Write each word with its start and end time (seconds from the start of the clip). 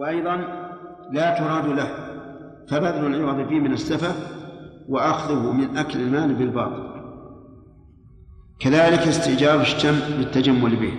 وأيضا 0.00 0.36
لا 1.12 1.38
تراد 1.38 1.66
له 1.66 1.88
فبذل 2.68 3.14
العوض 3.14 3.48
فيه 3.48 3.60
من 3.60 3.72
السفة 3.72 4.14
وأخذه 4.88 5.52
من 5.52 5.76
أكل 5.76 6.00
المال 6.00 6.34
بالباطل. 6.34 6.90
كذلك 8.60 8.98
استئجار 8.98 9.60
الشم 9.60 10.00
للتجمل 10.18 10.76
به 10.76 10.92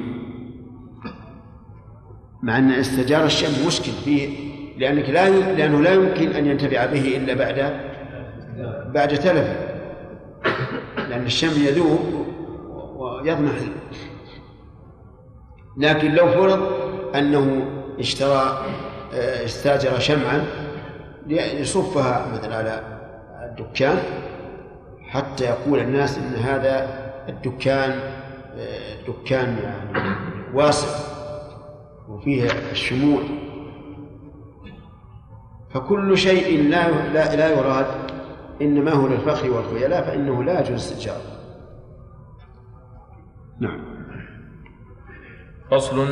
مع 2.43 2.57
أن 2.57 2.71
استئجار 2.71 3.25
الشم 3.25 3.67
مشكل 3.67 3.91
فيه 3.91 4.29
لأنك 4.77 5.09
لا 5.09 5.29
لأنه 5.29 5.81
لا 5.81 5.93
يمكن 5.93 6.27
أن 6.27 6.45
ينتفع 6.45 6.85
به 6.85 7.17
إلا 7.17 7.33
بعد 7.33 7.55
بعد 8.93 9.09
تلفه 9.09 9.55
لأن 11.09 11.25
الشم 11.25 11.65
يذوب 11.65 12.25
ويضمحل 12.95 13.71
لكن 15.77 16.11
لو 16.11 16.27
فرض 16.27 16.61
أنه 17.15 17.67
اشترى 17.99 18.65
استاجر 19.13 19.99
شمعا 19.99 20.45
ليصفها 21.27 22.27
مثلا 22.33 22.55
على 22.55 22.81
الدكان 23.49 23.97
حتى 25.09 25.43
يقول 25.43 25.79
الناس 25.79 26.17
إن 26.17 26.35
هذا 26.35 27.01
الدكان 27.29 27.99
دكان 29.07 29.57
يعني 29.63 30.15
واسع 30.53 30.87
وفيه 32.09 32.47
الشموع 32.71 33.21
فكل 35.73 36.17
شيء 36.17 36.69
لا 36.69 36.91
لا, 36.91 37.35
لا 37.35 37.49
يراد 37.49 37.85
إنما 38.61 38.91
هو 38.91 39.07
للفخر 39.07 39.51
والخيلاء 39.51 40.01
فإنه 40.01 40.43
لا 40.43 40.59
يجوز 40.59 40.73
استئجاره 40.73 41.21
نعم. 43.59 43.81
فصل 45.71 46.07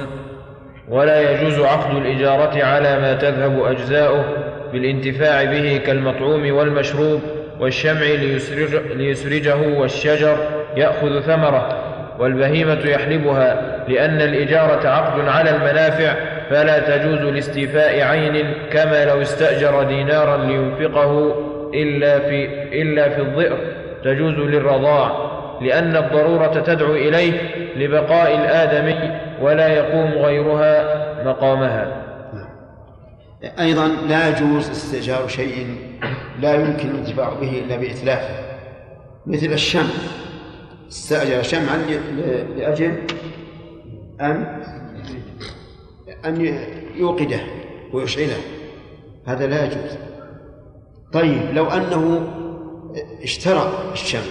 ولا 0.89 1.31
يجوز 1.31 1.59
عقد 1.59 1.95
الإجارة 1.95 2.63
على 2.63 2.99
ما 2.99 3.13
تذهب 3.13 3.63
أجزاؤه 3.63 4.25
بالانتفاع 4.73 5.43
به 5.43 5.81
كالمطعوم 5.85 6.51
والمشروب 6.55 7.21
والشمع 7.59 8.01
ليسرج 8.01 8.75
ليسرجه 8.95 9.79
والشجر 9.79 10.37
يأخذ 10.77 11.21
ثمرة 11.21 11.77
والبهيمة 12.19 12.79
يحلبها 12.85 13.79
لأن 13.87 14.21
الإجارة 14.21 14.87
عقد 14.87 15.27
على 15.27 15.49
المنافع 15.49 16.13
فلا 16.49 16.79
تجوز 16.79 17.33
لاستيفاء 17.33 18.01
عين 18.01 18.53
كما 18.71 19.05
لو 19.05 19.21
استأجر 19.21 19.83
دينارا 19.83 20.37
لينفقه 20.37 21.35
إلا 21.73 22.19
في 22.19 22.45
إلا 22.81 23.09
في 23.09 23.21
الظئر 23.21 23.57
تجوز 24.03 24.33
للرضاع 24.33 25.29
لأن 25.61 25.95
الضرورة 25.95 26.63
تدعو 26.65 26.93
إليه 26.93 27.33
لبقاء 27.75 28.35
الآدمي 28.35 29.28
ولا 29.41 29.67
يقوم 29.67 30.11
غيرها 30.25 31.23
مقامها. 31.23 32.05
أيضا 33.59 33.87
لا 33.87 34.29
يجوز 34.29 34.69
استئجار 34.69 35.27
شيء 35.27 35.75
لا 36.39 36.53
يمكن 36.53 36.89
الانتفاع 36.89 37.33
به 37.33 37.59
إلا 37.59 37.75
بإتلافه 37.75 38.35
مثل 39.25 39.53
الشمع. 39.53 39.93
استأجر 40.89 41.41
شمعا 41.41 41.77
لأجل 42.57 42.97
أن 44.21 44.61
أن 46.25 46.57
يوقده 46.95 47.39
ويشعله. 47.93 48.37
هذا 49.25 49.47
لا 49.47 49.65
يجوز. 49.65 49.97
طيب 51.13 51.41
لو 51.53 51.65
أنه 51.65 52.27
اشترى 53.23 53.71
الشمع 53.93 54.21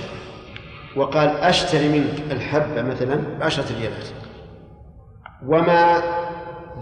وقال 0.97 1.29
أشتري 1.29 1.89
منك 1.89 2.33
الحبة 2.33 2.83
مثلا 2.83 3.39
بعشرة 3.41 3.65
ريالات 3.81 4.09
وما 5.47 6.03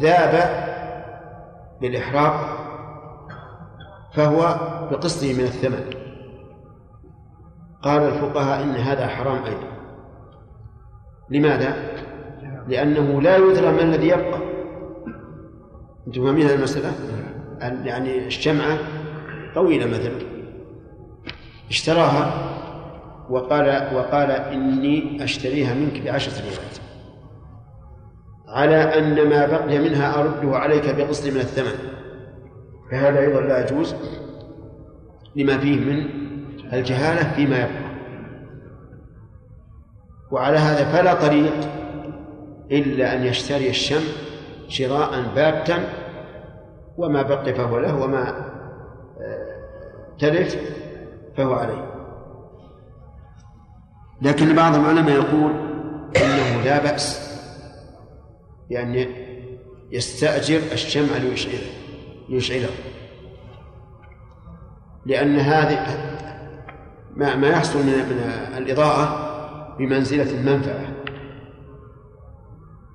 ذاب 0.01 0.67
بالإحراق 1.81 2.57
فهو 4.15 4.57
بقسطه 4.91 5.33
من 5.33 5.45
الثمن. 5.45 5.91
قال 7.83 8.03
الفقهاء 8.03 8.63
إن 8.63 8.75
هذا 8.75 9.07
حرام 9.07 9.45
أيضا. 9.45 9.69
لماذا؟ 11.31 11.77
لأنه 12.69 13.23
لا 13.23 13.37
يدرى 13.37 13.73
ما 13.73 13.83
الذي 13.83 14.09
يبقى. 14.09 14.41
أنتم 16.07 16.25
فاهمين 16.25 16.51
المسألة؟ 16.51 16.93
يعني 17.61 18.27
الشمعة 18.27 18.79
طويلة 19.55 19.87
مثلا. 19.87 20.19
اشتراها 21.71 22.33
وقال 23.31 23.95
وقال 23.95 24.31
إني 24.31 25.25
أشتريها 25.25 25.75
منك 25.75 26.03
بعشرة 26.03 26.43
ريالات 26.43 26.86
على 28.49 28.77
أن 28.77 29.29
ما 29.29 29.47
بقي 29.47 29.79
منها 29.79 30.21
أرده 30.21 30.57
عليك 30.59 30.95
بقسط 30.95 31.27
من 31.27 31.41
الثمن. 31.41 31.79
فهذا 32.91 33.21
أيضا 33.21 33.41
لا 33.41 33.65
يجوز 33.65 33.95
لما 35.37 35.59
فيه 35.59 35.81
من 35.81 36.09
الجهالة 36.73 37.33
فيما 37.33 37.57
يبقى. 37.57 37.87
وعلى 40.31 40.59
هذا 40.59 40.85
فلا 40.85 41.15
طريق 41.15 41.53
إلا 42.71 43.15
أن 43.15 43.25
يشتري 43.25 43.71
الشم 43.71 44.03
شراء 44.69 45.23
باتا 45.35 45.79
وما 46.97 47.23
بقي 47.23 47.55
فهو 47.55 47.79
له 47.79 48.03
وما 48.03 48.29
آه، 49.21 49.57
تلف 50.19 50.57
فهو 51.37 51.53
عليه. 51.53 51.87
لكن 54.23 54.55
بعض 54.55 54.75
العلماء 54.75 55.15
يقول 55.15 55.53
إنه 56.17 56.65
لا 56.65 56.83
بأس 56.83 57.26
بأن 58.71 59.07
يستأجر 59.91 60.61
الشمع 60.73 61.17
ليشعله. 61.17 61.71
ليشعله. 62.29 62.69
لأن 65.07 65.39
هذه 65.39 65.87
ما 67.17 67.37
ما 67.37 67.49
يحصل 67.49 67.79
من 67.79 67.87
من 67.87 68.33
الإضاءة 68.57 69.27
بمنزلة 69.79 70.31
المنفعة. 70.31 70.87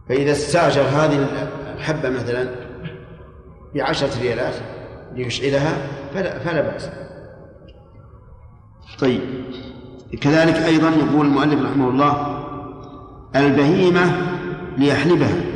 فإذا 0.09 0.32
استأجر 0.32 0.82
هذه 0.82 1.28
الحبة 1.76 2.09
مثلا 2.09 2.50
بعشرة 3.76 4.22
ريالات 4.22 4.56
ليشعلها 5.16 5.78
فلا 6.14 6.40
فلا 6.40 6.62
بأس. 6.62 6.90
طيب. 9.00 9.22
كذلك 10.22 10.56
أيضا 10.56 10.90
يقول 10.90 11.26
المؤلف 11.26 11.62
رحمه 11.62 11.90
الله 11.90 12.44
البهيمة 13.36 14.02
ليحلبها. 14.78 15.51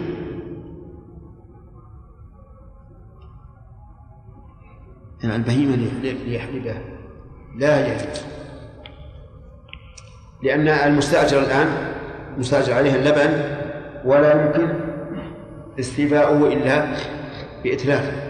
يعني 5.25 5.35
البهيمة 5.35 5.77
ليحلبها 6.03 6.81
لا 7.57 7.87
يجوز 7.87 8.21
لأن 10.43 10.67
المستأجر 10.67 11.39
الآن 11.39 11.67
مستأجر 12.37 12.73
عليها 12.73 12.95
اللبن 12.95 13.55
ولا 14.05 14.45
يمكن 14.45 14.73
استيفاؤه 15.79 16.47
إلا 16.53 16.85
بإتلافه 17.63 18.25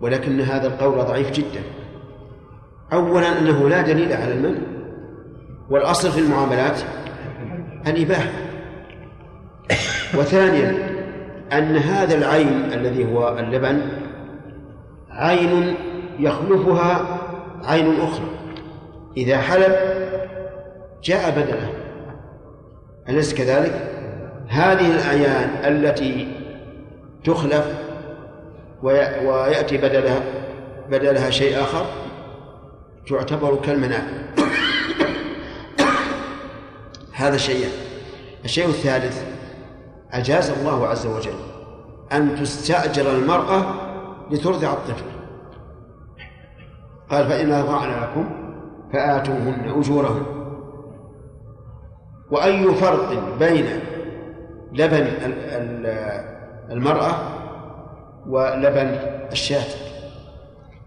ولكن 0.00 0.40
هذا 0.40 0.66
القول 0.66 1.04
ضعيف 1.04 1.30
جدا. 1.30 1.60
أولا 2.92 3.38
أنه 3.38 3.68
لا 3.68 3.82
دليل 3.82 4.12
على 4.12 4.32
المنع. 4.32 4.58
والأصل 5.70 6.10
في 6.10 6.20
المعاملات 6.20 6.80
الإباحة. 7.86 8.30
وثانيا 10.18 10.74
أن 11.52 11.76
هذا 11.76 12.14
العين 12.14 12.72
الذي 12.72 13.12
هو 13.12 13.38
اللبن 13.38 13.80
عين 15.18 15.74
يخلفها 16.18 17.20
عين 17.64 18.00
أخرى. 18.00 18.28
إذا 19.16 19.38
حلب 19.38 19.76
جاء 21.04 21.30
بدله. 21.30 21.72
أليس 23.08 23.34
كذلك؟ 23.34 23.98
هذه 24.48 24.94
الأعيان 24.94 25.74
التي 25.74 26.28
تخلف 27.24 27.64
ويأتي 28.82 29.76
بدلها 29.76 30.22
بدلها 30.90 31.30
شيء 31.30 31.62
آخر 31.62 31.86
تعتبر 33.08 33.56
كالمنافع 33.56 34.16
هذا 37.12 37.36
شيئا 37.36 37.68
الشيء 38.44 38.66
الثالث 38.66 39.22
أجاز 40.12 40.50
الله 40.50 40.86
عز 40.86 41.06
وجل 41.06 41.38
أن 42.12 42.36
تستأجر 42.40 43.10
المرأة 43.10 43.87
لترضع 44.30 44.72
الطفل. 44.72 45.04
قال 47.10 47.28
فإن 47.28 47.52
أرضعن 47.52 48.02
لكم 48.02 48.30
فآتوهن 48.92 49.72
أجورهن. 49.78 50.22
وأي 52.30 52.74
فرق 52.74 53.38
بين 53.38 53.66
لبن 54.72 55.06
المرأة 56.70 57.12
ولبن 58.26 58.98
الشاة 59.32 59.74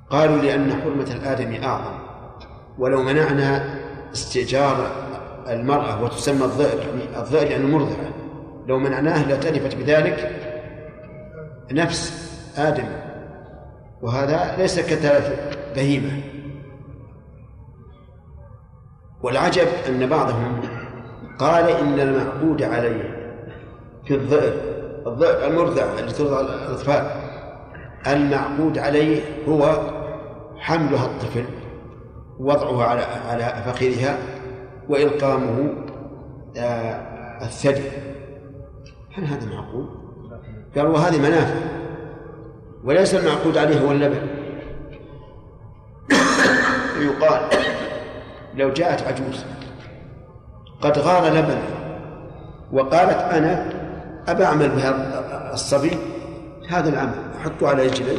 قالوا 0.09 0.37
لأن 0.37 0.73
حرمة 0.73 1.11
الآدم 1.11 1.63
أعظم. 1.63 1.99
ولو 2.77 3.01
منعنا 3.01 3.79
استئجار 4.13 4.91
المرأة 5.49 6.03
وتسمى 6.03 6.43
الظئر 6.43 6.83
الظئر 7.17 7.51
يعني 7.51 7.63
المرضعة 7.63 8.11
لو 8.67 8.79
منعناه 8.79 9.31
لتلفت 9.31 9.75
بذلك 9.75 10.31
نفس 11.71 12.31
آدم 12.57 12.85
وهذا 14.01 14.55
ليس 14.57 14.79
كتلف 14.79 15.57
بهيمة. 15.75 16.21
والعجب 19.23 19.67
أن 19.87 20.09
بعضهم 20.09 20.61
قال 21.39 21.69
إن 21.69 21.99
المعقود 21.99 22.63
عليه 22.63 23.21
في 24.05 24.15
الظئر 24.15 24.53
الظئر 25.07 25.47
المرضع 25.47 25.83
التي 25.83 26.13
ترضع 26.23 26.39
الأطفال 26.39 27.07
المعقود 28.07 28.77
عليه 28.77 29.21
هو 29.47 29.79
حملها 30.57 31.05
الطفل 31.05 31.45
وضعه 32.39 32.83
على 32.83 33.01
على 33.01 33.63
فخذها 33.65 34.17
وإلقامه 34.89 35.73
آه، 36.57 37.41
الثدي. 37.41 37.83
هل 39.13 39.25
هذا 39.25 39.45
معقول؟ 39.45 39.89
قالوا 40.75 40.97
هذه 40.97 41.17
منافع. 41.19 41.80
وليس 42.83 43.15
المعقود 43.15 43.57
عليه 43.57 43.79
هو 43.79 43.91
اللبن. 43.91 44.27
يقال 47.01 47.41
لو 48.55 48.69
جاءت 48.69 49.01
عجوز 49.01 49.45
قد 50.81 50.99
غار 50.99 51.33
لبنا 51.33 51.61
وقالت 52.71 53.17
أنا 53.17 53.69
أبى 54.27 54.43
أعمل 54.45 54.69
بهذا 54.69 55.51
الصبي 55.53 55.91
هذا 56.69 56.89
العمل 56.89 57.15
أحطه 57.41 57.67
على 57.67 57.85
رجلي 57.85 58.17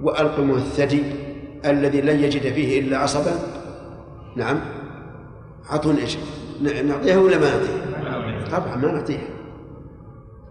وألقمه 0.00 0.54
الثدي 0.54 1.02
الذي 1.66 2.00
لن 2.00 2.24
يجد 2.24 2.52
فيه 2.52 2.80
إلا 2.80 2.98
عصبا 2.98 3.32
نعم. 4.36 4.60
أعطونا 5.70 5.98
إيش؟ 5.98 6.18
نعطيها 6.60 7.16
ولا 7.18 7.38
ما 7.38 7.50
نعطيها؟ 7.50 8.58
طبعا 8.58 8.76
ما 8.76 8.92
نعطيها. 8.92 9.35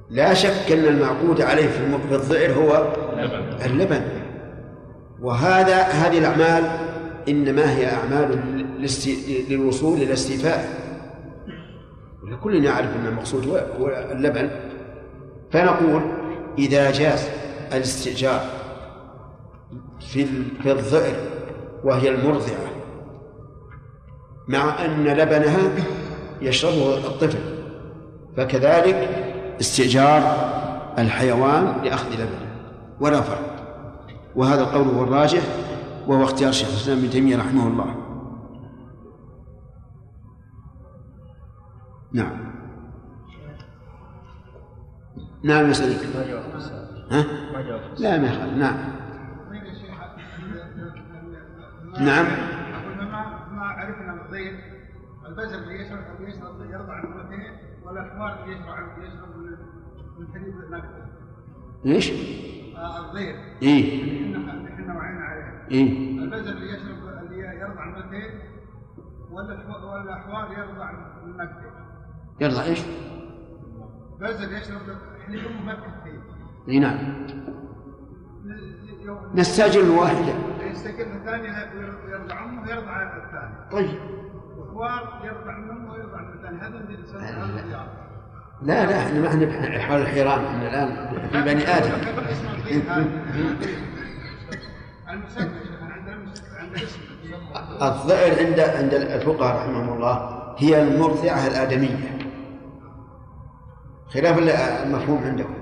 لا 0.09 0.33
شك 0.33 0.71
أن 0.71 0.85
المعقود 0.85 1.41
عليه 1.41 1.67
في 1.67 2.15
الظئر 2.15 2.53
هو 2.53 2.93
اللبن. 3.65 4.01
وهذا 5.21 5.81
هذه 5.81 6.17
الأعمال 6.17 6.63
إنما 7.29 7.77
هي 7.77 7.93
أعمال 7.93 8.39
للوصول 9.49 9.97
إلى 9.97 10.05
الاستيفاء 10.05 10.69
كلنا 12.43 12.65
يعرف 12.65 12.95
أن 12.95 13.07
المقصود 13.07 13.47
هو 13.79 13.87
اللبن. 14.11 14.49
فنقول 15.51 16.01
إذا 16.57 16.91
جاز 16.91 17.27
الاستئجار 17.73 18.41
في 19.99 20.25
في 20.63 20.71
الظئر 20.71 21.15
وهي 21.83 22.09
المرضعة 22.09 22.71
مع 24.47 24.85
أن 24.85 25.03
لبنها 25.03 25.71
يشربه 26.41 26.97
الطفل 26.97 27.39
فكذلك 28.37 29.24
استئجار 29.61 30.21
الحيوان 30.97 31.81
لأخذ 31.83 32.13
لبنه 32.13 32.55
ولا 32.99 33.21
فرق. 33.21 33.55
وهذا 34.35 34.61
القول 34.61 34.87
هو 34.87 35.03
الراجح 35.03 35.41
وهو 36.07 36.23
اختيار 36.23 36.51
شيخ 36.51 36.69
الإسلام 36.69 36.97
ابن 36.97 37.09
تيمية 37.09 37.37
رحمه 37.37 37.67
الله. 37.67 37.95
نعم. 42.13 42.45
نعم 45.43 45.69
يسألك 45.69 46.05
ها؟ 47.11 47.25
لا 47.97 48.17
ما 48.17 48.27
يخالف. 48.27 48.53
نعم. 48.53 48.77
نعم. 51.99 52.25
ما 53.51 53.65
عرفنا 53.65 54.13
الضيف 54.13 54.59
البزر 55.27 55.71
يشرب 55.71 56.21
يشرب 56.21 56.71
يرضع 56.71 56.93
عن 56.93 57.05
الحوار 58.01 58.43
اللي 58.43 58.53
يشرب 58.55 59.03
يشرب 59.03 59.29
من 60.19 60.27
حليب 60.33 60.55
نقد 60.71 61.05
إيش؟ 61.85 62.11
آه 62.77 62.99
الضيف. 63.09 63.35
إيه. 63.61 64.35
إحنا 64.73 64.97
وعينا 64.97 65.21
عليه. 65.25 65.67
إيه. 65.71 66.19
البزر 66.19 66.51
اللي 66.51 66.73
يشرب 66.73 66.97
اللي 67.23 67.39
يرضع 67.39 67.85
ولا 69.83 70.17
الحوار 70.17 70.51
يرضع 70.57 70.91
نقد 71.25 71.49
يرضع 72.41 72.63
إيش؟ 72.63 72.79
بزر 74.19 74.51
يشرب 74.57 74.81
حليب 75.27 75.41
مكة 75.65 75.93
إي 76.69 76.79
نعم. 76.79 77.25
نستأجر 79.33 79.81
الواحدة. 79.81 80.33
يستقل 80.65 81.01
الثاني 81.01 81.47
يرضع 82.11 82.43
أمه 82.45 82.69
يرضع 82.71 83.01
الثاني 83.17 83.69
طيب. 83.71 83.99
من 85.51 85.69
امه 85.69 85.91
ويرضع 85.91 86.21
من 86.21 86.33
الثاني 86.33 86.59
هذا 86.61 86.67
اللي 86.67 86.97
لا 88.61 88.85
لا. 88.85 88.97
إحنا 88.99 89.19
ما 89.19 89.27
إحنا 89.27 89.79
حول 89.79 90.01
الحيران 90.01 90.45
إحنا 90.45 90.67
الآن 90.69 91.19
في 91.31 91.41
بني 91.41 91.67
آدم. 91.67 91.91
الظئر 97.81 98.45
عند 98.45 98.59
عند 98.59 98.93
الفقهاء 98.93 99.55
رحمهم 99.55 99.93
الله 99.93 100.43
هي 100.57 100.81
المرضعة 100.81 101.47
الآدمية. 101.47 102.17
خلاف 104.13 104.37
المفهوم 104.83 105.23
عندهم 105.23 105.53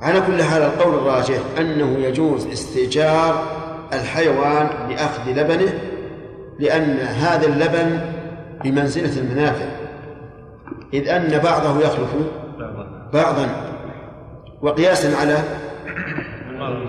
على 0.00 0.20
كل 0.20 0.42
حال 0.42 0.62
القول 0.62 0.94
الراجح 0.94 1.38
أنه 1.58 1.98
يجوز 1.98 2.46
استئجار 2.46 3.44
الحيوان 3.92 4.68
لأخذ 4.90 5.30
لبنه 5.30 5.80
لأن 6.58 6.98
هذا 6.98 7.46
اللبن 7.46 8.00
بمنزلة 8.64 9.20
المنافع. 9.20 9.66
إذ 10.94 11.08
أن 11.08 11.38
بعضه 11.38 11.80
يخلف 11.80 12.14
بعضا 13.12 13.48
وقياسا 14.62 15.16
على 15.16 15.38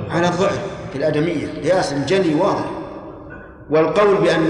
على 0.10 0.28
الضعف 0.28 0.60
في 0.92 0.98
الآدمية. 0.98 1.48
قياس 1.64 1.94
جلي 1.94 2.36
واضح. 2.36 2.66
والقول 3.70 4.18
بأن 4.18 4.50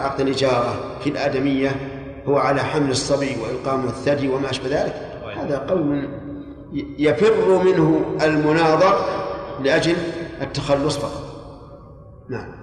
عقد 0.00 0.20
الإجارة 0.20 0.74
في 1.04 1.10
الآدمية 1.10 1.70
هو 2.26 2.38
على 2.38 2.60
حمل 2.60 2.90
الصبي 2.90 3.36
وإلقام 3.42 3.84
الثدي 3.84 4.28
وما 4.28 4.50
أشبه 4.50 4.82
ذلك. 4.82 4.94
هذا 5.36 5.58
قول 5.58 6.08
يفر 6.98 7.62
منه 7.64 8.00
المناظر 8.22 9.04
لأجل 9.64 9.96
التخلص 10.42 10.98
فقط. 10.98 11.22
نعم. 12.28 12.59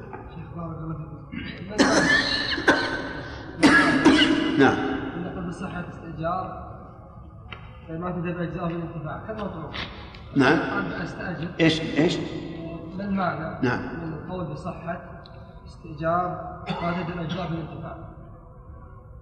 نعم. 4.60 4.78
نقول 5.24 5.48
بصحة 5.48 5.84
استئجار 5.90 6.68
ما 7.90 8.12
تدل 8.12 8.42
أجزاء 8.42 8.66
من 8.66 8.76
الانتفاع 8.76 9.24
كالمطلوب 9.28 9.72
نعم. 10.36 10.60
أستأجر. 11.02 11.48
إيش 11.60 11.82
إيش؟ 11.82 12.18
ما 12.98 13.04
المعنى؟ 13.04 13.60
نعم. 13.68 13.80
من 13.80 14.14
القول 14.14 14.46
بصحة 14.46 15.02
استئجار 15.68 16.58
ما 16.82 17.04
تدل 17.04 17.20
أجزاء 17.20 17.52
من 17.52 17.58
الانتفاع 17.58 17.98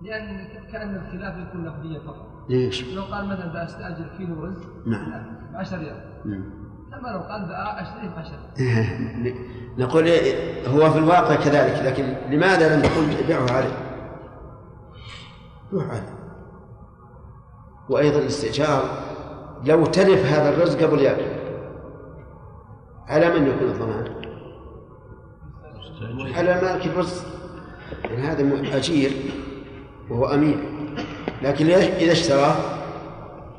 لأن 0.02 0.48
كأن 0.72 0.96
الخلاف 0.96 1.38
يكون 1.48 1.68
لفظيا 1.68 2.00
فقط. 2.00 2.28
ليش؟ 2.50 2.94
لو 2.94 3.04
قال 3.04 3.26
مثلا 3.28 3.48
بأستأجر 3.54 4.06
كيلو 4.18 4.44
رز 4.44 4.64
نعم. 4.86 5.24
ب 5.54 5.56
10 5.56 5.78
ريال 5.78 6.02
نعم. 6.26 6.44
10 8.18 8.36
نقول 9.78 10.10
هو 10.68 10.92
في 10.92 10.98
الواقع 10.98 11.36
كذلك 11.36 11.86
لكن 11.86 12.16
لماذا 12.30 12.76
لم 12.76 12.82
تقل 12.82 13.28
بيعه 13.28 13.52
عليه؟ 13.52 13.78
بيعه 15.72 15.90
عليه. 15.90 16.16
وأيضا 17.90 18.20
الاستئجار 18.20 18.84
لو 19.66 19.86
تلف 19.86 20.26
هذا 20.26 20.50
الرز 20.50 20.76
قبل 20.76 21.00
يأكل 21.00 21.36
على 23.08 23.40
من 23.40 23.48
يكون 23.48 23.68
الضمان؟ 23.68 24.16
على 26.36 26.62
مالك 26.62 26.86
الرز 26.86 27.24
يعني 28.04 28.22
هذا 28.22 28.78
أجير 28.78 29.12
وهو 30.10 30.26
أمين. 30.26 30.58
لكن 31.42 31.66
إذا 31.72 32.12
اشتراه 32.12 32.56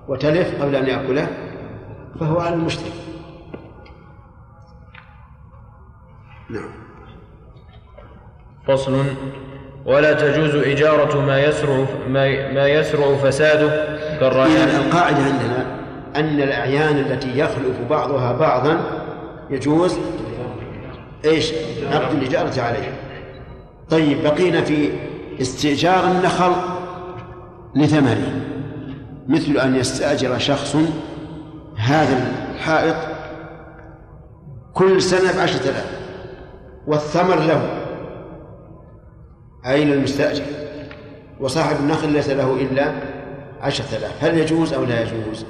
وتلف 0.08 0.62
قبل 0.62 0.76
أن 0.76 0.86
يأكله 0.86 1.28
فهو 2.20 2.40
على 2.40 2.54
المشتري 2.54 3.05
نعم. 6.50 6.70
فصل. 8.68 9.04
ولا 9.84 10.12
تجوز 10.12 10.54
إجارة 10.54 11.20
ما 11.20 11.40
يسرع 11.40 11.86
ما 12.52 12.66
يسرع 12.68 13.16
فساده 13.16 13.68
كالرهان. 14.20 14.68
القاعدة 14.68 15.22
عندنا 15.22 15.80
أن 16.16 16.42
الأعيان 16.42 16.98
التي 16.98 17.38
يخلف 17.38 17.80
بعضها 17.90 18.32
بعضا 18.32 18.80
يجوز 19.50 19.98
إيش؟ 21.24 21.52
عقد 21.92 22.14
الإجارة 22.14 22.60
عليه. 22.60 22.92
طيب 23.90 24.22
بقينا 24.22 24.60
في 24.60 24.90
استئجار 25.40 26.04
النخل 26.04 26.52
لثمره. 27.76 28.32
مثل 29.28 29.58
أن 29.58 29.76
يستأجر 29.76 30.38
شخص 30.38 30.76
هذا 31.76 32.32
الحائط 32.54 32.96
كل 34.74 35.02
سنة 35.02 35.36
بعشرة 35.36 35.70
آلاف. 35.70 35.95
والثمر 36.86 37.36
له. 37.36 37.82
أي 39.66 39.84
للمستأجر 39.84 40.44
وصاحب 41.40 41.76
النخل 41.80 42.12
ليس 42.12 42.28
له 42.30 42.54
إلا 42.54 42.92
عشرة 43.60 43.96
آلاف. 43.96 44.24
هل 44.24 44.38
يجوز 44.38 44.72
أو 44.72 44.84
لا 44.84 45.02
يجوز؟ 45.02 45.46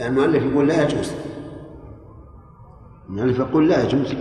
المؤلف 0.00 0.42
يقول 0.42 0.68
لا 0.68 0.82
يجوز. 0.82 1.12
المؤلف 3.08 3.38
يقول 3.38 3.68
لا 3.68 3.84
يجوز. 3.84 4.14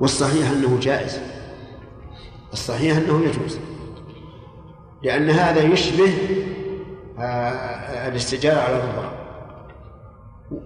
والصحيح 0.00 0.50
أنه 0.50 0.78
جائز. 0.80 1.20
الصحيح 2.52 2.96
أنه 2.96 3.24
يجوز. 3.24 3.58
لأن 5.02 5.30
هذا 5.30 5.62
يشبه 5.62 6.12
آه، 7.18 8.08
الاستجارة 8.08 8.60
على 8.60 8.76
الرضا 8.76 9.12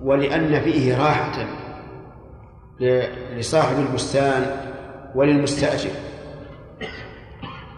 ولأن 0.02 0.60
فيه 0.60 0.98
راحة 0.98 1.46
لصاحب 3.36 3.78
البستان 3.78 4.69
وللمستأجر. 5.14 5.90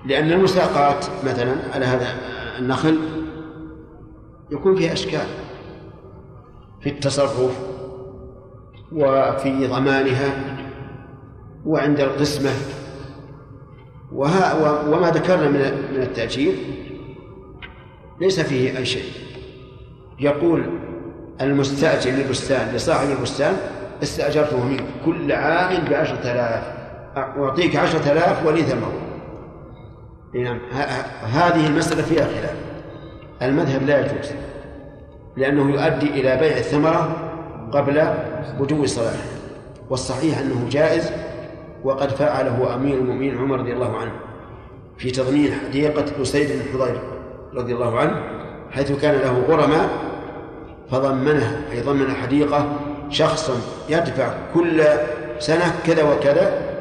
لأن 0.06 0.32
المساقات 0.32 1.06
مثلا 1.24 1.54
على 1.74 1.84
هذا 1.84 2.06
النخل 2.58 2.98
يكون 4.50 4.76
فيها 4.76 4.92
أشكال 4.92 5.26
في 6.80 6.88
التصرف 6.88 7.58
وفي 8.92 9.66
ضمانها 9.66 10.30
وعند 11.66 12.00
القسمة. 12.00 12.50
وها 14.12 14.54
وما 14.88 15.10
ذكرنا 15.10 15.48
من 15.48 15.58
من 15.94 16.02
التأجير 16.02 16.54
ليس 18.20 18.40
فيه 18.40 18.78
أي 18.78 18.84
شيء. 18.84 19.10
يقول 20.20 20.78
المستأجر 21.40 22.10
للبستان 22.10 22.74
لصاحب 22.74 23.10
البستان 23.10 23.56
استأجرته 24.02 24.64
منك 24.64 24.84
كل 25.04 25.32
عام 25.32 25.84
بعشرة 25.84 26.22
آلاف. 26.22 26.81
أعطيك 27.16 27.76
عشرة 27.76 28.12
آلاف 28.12 28.47
ولي 28.47 28.62
ثمره 28.62 28.92
نعم. 30.35 30.59
هذه 31.23 31.66
المسألة 31.66 32.02
فيها 32.02 32.25
خلاف. 32.25 32.57
المذهب 33.42 33.83
لا 33.83 34.00
يجوز 34.00 34.31
لأنه 35.37 35.71
يؤدي 35.71 36.07
إلى 36.07 36.37
بيع 36.37 36.57
الثمرة 36.57 37.16
قبل 37.73 38.04
بدو 38.61 38.87
صلاحها 38.87 39.33
والصحيح 39.90 40.38
أنه 40.38 40.69
جائز 40.71 41.12
وقد 41.85 42.11
فعله 42.11 42.75
أمير 42.75 42.95
المؤمنين 42.95 43.38
عمر 43.38 43.59
رضي 43.61 43.73
الله 43.73 43.97
عنه 43.97 44.12
في 44.99 45.11
تضمين 45.11 45.52
حديقة 45.52 46.23
أسيد 46.23 46.49
بن 46.49 46.73
حضير 46.73 47.00
رضي 47.54 47.75
الله 47.75 47.99
عنه 47.99 48.23
حيث 48.71 48.92
كان 48.92 49.14
له 49.14 49.45
غرماء 49.49 49.88
فضمنها 50.90 51.61
أي 51.73 51.81
ضمن 51.81 52.14
حديقة 52.14 52.66
شخص 53.11 53.50
يدفع 53.88 54.35
كل 54.54 54.83
سنة 55.38 55.75
كذا 55.87 56.02
وكذا 56.02 56.72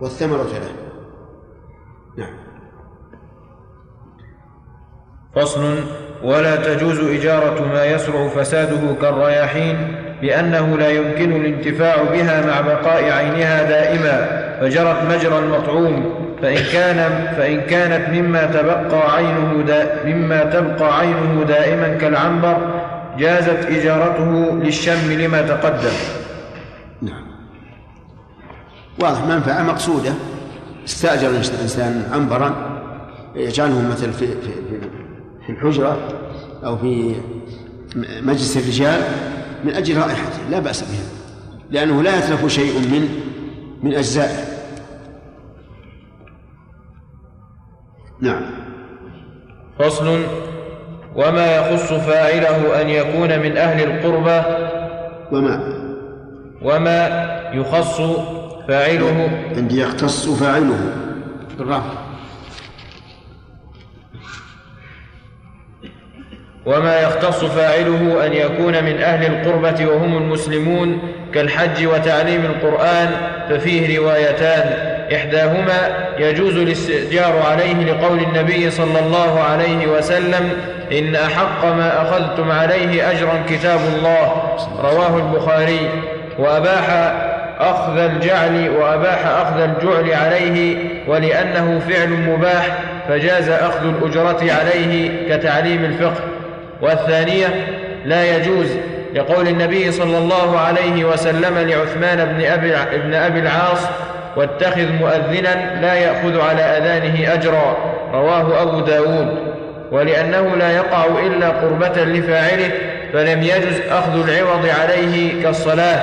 والثمرة 0.00 0.42
له 0.42 0.72
نعم 2.18 2.34
فصل 5.36 5.74
ولا 6.22 6.56
تجوز 6.56 7.00
إجارة 7.00 7.64
ما 7.66 7.84
يسرع 7.84 8.28
فساده 8.28 8.94
كالرياحين 9.02 9.96
لأنه 10.22 10.76
لا 10.76 10.88
يمكن 10.88 11.32
الانتفاع 11.32 12.02
بها 12.02 12.46
مع 12.46 12.60
بقاء 12.60 13.04
عينها 13.04 13.62
دائما 13.62 14.40
فجرت 14.60 15.02
مجرى 15.02 15.38
المطعوم 15.38 16.14
فإن 16.42 16.62
كان 16.72 17.26
فإن 17.36 17.60
كانت 17.60 18.08
مما 18.08 18.44
تبقى 18.46 19.14
عينه 19.16 19.64
مما 20.04 20.44
تبقى 20.44 20.98
عينه 20.98 21.44
دائما 21.48 21.88
كالعنبر 21.88 22.56
جازت 23.18 23.66
إجارته 23.66 24.52
للشم 24.62 25.12
لما 25.12 25.42
تقدم. 25.42 25.92
واضح 29.02 29.24
منفعة 29.24 29.62
مقصودة. 29.62 30.12
استأجر 30.84 31.28
الإنسان 31.28 32.08
عنبرا 32.12 32.80
يجعله 33.34 33.88
مثل 33.90 34.12
في 34.12 34.26
في 34.26 34.50
في 35.46 35.52
الحجرة 35.52 35.98
أو 36.64 36.76
في 36.76 37.14
مجلس 38.22 38.56
الرجال 38.56 39.02
من 39.64 39.72
أجل 39.72 39.96
رائحته 39.96 40.48
لا 40.50 40.58
بأس 40.58 40.82
بها 40.82 41.20
لأنه 41.70 42.02
لا 42.02 42.18
يتلف 42.18 42.46
شيء 42.46 42.78
من 42.78 43.08
من 43.82 43.94
أجزائه. 43.94 44.44
نعم. 48.20 48.42
فصل. 49.78 50.20
وما 51.16 51.56
يخص 51.56 51.92
فاعله 51.92 52.80
أن 52.82 52.88
يكون 52.88 53.38
من 53.38 53.56
أهل 53.56 53.90
القربى؟ 53.90 54.42
وما؟ 55.32 55.80
وما 56.62 57.06
يخص 57.54 58.00
فاعله. 58.70 59.30
عندي 59.56 59.80
يختص 59.80 60.28
فاعله. 60.28 60.78
بالرفع 61.58 61.92
وما 66.66 67.00
يختص 67.00 67.44
فاعله 67.44 68.26
أن 68.26 68.32
يكون 68.32 68.84
من 68.84 68.98
أهل 69.02 69.26
القربة 69.26 69.86
وهم 69.86 70.16
المسلمون 70.16 70.98
كالحج 71.34 71.86
وتعليم 71.86 72.44
القرآن 72.44 73.10
ففيه 73.48 73.98
روايتان. 73.98 74.72
إحداهما 75.14 76.08
يجوز 76.18 76.56
الاستئجار 76.56 77.42
عليه 77.50 77.74
لقول 77.74 78.18
النبي 78.18 78.70
صلى 78.70 79.00
الله 79.00 79.40
عليه 79.40 79.86
وسلم 79.86 80.50
إن 80.92 81.14
أحق 81.14 81.64
ما 81.64 82.02
أخذتم 82.02 82.50
عليه 82.50 83.10
أجرا 83.10 83.42
كتاب 83.48 83.80
الله. 83.96 84.56
رواه 84.82 85.16
البخاري. 85.16 85.88
وأباح 86.38 86.90
أخذ 87.60 87.98
الجعل 87.98 88.70
وأباح 88.70 89.26
أخذ 89.26 89.60
الجعل 89.60 90.14
عليه 90.14 90.76
ولأنه 91.06 91.80
فعل 91.88 92.08
مباح 92.08 92.78
فجاز 93.08 93.48
أخذ 93.48 93.86
الأجرة 93.86 94.52
عليه 94.52 95.10
كتعليم 95.28 95.84
الفقه. 95.84 96.20
والثانية 96.82 97.46
لا 98.04 98.36
يجوز 98.36 98.66
لقول 99.14 99.48
النبي 99.48 99.92
صلى 99.92 100.18
الله 100.18 100.58
عليه 100.58 101.04
وسلم 101.04 101.58
لعثمان 101.58 102.24
بن 102.24 102.44
أبي, 102.44 102.76
ابن 102.76 103.14
أبي 103.14 103.40
العاص 103.40 103.80
واتخذ 104.36 104.92
مؤذنا 105.00 105.80
لا 105.80 105.94
يأخذ 105.94 106.40
على 106.40 106.62
أذانه 106.62 107.34
أجرا 107.34 107.76
رواه 108.12 108.62
أبو 108.62 108.80
داود. 108.80 109.38
ولأنه 109.92 110.56
لا 110.56 110.70
يقع 110.70 111.04
إلا 111.26 111.48
قربة 111.48 112.04
لفاعله 112.04 112.70
فلم 113.12 113.42
يجز 113.42 113.80
أخذ 113.90 114.28
العوض 114.28 114.68
عليه 114.80 115.42
كالصلاة. 115.42 116.00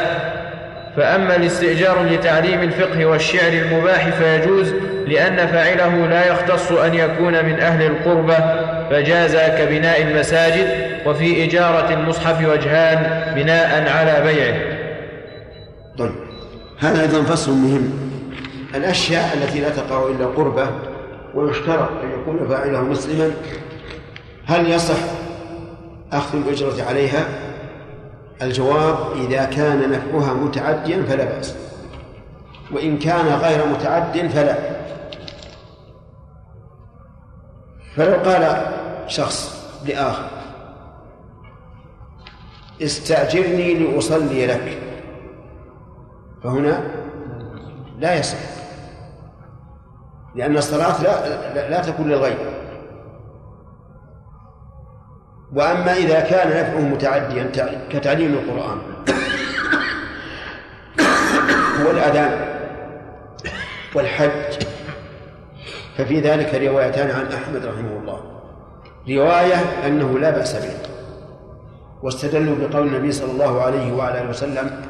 فأما 0.97 1.35
الاستئجار 1.35 2.03
لتعليم 2.03 2.61
الفقه 2.61 3.05
والشعر 3.05 3.53
المباح 3.53 4.09
فيجوز 4.09 4.73
لأن 5.07 5.47
فاعله 5.47 6.07
لا 6.07 6.27
يختص 6.27 6.71
أن 6.71 6.93
يكون 6.93 7.45
من 7.45 7.59
أهل 7.59 7.85
القربة 7.85 8.37
فجاز 8.89 9.35
كبناء 9.35 10.01
المساجد 10.01 10.67
وفي 11.05 11.45
إجارة 11.45 11.93
المصحف 11.93 12.47
وجهان 12.47 13.33
بناء 13.35 13.89
على 13.89 14.23
بيعه. 14.23 14.77
طيب 15.97 16.15
هذا 16.79 17.01
أيضا 17.01 17.23
فصل 17.23 17.51
مهم. 17.51 17.91
الأشياء 18.75 19.37
التي 19.37 19.59
لا 19.59 19.69
تقع 19.69 20.07
إلا 20.07 20.25
قربة 20.25 20.67
ويشترط 21.35 21.89
أن 22.03 22.21
يكون 22.21 22.47
فاعله 22.47 22.81
مسلما 22.81 23.31
هل 24.45 24.71
يصح 24.71 24.97
أخذ 26.13 26.37
الأجرة 26.37 26.83
عليها؟ 26.89 27.25
الجواب 28.41 28.98
إذا 29.15 29.46
كان 29.46 29.91
نفعها 29.91 30.34
متعديا 30.34 31.03
فلا 31.03 31.25
بأس. 31.25 31.56
وإن 32.72 33.00
كان 33.00 33.25
غير 33.25 33.65
متعد 33.65 34.27
فلا. 34.27 34.56
فلو 37.96 38.15
قال 38.15 38.72
شخص 39.08 39.67
لآخر 39.86 40.29
استأجرني 42.82 43.74
لأصلي 43.74 44.48
لك. 44.48 44.82
فهنا 46.44 46.84
لا 48.00 48.20
يصح 48.20 48.38
لأن 50.36 50.58
الصلاة 50.58 51.03
لا, 51.03 51.53
لا, 51.53 51.70
لا 51.70 51.82
تكون 51.82 52.10
للغير. 52.10 52.56
وأما 55.57 55.93
إذا 55.93 56.19
كان 56.19 56.49
نفعه 56.49 56.79
متعديا 56.79 57.51
كتعليم 57.89 58.33
القرآن. 58.33 58.77
والأذان 61.85 62.31
والحج. 63.95 64.63
ففي 65.97 66.19
ذلك 66.19 66.55
روايتان 66.55 67.11
عن 67.11 67.25
أحمد 67.33 67.65
رحمه 67.65 67.99
الله. 67.99 68.19
رواية 69.09 69.55
أنه 69.85 70.19
لا 70.19 70.29
بأس 70.29 70.55
به. 70.55 70.77
واستدلوا 72.03 72.55
بقول 72.61 72.87
النبي 72.87 73.11
صلى 73.11 73.31
الله 73.31 73.61
عليه 73.61 73.93
وعلى 73.93 74.21
آله 74.21 74.29
وسلم 74.29 74.81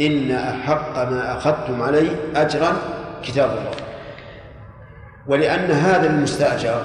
إن 0.00 0.30
أحق 0.30 1.10
ما 1.10 1.36
أخذتم 1.36 1.82
عليه 1.82 2.10
أجرا 2.36 2.72
كتاب 3.24 3.50
الله. 3.50 3.76
ولأن 5.26 5.70
هذا 5.70 6.06
المستأجر 6.10 6.82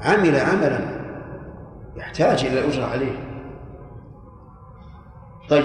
عمل 0.00 0.36
عملا. 0.40 0.93
يحتاج 1.96 2.44
إلى 2.44 2.60
الأجرة 2.60 2.86
عليه. 2.86 3.16
طيب 5.50 5.64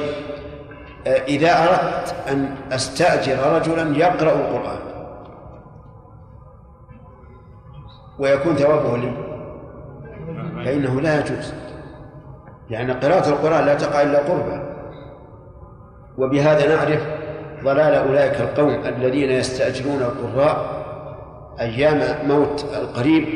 إذا 1.07 1.63
أردت 1.63 2.15
أن 2.27 2.55
أستأجر 2.71 3.55
رجلا 3.55 3.97
يقرأ 3.97 4.31
القرآن 4.31 4.79
ويكون 8.19 8.55
ثوابه 8.55 8.97
لي 8.97 9.11
فإنه 10.65 11.01
لا 11.01 11.19
يجوز. 11.19 11.53
لأن 12.69 12.91
قراءة 12.91 13.29
القرآن 13.29 13.65
لا 13.65 13.75
تقع 13.75 14.01
إلا 14.01 14.19
قربا. 14.19 14.69
وبهذا 16.17 16.75
نعرف 16.75 17.07
ضلال 17.63 17.93
أولئك 17.93 18.41
القوم 18.41 18.69
الذين 18.69 19.29
يستأجرون 19.29 20.01
القراء 20.01 20.79
أيام 21.59 22.27
موت 22.27 22.65
القريب 22.73 23.27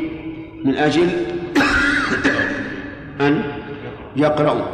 من 0.66 0.76
أجل 0.76 1.10
أن 3.28 3.44
يقرأوا 4.16 4.66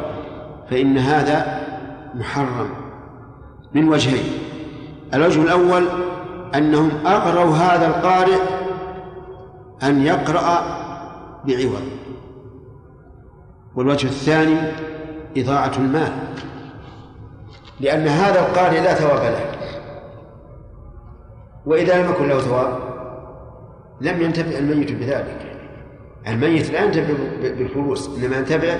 فإن 0.70 0.98
هذا 0.98 1.60
محرم 2.14 2.70
من 3.74 3.88
وجهين. 3.88 4.32
الوجه 5.14 5.42
الأول 5.42 5.84
أنهم 6.54 7.06
أغروا 7.06 7.54
هذا 7.54 7.86
القارئ 7.86 8.40
أن 9.82 10.06
يقرأ 10.06 10.62
بعوض. 11.44 11.82
والوجه 13.74 14.06
الثاني 14.06 14.58
إضاعة 15.36 15.72
المال 15.78 16.12
لأن 17.80 18.08
هذا 18.08 18.40
القارئ 18.40 18.80
لا 18.80 18.94
ثواب 18.94 19.22
له. 19.22 19.44
وإذا 21.66 22.02
لم 22.02 22.10
يكن 22.10 22.28
له 22.28 22.38
ثواب 22.38 22.78
لم 24.00 24.22
ينتفع 24.22 24.58
الميت 24.58 24.92
بذلك. 24.92 25.59
الميت 26.28 26.70
لا 26.70 26.84
ينتفع 26.84 27.14
بالفلوس 27.42 28.08
إنما 28.08 28.36
ينتفع 28.36 28.76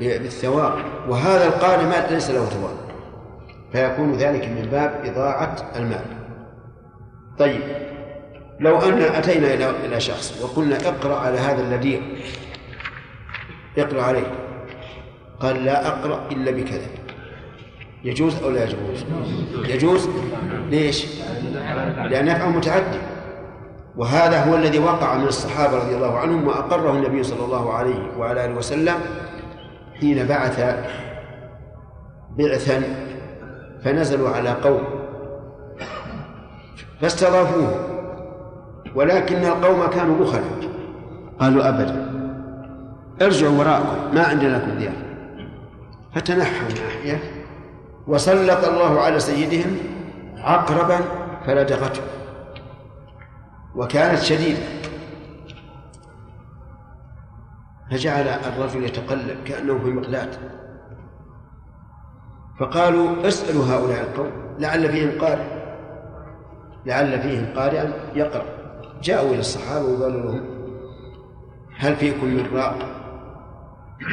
بالثواب. 0.00 0.72
وهذا 1.08 1.46
القارئ 1.46 1.84
ما 1.84 2.06
ليس 2.10 2.30
له 2.30 2.44
ثواب. 2.44 2.76
فيكون 3.72 4.12
ذلك 4.12 4.44
من 4.44 4.68
باب 4.72 5.00
إضاعة 5.04 5.56
المال. 5.76 6.04
طيب 7.38 7.60
لو 8.60 8.78
أن 8.78 9.02
أتينا 9.02 9.54
إلى 9.54 9.70
إلى 9.70 10.00
شخص 10.00 10.42
وقلنا 10.42 10.76
اقرأ 10.76 11.18
على 11.18 11.38
هذا 11.38 11.62
الذي 11.62 12.02
اقرأ 13.78 14.02
عليه. 14.02 14.32
قال 15.40 15.64
لا 15.64 15.88
أقرأ 15.88 16.28
إلا 16.32 16.50
بكذا. 16.50 16.86
يجوز 18.04 18.42
أو 18.42 18.50
لا 18.50 18.64
يجوز؟ 18.64 19.04
يجوز. 19.68 20.08
ليش؟ 20.70 21.06
لأن 22.10 22.28
يفعل 22.28 22.50
متعدي. 22.50 22.98
وهذا 23.96 24.44
هو 24.44 24.54
الذي 24.56 24.78
وقع 24.78 25.14
من 25.16 25.26
الصحابة 25.26 25.78
رضي 25.78 25.94
الله 25.94 26.18
عنهم 26.18 26.46
وأقره 26.48 26.90
النبي 26.90 27.22
صلى 27.22 27.44
الله 27.44 27.72
عليه 27.72 28.18
وعلى 28.18 28.44
آله 28.44 28.54
وسلم 28.54 28.94
حين 30.00 30.26
بعث 30.26 30.84
بعثا 32.38 32.82
فنزلوا 33.84 34.28
على 34.30 34.50
قوم 34.50 34.80
فاستضافوه 37.00 37.74
ولكن 38.94 39.44
القوم 39.44 39.86
كانوا 39.86 40.18
بخلا 40.18 40.68
قالوا 41.40 41.68
أبدا 41.68 42.08
ارجعوا 43.22 43.58
وراءكم 43.58 44.14
ما 44.14 44.22
عندنا 44.22 44.56
لكم 44.56 44.78
ضيافة 44.78 45.08
فتنحوا 46.14 46.68
ناحية 46.68 47.20
وسلط 48.06 48.64
الله 48.64 49.00
على 49.00 49.20
سيدهم 49.20 49.76
عقربا 50.38 50.98
فلدغته 51.46 52.02
وكانت 53.74 54.20
شديدة. 54.20 54.58
فجعل 57.90 58.28
الرجل 58.28 58.84
يتقلب 58.84 59.36
كأنه 59.44 59.78
في 59.78 59.90
مقلاة 59.90 60.30
فقالوا 62.60 63.28
اسألوا 63.28 63.64
هؤلاء 63.64 64.00
القوم 64.00 64.30
لعل 64.58 64.88
فيهم 64.88 65.20
قارئ. 65.20 65.44
لعل 66.86 67.20
فيهم 67.20 67.46
قارئا 67.56 67.92
يقرأ. 68.14 68.44
جاءوا 69.02 69.30
إلى 69.30 69.40
الصحابة 69.40 69.86
وقالوا 69.86 70.22
لهم 70.22 70.44
هل 71.76 71.96
فيكم 71.96 72.26
من 72.26 72.46
راق؟ 72.54 72.78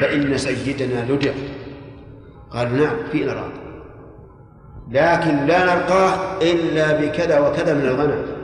فإن 0.02 0.38
سيدنا 0.38 1.12
لدغ. 1.12 1.34
قالوا 2.52 2.78
نعم 2.78 2.96
فينا 3.12 3.34
راق. 3.34 3.52
لكن 4.90 5.46
لا 5.46 5.76
نلقاه 5.76 6.42
إلا 6.42 7.02
بكذا 7.02 7.40
وكذا 7.40 7.74
من 7.74 7.86
الغنم. 7.86 8.35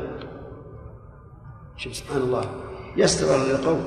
شوف 1.82 1.96
سبحان 1.96 2.22
الله. 2.22 2.46
يستر 2.98 3.38
للقوم 3.38 3.84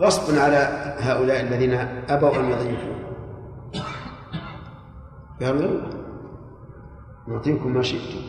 غصبا 0.00 0.40
على 0.40 0.56
هؤلاء 0.98 1.40
الذين 1.40 1.74
أبوا 2.08 2.36
أن 2.36 2.50
يضيفوا. 2.50 2.94
قالوا 5.42 5.80
نعطيكم 7.28 7.74
ما 7.74 7.82
شئتم. 7.82 8.22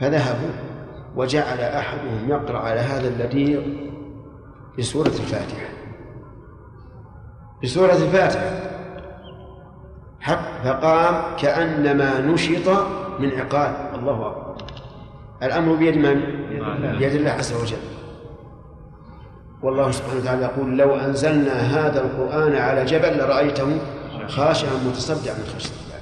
فذهبوا 0.00 0.50
وجعل 1.16 1.60
أحدهم 1.60 2.28
يقرأ 2.28 2.58
على 2.58 2.80
هذا 2.80 3.08
اللذيذ 3.08 3.60
بسورة 4.78 5.08
الفاتحة. 5.08 5.68
بسورة 7.62 7.92
الفاتحة. 7.92 8.50
حق 10.20 10.62
فقام 10.64 11.36
كأنما 11.36 12.20
نشط 12.20 12.68
من 13.20 13.30
عقال 13.40 13.98
الله 13.98 14.26
أكبر. 14.26 14.56
الأمر 15.42 15.74
بيد 15.74 15.96
من؟ 15.96 16.37
بيد 16.98 17.14
الله 17.14 17.30
عز 17.30 17.52
وجل. 17.52 17.76
والله 19.62 19.90
سبحانه 19.90 20.20
وتعالى 20.20 20.42
يقول 20.42 20.78
لو 20.78 20.96
أنزلنا 20.96 21.52
هذا 21.52 22.00
القرآن 22.00 22.56
على 22.56 22.84
جبل 22.84 23.18
لرأيته 23.18 23.78
خاشعا 24.28 24.70
متصدعا 24.86 25.34
من 25.34 25.44
خشية 25.56 25.74
الله. 25.74 26.00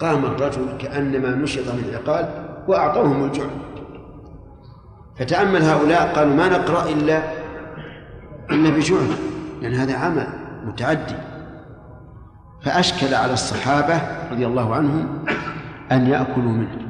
قام 0.00 0.24
الرجل 0.24 0.76
كأنما 0.78 1.28
نشط 1.28 1.68
من 1.68 1.94
عقال 1.94 2.28
وأعطوهم 2.68 3.24
الجوع. 3.24 3.46
فتأمل 5.18 5.62
هؤلاء 5.62 6.14
قالوا 6.14 6.34
ما 6.34 6.48
نقرأ 6.48 6.88
إلا 6.88 7.22
إلا 8.50 8.70
بجوع 8.70 9.00
لأن 9.62 9.74
هذا 9.74 9.96
عمل 9.96 10.26
متعدي. 10.64 11.16
فأشكل 12.62 13.14
على 13.14 13.32
الصحابة 13.32 14.00
رضي 14.30 14.46
الله 14.46 14.74
عنهم 14.74 15.24
أن 15.92 16.06
يأكلوا 16.06 16.52
منه. 16.52 16.83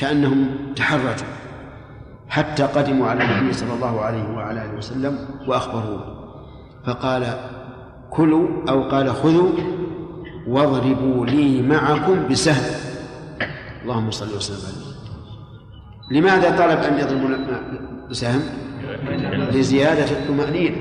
كأنهم 0.00 0.48
تحرجوا 0.76 1.26
حتى 2.28 2.62
قدموا 2.62 3.06
على 3.06 3.24
النبي 3.24 3.52
صلى 3.52 3.74
الله 3.74 4.00
عليه 4.00 4.28
وعلى 4.36 4.64
آله 4.64 4.74
وسلم 4.78 5.18
وأخبروه. 5.46 6.16
فقال 6.86 7.34
كلوا 8.10 8.48
أو 8.68 8.88
قال 8.88 9.14
خذوا 9.14 9.50
واضربوا 10.46 11.26
لي 11.26 11.62
معكم 11.62 12.28
بسهم. 12.28 12.74
اللهم 13.82 14.10
صل 14.10 14.36
وسلم 14.36 14.58
عليه. 14.66 16.20
لماذا 16.20 16.50
طلب 16.50 16.78
أن 16.78 16.98
يضربوا 16.98 17.28
بسهم؟ 18.10 18.42
لزيادة 19.52 20.10
الطمأنينة. 20.10 20.76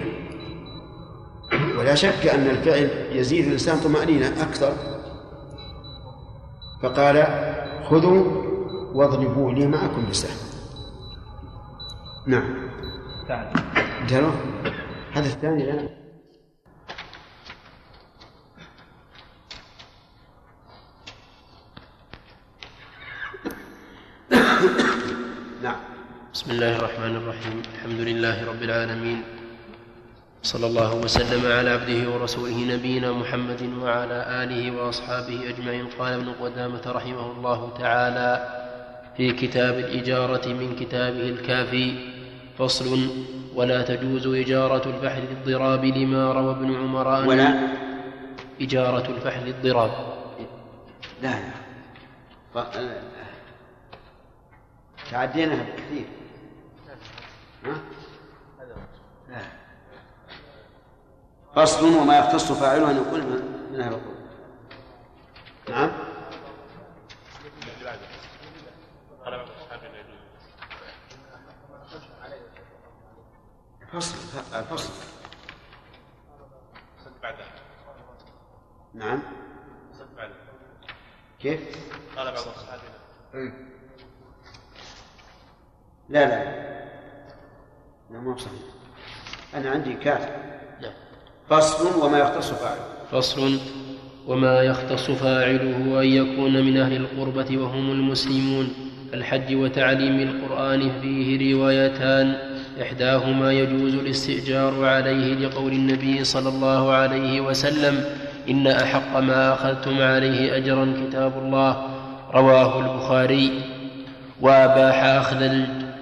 ولا 1.79 1.95
شك 1.95 2.27
أن 2.27 2.47
الفعل 2.47 2.89
يزيد 3.12 3.45
الإنسان 3.45 3.79
طمأنينة 3.79 4.27
أكثر. 4.27 4.73
فقال 6.84 7.27
خذوا 7.89 8.49
واضربوا 8.93 9.52
لي 9.52 9.67
معكم 9.67 10.10
بسهم. 10.10 10.38
نعم. 12.28 12.69
انتهى 14.02 14.32
هذا 15.13 15.25
الثاني 15.25 15.65
لا 15.65 15.73
نعم. 25.63 25.80
بسم 26.34 26.52
الله 26.52 26.75
الرحمن 26.75 27.15
الرحيم. 27.15 27.62
الحمد 27.73 27.99
لله 27.99 28.47
رب 28.47 28.62
العالمين. 28.63 29.23
صلى 30.43 30.67
الله 30.67 30.95
وسلم 30.95 31.52
على 31.52 31.69
عبده 31.69 32.10
ورسوله 32.10 32.58
نبينا 32.75 33.12
محمد 33.12 33.62
وعلى 33.82 34.43
آله 34.43 34.71
وأصحابه 34.71 35.49
أجمعين. 35.49 35.86
قال 35.99 36.13
ابن 36.13 36.30
قدامة 36.41 36.82
رحمه 36.88 37.32
الله 37.32 37.73
تعالى 37.78 38.58
في 39.19 39.32
كتاب 39.32 39.79
الإجارة 39.79 40.47
من 40.47 40.75
كتابه 40.79 41.29
الكافي 41.29 42.12
فصل 42.58 43.10
ولا 43.55 43.82
تجوز 43.82 44.27
إجارة 44.27 44.89
الفحل 44.89 45.21
للضراب 45.21 45.86
لما 45.86 46.34
روى 46.34 46.51
ابن 46.51 46.75
عمر 46.75 47.27
ولا 47.27 47.67
إجارة 48.62 49.12
الفحل 49.12 49.45
للضراب. 49.45 49.91
لا 51.21 51.29
لا. 51.32 51.51
ف... 52.53 52.77
تعديناها 55.12 55.63
بكثير. 55.63 56.05
ها؟ 57.65 57.75
لا. 59.29 59.41
فصل 61.55 61.95
وما 61.97 62.17
يختص 62.19 62.51
فاعله 62.51 62.91
أن 62.91 62.95
يقول 62.95 63.23
من 63.73 63.82
هذا 63.82 63.95
القول 63.95 64.15
نعم؟ 65.69 66.08
فصل 73.93 74.15
الفصل. 74.56 74.89
نعم. 78.93 79.19
كيف؟ 81.39 81.60
قال 82.17 82.25
بعض 82.25 82.38
أصحابنا. 82.38 83.54
لا 86.10 86.25
لا. 86.25 86.43
لا 88.12 88.19
مو 88.19 88.38
صحيح 88.38 88.60
أنا 89.56 89.69
عندي 89.69 89.93
كاتب 89.93 90.30
نعم. 90.82 90.93
فصل 91.49 92.06
وما 92.06 92.19
يختص 92.19 92.52
فاعله. 92.52 92.86
فصل 93.12 93.60
وما 94.28 94.62
يختص 94.62 95.12
فاعله 95.12 96.02
أن 96.02 96.08
يكون 96.08 96.65
من 96.65 96.78
أهل 96.78 96.95
القربة 96.95 97.58
وهم 97.58 97.91
المسلمون 97.91 98.73
الحج 99.13 99.56
وتعليم 99.56 100.19
القرآن 100.19 101.02
فيه 101.02 101.56
روايتان. 101.56 102.48
إحداهما 102.81 103.51
يجوز 103.51 103.93
الاستئجار 103.93 104.85
عليه 104.85 105.35
لقول 105.35 105.71
النبي 105.71 106.23
صلى 106.23 106.49
الله 106.49 106.91
عليه 106.91 107.41
وسلم 107.41 108.03
إن 108.49 108.67
أحق 108.67 109.19
ما 109.19 109.53
أخذتم 109.53 110.01
عليه 110.01 110.57
أجرا 110.57 110.93
كتاب 111.07 111.37
الله. 111.37 111.87
رواه 112.33 112.79
البخاري. 112.79 113.51
وأباح 114.41 115.03
أخذ 115.03 115.51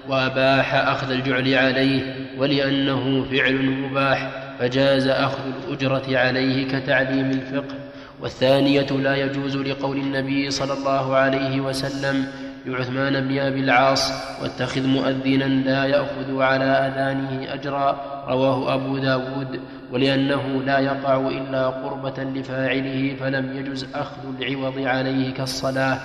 وأباح 0.08 0.74
أخذ 0.74 1.10
الجعل 1.10 1.54
عليه 1.54 2.14
ولأنه 2.38 3.24
فعل 3.30 3.62
مباح 3.62 4.30
فجاز 4.58 5.06
أخذ 5.06 5.42
الأجرة 5.68 6.18
عليه 6.18 6.68
كتعليم 6.68 7.30
الفقه. 7.30 7.74
والثانية 8.20 8.86
لا 8.90 9.16
يجوز 9.16 9.56
لقول 9.56 9.96
النبي 9.96 10.50
صلى 10.50 10.72
الله 10.72 11.16
عليه 11.16 11.60
وسلم 11.60 12.26
لعثمان 12.68 13.28
بن 13.28 13.38
أبي 13.38 13.60
العاص 13.60 14.12
واتخذ 14.42 14.86
مؤذنا 14.86 15.44
لا 15.44 15.84
يأخذ 15.84 16.40
على 16.40 16.64
أذانه 16.64 17.54
أجرا. 17.54 18.00
رواه 18.28 18.74
أبو 18.74 18.98
داود. 18.98 19.60
ولأنه 19.92 20.62
لا 20.66 20.78
يقع 20.78 21.16
إلا 21.16 21.68
قربة 21.68 22.24
لفاعله 22.24 23.16
فلم 23.20 23.56
يجز 23.56 23.86
أخذ 23.94 24.40
العوض 24.40 24.78
عليه 24.78 25.34
كالصلاة. 25.34 25.98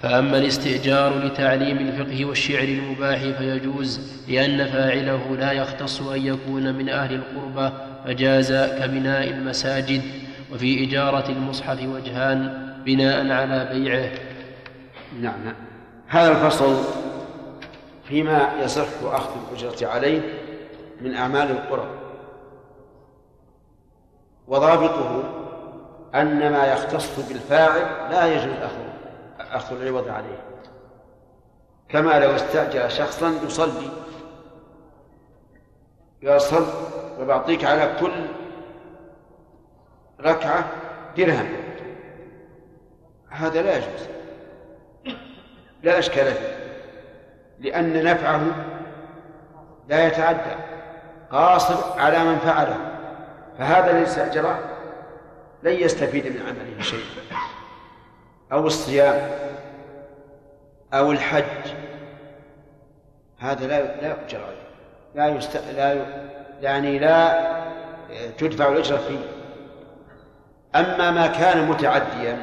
فأما 0.00 0.38
الاستئجار 0.38 1.26
لتعليم 1.26 1.78
الفقه 1.78 2.24
والشعر 2.24 2.68
المباح 2.68 3.18
فيجوز 3.18 4.00
لأن 4.28 4.64
فاعله 4.66 5.36
لا 5.36 5.52
يختص 5.52 6.02
أن 6.02 6.26
يكون 6.26 6.74
من 6.74 6.88
أهل 6.88 7.14
القربة 7.14 7.72
فجاز 8.04 8.52
كبناء 8.52 9.30
المساجد. 9.30 10.02
وفي 10.52 10.84
إجارة 10.84 11.30
المصحف 11.30 11.82
وجهان 11.82 12.66
بناء 12.86 13.30
على 13.30 13.68
بيعه. 13.72 14.10
نعم. 15.22 15.65
هذا 16.08 16.30
الفصل 16.30 16.84
فيما 18.04 18.52
يصح 18.60 18.86
أخذ 19.02 19.30
الأجرة 19.48 19.88
عليه 19.88 20.42
من 21.00 21.14
أعمال 21.14 21.50
القرب 21.50 21.88
وضابطه 24.48 25.22
أن 26.14 26.52
ما 26.52 26.66
يختص 26.66 27.28
بالفاعل 27.28 28.10
لا 28.10 28.26
يجوز 28.26 28.56
أخذ 28.62 28.86
أخذ 29.38 29.80
العوض 29.80 30.08
عليه. 30.08 30.42
كما 31.88 32.18
لو 32.18 32.30
استأجر 32.30 32.88
شخصا 32.88 33.34
يصلي. 33.46 33.90
يصل 36.22 36.66
وبعطيك 37.20 37.64
على 37.64 37.96
كل 38.00 38.26
ركعة 40.20 40.64
درهم. 41.16 41.48
هذا 43.28 43.62
لا 43.62 43.76
يجوز. 43.76 44.06
لا 45.86 45.98
إشكال 45.98 46.26
فيه 46.26 46.56
لأن 47.60 48.04
نفعه 48.04 48.40
لا 49.88 50.06
يتعدى 50.06 50.56
قاصر 51.30 52.00
على 52.00 52.24
من 52.24 52.38
فعله 52.38 52.76
فهذا 53.58 53.90
الذي 53.90 54.02
استأجره 54.02 54.58
لن 55.62 55.72
يستفيد 55.72 56.26
من 56.26 56.42
عمله 56.46 56.82
شيء 56.82 57.04
أو 58.52 58.66
الصيام 58.66 59.30
أو 60.94 61.12
الحج 61.12 61.72
هذا 63.38 63.66
لا 63.66 64.00
لا 64.00 64.08
يؤجر 64.08 64.44
عليه 64.44 64.66
لا 65.14 65.36
يست... 65.36 65.56
لا 65.76 65.92
ي... 65.92 66.06
يعني 66.62 66.98
لا 66.98 67.46
تدفع 68.38 68.68
الأجرة 68.68 68.96
فيه. 68.96 69.18
أما 70.74 71.10
ما 71.10 71.26
كان 71.26 71.68
متعديا 71.68 72.38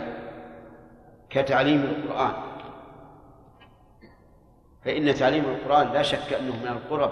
كتعليم 1.29 1.83
القرآن 1.83 2.52
فإن 4.85 5.15
تعليم 5.15 5.45
القرآن 5.45 5.93
لا 5.93 6.01
شك 6.01 6.33
أنه 6.33 6.55
من 6.55 6.67
القرب. 6.67 7.11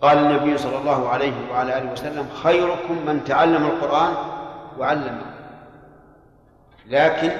قال 0.00 0.18
النبي 0.18 0.58
صلى 0.58 0.78
الله 0.78 1.08
عليه 1.08 1.32
وعلى 1.50 1.78
آله 1.78 1.92
وسلم 1.92 2.28
خيركم 2.42 3.06
من 3.06 3.24
تعلم 3.24 3.66
القرآن 3.66 4.14
وعلمه. 4.78 5.26
لكن 6.86 7.30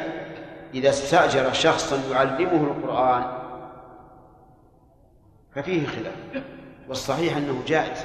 إذا 0.75 0.89
استأجر 0.89 1.53
شخصا 1.53 2.01
يعلمه 2.13 2.65
القرآن 2.65 3.39
ففيه 5.55 5.87
خلاف 5.87 6.45
والصحيح 6.89 7.37
أنه 7.37 7.63
جائز 7.67 8.05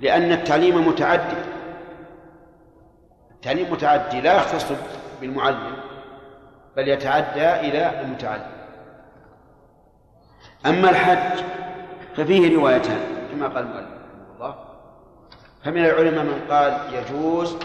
لأن 0.00 0.32
التعليم 0.32 0.88
متعدي. 0.88 1.36
التعليم 3.30 3.72
متعدي 3.72 4.20
لا 4.20 4.36
يختص 4.36 4.72
بالمعلم 5.20 5.76
بل 6.76 6.88
يتعدى 6.88 7.68
إلى 7.68 8.00
المتعلم. 8.00 8.53
أما 10.66 10.90
الحج 10.90 11.44
ففيه 12.16 12.56
روايتان 12.56 13.00
كما 13.32 13.48
قال 13.48 13.64
المؤلف 13.64 13.88
الله. 14.34 14.54
فمن 15.64 15.84
العلماء 15.84 16.24
من 16.24 16.40
قال 16.50 16.80
يجوز 16.94 17.56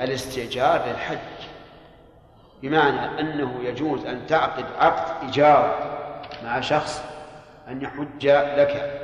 الاستئجار 0.00 0.88
للحج 0.88 1.18
بمعنى 2.62 3.20
أنه 3.20 3.60
يجوز 3.62 4.06
أن 4.06 4.26
تعقد 4.26 4.64
عقد 4.78 5.24
إيجار 5.24 5.78
مع 6.44 6.60
شخص 6.60 7.02
أن 7.68 7.82
يحج 7.82 8.26
لك. 8.58 9.00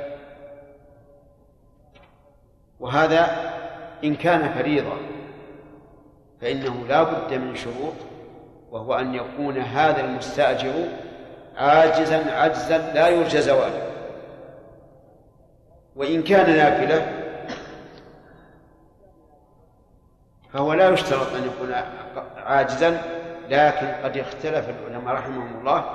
وهذا 2.79 3.53
إن 4.03 4.15
كان 4.15 4.53
فريضة 4.53 4.97
فإنه 6.41 6.85
لا 6.89 7.03
بد 7.03 7.33
من 7.33 7.55
شروط 7.55 7.93
وهو 8.71 8.93
أن 8.93 9.15
يكون 9.15 9.57
هذا 9.57 10.05
المستأجر 10.05 10.73
عاجزا 11.57 12.31
عجزا 12.31 12.77
لا 12.77 13.07
يرجى 13.07 13.41
زواله. 13.41 13.81
وإن 15.95 16.23
كان 16.23 16.55
نافلة 16.57 17.11
فهو 20.53 20.73
لا 20.73 20.89
يشترط 20.89 21.33
أن 21.35 21.43
يكون 21.43 21.75
عاجزا 22.37 23.01
لكن 23.49 23.87
قد 24.03 24.17
اختلف 24.17 24.69
العلماء 24.69 25.13
رحمهم 25.13 25.59
الله 25.59 25.85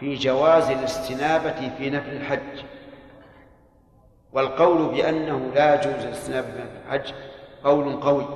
في 0.00 0.14
جواز 0.14 0.70
الاستنابة 0.70 1.70
في 1.78 1.90
نفل 1.90 2.16
الحج. 2.16 2.64
والقول 4.32 4.94
بأنه 4.94 5.50
لا 5.54 5.74
يجوز 5.74 6.04
الاستنابة 6.04 6.46
في 6.46 6.58
نفل 6.58 6.76
الحج 6.86 7.12
قول 7.64 8.00
قوي 8.00 8.26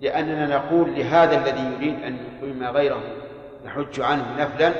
لأننا 0.00 0.46
نقول 0.46 0.94
لهذا 0.94 1.36
الذي 1.36 1.74
يريد 1.74 2.02
أن 2.02 2.16
يقيم 2.16 2.64
غيره 2.64 3.00
يحج 3.64 4.00
عنه 4.00 4.36
نفلا 4.38 4.72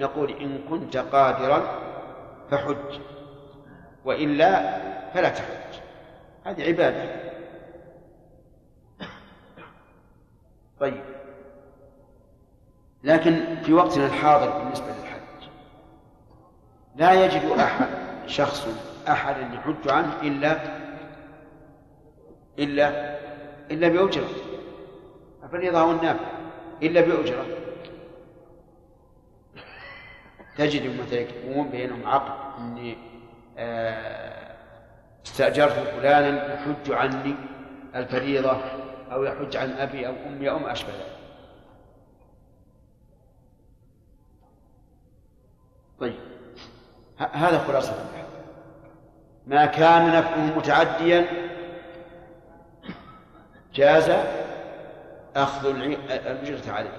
نقول 0.00 0.30
إن 0.30 0.58
كنت 0.70 0.96
قادرا 0.96 1.62
فحج 2.50 3.00
وإلا 4.04 4.78
فلا 5.14 5.28
تحج. 5.28 5.80
هذه 6.44 6.68
عبادة. 6.68 7.26
طيب. 10.80 11.04
لكن 13.04 13.56
في 13.62 13.72
وقتنا 13.72 14.06
الحاضر 14.06 14.58
بالنسبة 14.58 14.86
للحج 14.86 15.48
لا 16.96 17.24
يجد 17.24 17.58
أحد 17.58 17.88
شخص 18.26 18.68
أحدا 19.08 19.54
يحج 19.54 19.88
عنه 19.90 20.20
إلا 20.22 20.56
إلا 22.58 23.16
إلا 23.70 23.88
بأجرة. 23.88 24.28
الفريضة 25.44 25.84
والنافع 25.84 26.26
إلا 26.82 27.00
بأجرة. 27.00 27.65
تجد 30.58 31.10
يكون 31.12 31.68
بينهم 31.68 32.06
عقد 32.06 32.60
إني 32.60 32.96
آه، 33.58 34.56
استأجرت 35.26 35.72
فلانا 35.72 36.54
يحج 36.54 36.92
عني 36.92 37.34
الفريضة 37.94 38.56
أو 39.12 39.24
يحج 39.24 39.56
عن 39.56 39.70
أبي 39.70 40.06
أو 40.06 40.12
أمي 40.26 40.50
أو 40.50 40.58
ما 40.58 40.72
أشبه 40.72 40.88
ذلك. 40.88 41.16
طيب 46.00 46.14
هذا 47.18 47.58
خلاصة 47.58 47.92
البحث 47.92 48.26
ما 49.46 49.66
كان 49.66 50.06
نفعه 50.06 50.58
متعديا 50.58 51.26
جاز 53.74 54.10
أخذ 55.36 55.66
الاجره 55.68 56.72
عليه. 56.72 56.90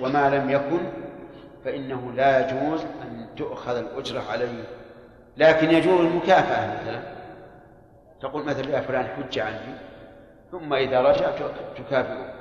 وما 0.00 0.30
لم 0.30 0.50
يكن 0.50 1.05
فإنه 1.66 2.12
لا 2.12 2.40
يجوز 2.40 2.80
أن 2.80 3.26
تؤخذ 3.36 3.76
الأجرة 3.76 4.22
عليه. 4.30 4.64
لكن 5.36 5.70
يجوز 5.70 6.00
المكافأة 6.00 6.74
مثلا. 6.74 7.00
تقول 8.20 8.44
مثلا 8.44 8.70
يا 8.70 8.80
فلان 8.80 9.06
حج 9.06 9.38
عني 9.38 9.74
ثم 10.52 10.74
إذا 10.74 11.00
رجع 11.00 11.30
تكافئه. 11.76 12.34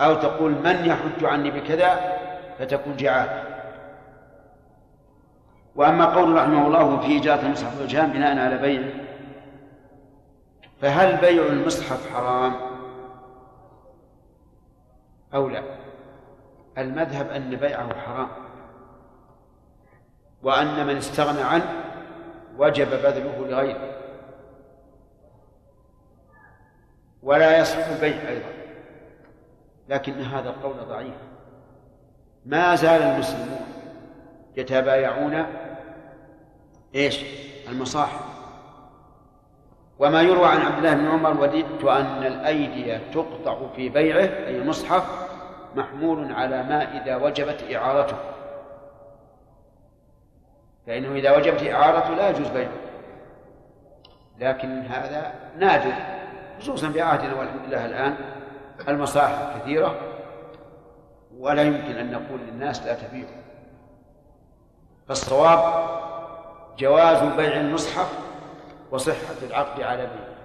أو 0.00 0.14
تقول 0.14 0.52
من 0.52 0.84
يحج 0.84 1.24
عني 1.24 1.50
بكذا 1.50 2.18
فتكون 2.58 2.96
جعافة 2.96 3.42
وأما 5.76 6.04
قول 6.04 6.34
رحمه 6.34 6.66
الله 6.66 7.00
في 7.00 7.18
إجارة 7.18 7.40
المصحف 7.40 7.80
والجهام 7.80 8.12
بناء 8.12 8.38
على 8.38 8.58
بيعه 8.58 8.90
فهل 10.80 11.16
بيع 11.16 11.46
المصحف 11.46 12.14
حرام؟ 12.14 12.52
أو 15.34 15.48
لا؟ 15.48 15.89
المذهب 16.78 17.30
أن 17.30 17.56
بيعه 17.56 17.94
حرام 17.94 18.28
وأن 20.42 20.86
من 20.86 20.96
استغنى 20.96 21.42
عنه 21.42 21.84
وجب 22.58 22.90
بذله 22.90 23.46
لغيره 23.46 23.90
ولا 27.22 27.58
يصح 27.58 27.86
البيع 27.86 28.28
أيضا. 28.28 28.48
لكن 29.88 30.12
هذا 30.12 30.48
القول 30.48 30.74
ضعيف. 30.88 31.14
ما 32.46 32.74
زال 32.74 33.02
المسلمون 33.02 33.66
يتبايعون 34.56 35.46
إيش؟ 36.94 37.24
المصاحف. 37.68 38.30
وما 39.98 40.22
يروى 40.22 40.46
عن 40.46 40.60
عبد 40.60 40.78
الله 40.78 40.94
بن 40.94 41.06
عمر 41.06 41.40
وددت 41.40 41.84
أن 41.84 42.26
الأيدي 42.26 42.98
تقطع 42.98 43.66
في 43.76 43.88
بيعه 43.88 44.46
أي 44.46 44.56
المصحف 44.56 45.29
محمول 45.74 46.32
على 46.32 46.62
ما 46.62 47.02
إذا 47.02 47.16
وجبت 47.16 47.74
إعارته. 47.74 48.16
فإنه 50.86 51.12
إذا 51.12 51.36
وجبت 51.36 51.62
إعارته 51.62 52.14
لا 52.14 52.28
يجوز 52.30 52.48
بيعه. 52.48 52.72
لكن 54.38 54.82
هذا 54.82 55.32
نادر 55.58 55.92
خصوصا 56.58 56.90
في 56.90 57.00
عهدنا 57.00 57.34
والحمد 57.34 57.66
لله 57.66 57.86
الآن 57.86 58.16
المصاحف 58.88 59.62
كثيرة 59.62 60.00
ولا 61.38 61.62
يمكن 61.62 61.96
أن 61.96 62.12
نقول 62.12 62.40
للناس 62.40 62.82
لا 62.82 62.94
تبيعوا 62.94 63.40
فالصواب 65.08 65.90
جواز 66.78 67.22
بيع 67.36 67.60
المصحف 67.60 68.18
وصحة 68.90 69.34
العقد 69.42 69.82
على 69.82 70.02
بيعه. 70.02 70.40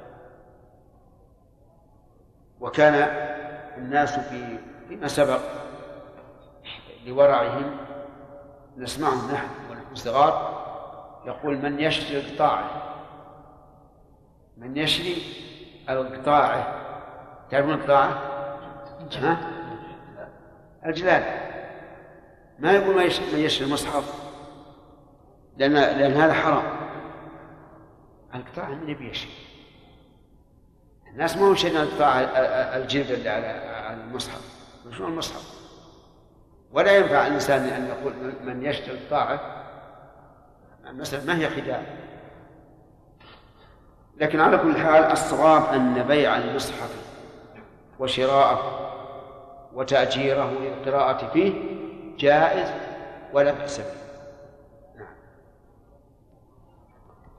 وكان 2.59 2.93
الناس 3.77 4.19
في 4.19 4.57
فيما 4.87 5.07
سبق 5.07 5.39
لورعهم 7.05 7.77
نسمعهم 8.77 9.31
نحن 9.31 9.47
ونحن 9.69 9.95
صغار 9.95 10.65
يقول 11.25 11.57
من 11.57 11.79
يشتري 11.79 12.19
القطاعة 12.19 12.83
من 14.57 14.77
يشتري 14.77 15.23
القطاعة 15.89 16.81
تعرفون 17.51 17.73
القطاعة؟ 17.73 18.09
ها؟ 19.15 19.37
الجلال. 20.85 21.23
ما 22.59 22.71
يقول 22.71 22.95
من 22.95 23.41
يشتري 23.41 23.65
المصحف؟ 23.65 24.13
لأن 25.57 25.73
لأن 25.73 26.13
هذا 26.13 26.33
حرام. 26.33 26.63
القطاع 28.35 28.69
من 28.69 28.89
يبي 28.89 29.13
شيء 29.13 29.31
الناس 31.07 31.37
ما 31.37 31.47
هو 31.47 31.55
شيء 31.55 31.81
القطاع 31.81 32.21
الجلد 32.77 33.11
اللي 33.11 33.29
على 33.29 34.03
المصحف. 34.03 34.54
شنو 34.91 35.07
المصحف؟ 35.07 35.55
ولا 36.71 36.97
ينفع 36.97 37.27
الإنسان 37.27 37.61
أن 37.61 37.87
يقول 37.87 38.13
من 38.43 38.65
يشتري 38.65 38.97
الطاعة 38.97 39.65
المسألة 40.87 41.25
ما 41.25 41.37
هي 41.37 41.49
خداع؟ 41.49 41.81
لكن 44.17 44.39
على 44.39 44.57
كل 44.57 44.77
حال 44.77 45.03
الصواب 45.03 45.73
أن 45.73 46.03
بيع 46.03 46.37
المصحف 46.37 46.95
وشراءه 47.99 48.91
وتأجيره 49.73 50.51
للقراءة 50.51 51.27
فيه 51.33 51.53
جائز 52.17 52.69
ولا 53.33 53.51
بأس 53.51 53.79
به. 53.79 53.85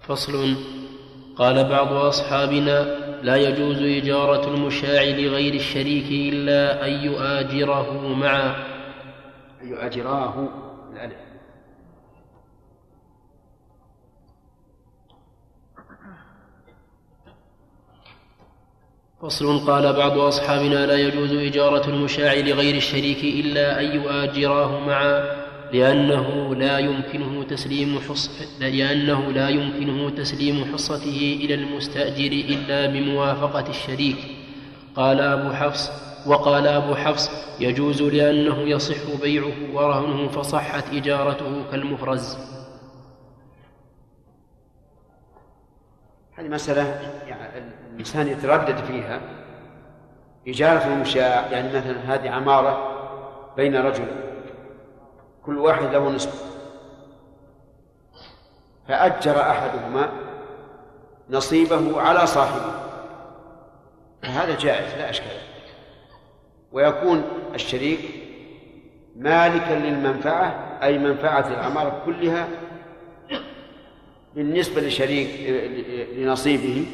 فصل. 0.01 0.57
قال 1.39 1.69
بعض 1.69 1.93
أصحابنا 1.93 3.06
لا 3.23 3.37
يجوز 3.37 3.83
إجارة 3.83 4.55
المشاع 4.55 5.03
لغير 5.03 5.55
الشريك 5.55 6.35
إلا 6.35 6.87
أن 6.87 6.93
يؤاجره 6.93 8.15
معا. 8.15 8.67
أن 9.63 9.69
يؤاجراه. 9.69 10.49
الألف 10.93 11.27
فصل 19.23 19.67
قال 19.67 19.93
بعض 19.93 20.19
أصحابنا 20.19 20.87
لا 20.87 20.95
يجوز 20.95 21.33
إجارة 21.33 21.89
المشاع 21.89 22.35
لغير 22.35 22.75
الشريك 22.77 23.25
إلا 23.25 23.81
أن 23.81 23.85
يؤاجراه 23.85 24.81
معا. 24.87 25.46
لأنه 25.73 26.55
لا 26.55 26.79
يمكنه 26.79 27.43
تسليم 27.43 27.99
حص 28.09 28.31
لأنه 28.61 29.31
لا 29.33 29.49
يمكنه 29.49 30.11
تسليم 30.11 30.65
حصته 30.73 31.39
إلى 31.41 31.55
المستأجر 31.55 32.33
إلا 32.33 32.87
بموافقة 32.87 33.71
الشريك. 33.71 34.17
قال 34.97 35.21
أبو 35.21 35.53
حفص 35.53 35.91
وقال 36.27 36.67
أبو 36.67 36.95
حفص 36.95 37.31
يجوز 37.61 38.03
لأنه 38.03 38.59
يصح 38.59 39.21
بيعه 39.23 39.53
ورهنه 39.75 40.29
فصحت 40.29 40.85
إجارته 40.95 41.71
كالمفرز. 41.71 42.39
هذه 46.35 46.49
مسألة 46.49 46.83
يعني 47.29 47.67
الإنسان 47.95 48.29
يتردد 48.29 48.77
فيها. 48.77 49.21
إجارة 50.49 50.95
المشاع 50.95 51.47
يعني 51.53 51.69
مثلا 51.69 52.15
هذه 52.15 52.31
عمارة 52.31 52.97
بين 53.57 53.77
رجل 53.77 54.07
كل 55.47 55.59
واحد 55.59 55.83
له 55.83 56.09
نصف. 56.09 56.57
فأجر 58.89 59.41
أحدهما 59.41 60.09
نصيبه 61.31 62.01
على 62.01 62.27
صاحبه. 62.27 62.73
فهذا 64.23 64.59
جائز 64.59 64.95
لا 64.99 65.11
أشكال 65.11 65.39
ويكون 66.73 67.25
الشريك 67.55 68.01
مالكا 69.17 69.73
للمنفعة 69.73 70.79
أي 70.83 70.99
منفعة 70.99 71.49
العمارة 71.49 72.03
كلها 72.07 72.49
بالنسبة 74.35 74.81
لشريك 74.81 75.51
لنصيبه 76.17 76.87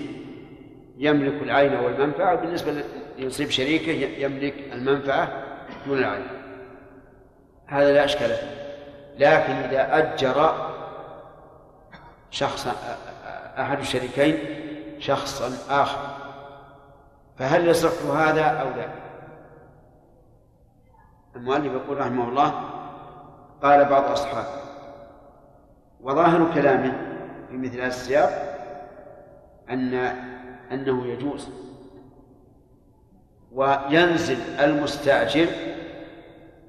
يملك 0.98 1.42
العين 1.42 1.74
والمنفعة 1.74 2.34
بالنسبة 2.34 2.84
لنصيب 3.18 3.50
شريكه 3.50 3.92
يملك 4.24 4.54
المنفعة 4.72 5.44
دون 5.86 5.98
العين. 5.98 6.41
هذا 7.66 7.92
لا 7.92 8.04
إشكال 8.04 8.28
فيه 8.28 8.62
لكن 9.18 9.52
إذا 9.52 9.98
أجر 9.98 10.68
شخصا 12.30 12.72
أحد 13.58 13.78
الشريكين 13.78 14.38
شخصا 14.98 15.50
آخر 15.82 16.16
فهل 17.38 17.68
يصح 17.68 18.16
هذا 18.16 18.44
أو 18.44 18.68
لا؟ 18.68 18.88
المؤلف 21.36 21.72
يقول 21.72 22.00
رحمه 22.00 22.28
الله 22.28 22.52
قال 23.62 23.84
بعض 23.84 24.04
أصحابه 24.04 24.62
وظاهر 26.00 26.54
كلامه 26.54 26.92
في 27.50 27.56
مثل 27.56 27.76
هذا 27.76 27.86
السياق 27.86 28.58
أن 29.70 29.94
أنه 30.72 31.06
يجوز 31.06 31.48
وينزل 33.52 34.38
المستأجر 34.60 35.46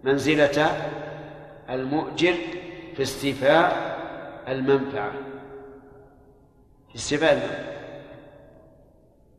منزلة 0.03 0.89
المؤجر 1.69 2.35
في 2.95 3.01
استيفاء 3.01 3.97
المنفعة. 4.47 5.11
في 6.89 6.95
استيفاء 6.95 7.33
المنفعة. 7.33 7.73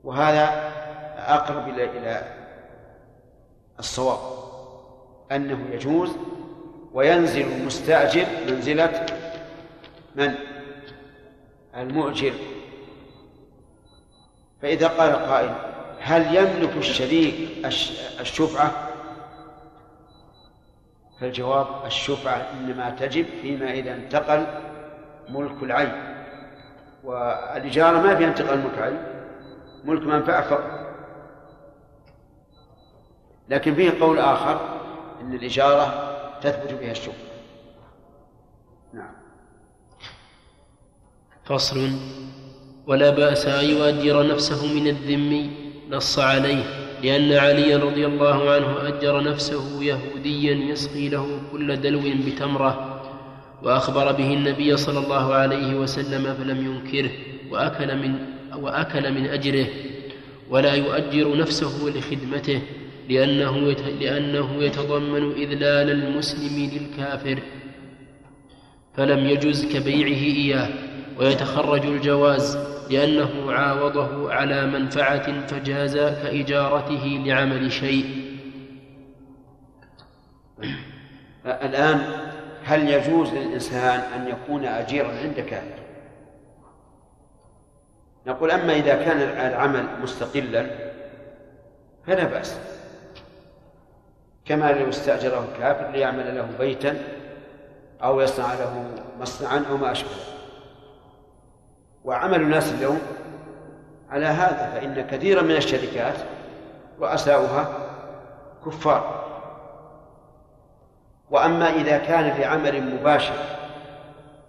وهذا 0.04 0.72
أقرب 1.16 1.68
إلى 1.68 1.84
إلى 1.84 2.22
الصواب 3.78 4.18
أنه 5.32 5.58
يجوز 5.72 6.10
وينزل 6.92 7.52
المستأجر 7.52 8.26
منزلة 8.48 9.06
من؟ 10.14 10.34
المؤجر. 11.76 12.32
فإذا 14.62 14.88
قال 14.88 15.12
قائل 15.12 15.54
هل 16.00 16.36
يملك 16.36 16.76
الشريك 16.76 17.34
الشفعة؟ 18.20 18.93
فالجواب 21.20 21.66
الشفعة 21.86 22.36
إنما 22.36 22.90
تجب 22.90 23.26
فيما 23.42 23.70
إذا 23.70 23.94
انتقل 23.94 24.46
ملك 25.28 25.62
العين. 25.62 25.92
والإجارة 27.04 28.00
ما 28.00 28.14
فيها 28.14 28.28
انتقال 28.28 28.58
ملك 28.58 28.78
العين 28.78 29.02
ملك 29.84 30.02
منفعة 30.02 30.50
فقط. 30.50 30.84
لكن 33.48 33.74
فيه 33.74 34.00
قول 34.00 34.18
آخر 34.18 34.60
أن 35.20 35.34
الإجارة 35.34 36.14
تثبت 36.40 36.72
بها 36.72 36.90
الشفعة. 36.90 37.34
نعم. 38.92 39.14
فصل 41.44 41.90
ولا 42.86 43.10
بأس 43.10 43.46
أن 43.46 43.64
يؤجر 43.64 44.34
نفسه 44.34 44.74
من 44.74 44.86
الذم 44.86 45.54
نص 45.90 46.18
عليه. 46.18 46.83
لأن 47.04 47.32
عليا 47.32 47.76
رضي 47.76 48.06
الله 48.06 48.50
عنه 48.50 48.88
أجر 48.88 49.22
نفسه 49.22 49.84
يهوديا 49.84 50.54
يسقي 50.54 51.08
له 51.08 51.40
كل 51.52 51.80
دلو 51.80 52.00
بتمرة 52.26 53.00
وأخبر 53.62 54.12
به 54.12 54.34
النبي 54.34 54.76
صلى 54.76 54.98
الله 54.98 55.34
عليه 55.34 55.74
وسلم 55.74 56.34
فلم 56.34 56.58
ينكره 56.66 57.10
وأكل 57.50 57.96
من 57.96 58.14
وأكل 58.62 59.12
من 59.12 59.26
أجره 59.26 59.66
ولا 60.50 60.74
يؤجر 60.74 61.36
نفسه 61.36 61.88
لخدمته 61.96 62.60
لأنه 63.08 63.74
لأنه 64.00 64.62
يتضمن 64.62 65.32
إذلال 65.32 65.90
المسلم 65.90 66.70
للكافر. 66.72 67.38
فلم 68.96 69.26
يجز 69.26 69.64
كبيعه 69.76 70.22
إياه 70.36 70.68
ويتخرج 71.18 71.86
الجواز. 71.86 72.73
لأنه 72.90 73.52
عاوضه 73.52 74.32
على 74.32 74.66
منفعة 74.66 75.46
فجاز 75.46 75.96
كإجارته 75.96 77.22
لعمل 77.26 77.72
شيء. 77.72 78.34
الآن 81.46 82.30
هل 82.64 82.88
يجوز 82.88 83.34
للإنسان 83.34 84.00
أن 84.00 84.28
يكون 84.28 84.64
أجيرا 84.64 85.08
عند 85.08 85.40
كافر؟ 85.40 85.84
نقول 88.26 88.50
أما 88.50 88.72
إذا 88.72 88.94
كان 88.94 89.20
العمل 89.52 89.84
مستقلا 90.02 90.66
فلا 92.06 92.24
بأس. 92.24 92.58
كما 94.44 94.72
لو 94.72 94.88
استأجره 94.88 95.48
الكافر 95.52 95.90
ليعمل 95.90 96.36
له 96.36 96.48
بيتا 96.58 96.96
أو 98.02 98.20
يصنع 98.20 98.54
له 98.54 98.90
مصنعا 99.20 99.64
أو 99.70 99.76
ما 99.76 99.92
أشبه 99.92 100.33
وعمل 102.04 102.40
الناس 102.40 102.72
اليوم 102.72 103.00
على 104.10 104.26
هذا 104.26 104.70
فإن 104.70 105.06
كثيرا 105.06 105.42
من 105.42 105.56
الشركات 105.56 106.14
رؤساؤها 107.00 107.68
كفار. 108.66 109.24
وأما 111.30 111.70
إذا 111.70 111.98
كان 111.98 112.40
لعمل 112.40 112.94
مباشر 112.94 113.34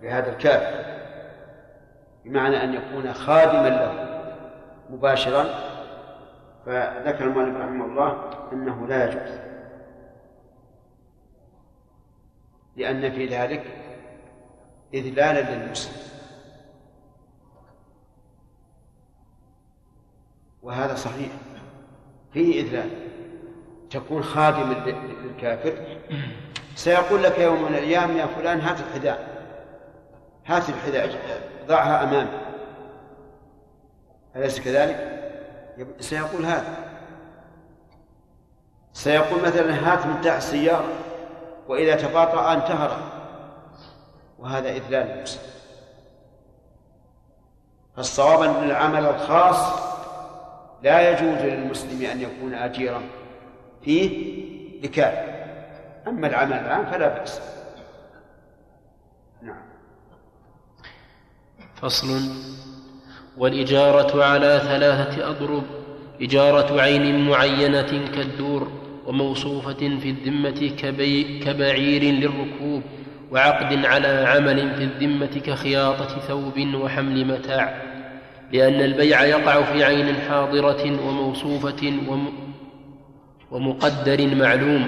لهذا 0.02 0.32
الكافر 0.32 0.86
بمعنى 2.26 2.64
أن 2.64 2.74
يكون 2.74 3.14
خادما 3.14 3.70
له 3.70 4.22
مباشرا 4.90 5.46
فذكر 6.66 7.24
المؤلف 7.24 7.58
رحمه 7.58 7.86
الله 7.86 8.32
أنه 8.54 8.88
لا 8.88 9.06
يجوز. 9.06 9.40
لأن 12.76 13.12
في 13.12 13.26
ذلك 13.26 13.64
إذلالا 14.94 15.56
للمسلم. 15.56 16.15
وهذا 20.66 20.96
صحيح. 20.96 21.30
فيه 22.34 22.62
إذلال 22.62 22.90
تكون 23.90 24.24
خادما 24.24 24.74
للكافر. 25.24 25.74
سيقول 26.76 27.24
لك 27.24 27.40
يوم 27.40 27.62
من 27.62 27.68
الأيام 27.68 28.18
يا 28.18 28.26
فلان 28.26 28.60
هات 28.60 28.78
الحذاء. 28.80 29.46
هات 30.46 30.70
الحذاء 30.70 31.20
ضعها 31.68 32.04
أمامي 32.04 32.30
أليس 34.36 34.60
كذلك؟ 34.60 35.22
سيقول 36.00 36.46
هذا. 36.46 36.78
سيقول 38.94 39.42
مثلا 39.42 39.94
هات 39.94 40.06
مفتاح 40.06 40.36
السيارة 40.36 40.90
وإذا 41.68 41.96
تباطأ 41.96 42.54
انتهر. 42.54 42.98
وهذا 44.40 44.70
إذلال 44.70 45.12
المسلم 45.12 45.42
فالصواب 47.96 48.42
أن 48.42 48.64
العمل 48.64 49.06
الخاص 49.06 49.95
لا 50.86 51.12
يجوز 51.12 51.42
للمسلم 51.42 52.06
أن 52.12 52.22
يكون 52.22 52.54
أجيرا 52.54 53.02
فيه 53.84 54.36
لكافر 54.84 55.36
أما 56.08 56.28
العمل 56.28 56.54
العام 56.54 56.86
فلا 56.86 57.08
بأس. 57.08 57.42
نعم. 59.42 59.62
فصل. 61.76 62.08
والإجارة 63.38 64.24
على 64.24 64.62
ثلاثة 64.64 65.30
أضرب. 65.30 65.64
إجارة 66.22 66.82
عين 66.82 67.30
معينة 67.30 68.12
كالدور 68.16 68.72
وموصوفة 69.06 69.74
في 69.74 70.10
الذمة 70.10 70.76
كبي 70.82 71.40
كبعير 71.40 72.04
للركوب 72.04 72.84
وعقد 73.32 73.86
على 73.86 74.08
عمل 74.08 74.76
في 74.76 74.84
الذمة 74.84 75.42
كخياطة 75.46 76.20
ثوب 76.20 76.60
وحمل 76.76 77.26
متاع. 77.26 77.95
لأن 78.52 78.82
البيع 78.82 79.24
يقع 79.24 79.62
في 79.62 79.84
عين 79.84 80.16
حاضرة 80.16 81.08
وموصوفة 81.08 81.94
ومقدر 83.52 84.36
معلوم 84.36 84.88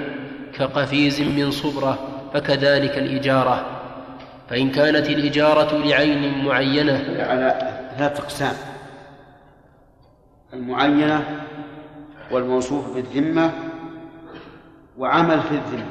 كقفيز 0.52 1.20
من 1.20 1.50
صبرة 1.50 1.98
فكذلك 2.34 2.98
الإجارة. 2.98 3.66
فإن 4.50 4.70
كانت 4.70 5.08
الإجارة 5.08 5.76
لعين 5.76 6.44
معينة 6.44 7.24
على 7.24 7.58
ثلاث 7.98 8.20
أقسام. 8.20 8.54
المعينة 10.52 11.44
والموصوف 12.30 12.94
بالذمة 12.94 13.52
وعمل 14.98 15.40
في 15.40 15.50
الذمة. 15.54 15.86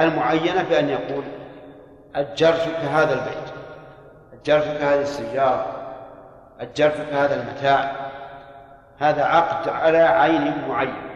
المعينة 0.00 0.62
بأن 0.62 0.88
يقول 0.88 1.24
أجرتك 2.14 2.76
هذا 2.76 3.14
البيت 3.14 3.54
أجرتك 4.42 4.82
هذه 4.82 5.02
السيارة 5.02 5.73
أجرتك 6.60 7.12
هذا 7.12 7.42
المتاع 7.42 8.10
هذا 8.98 9.24
عقد 9.24 9.68
على 9.68 9.98
عين 9.98 10.68
معين. 10.68 11.10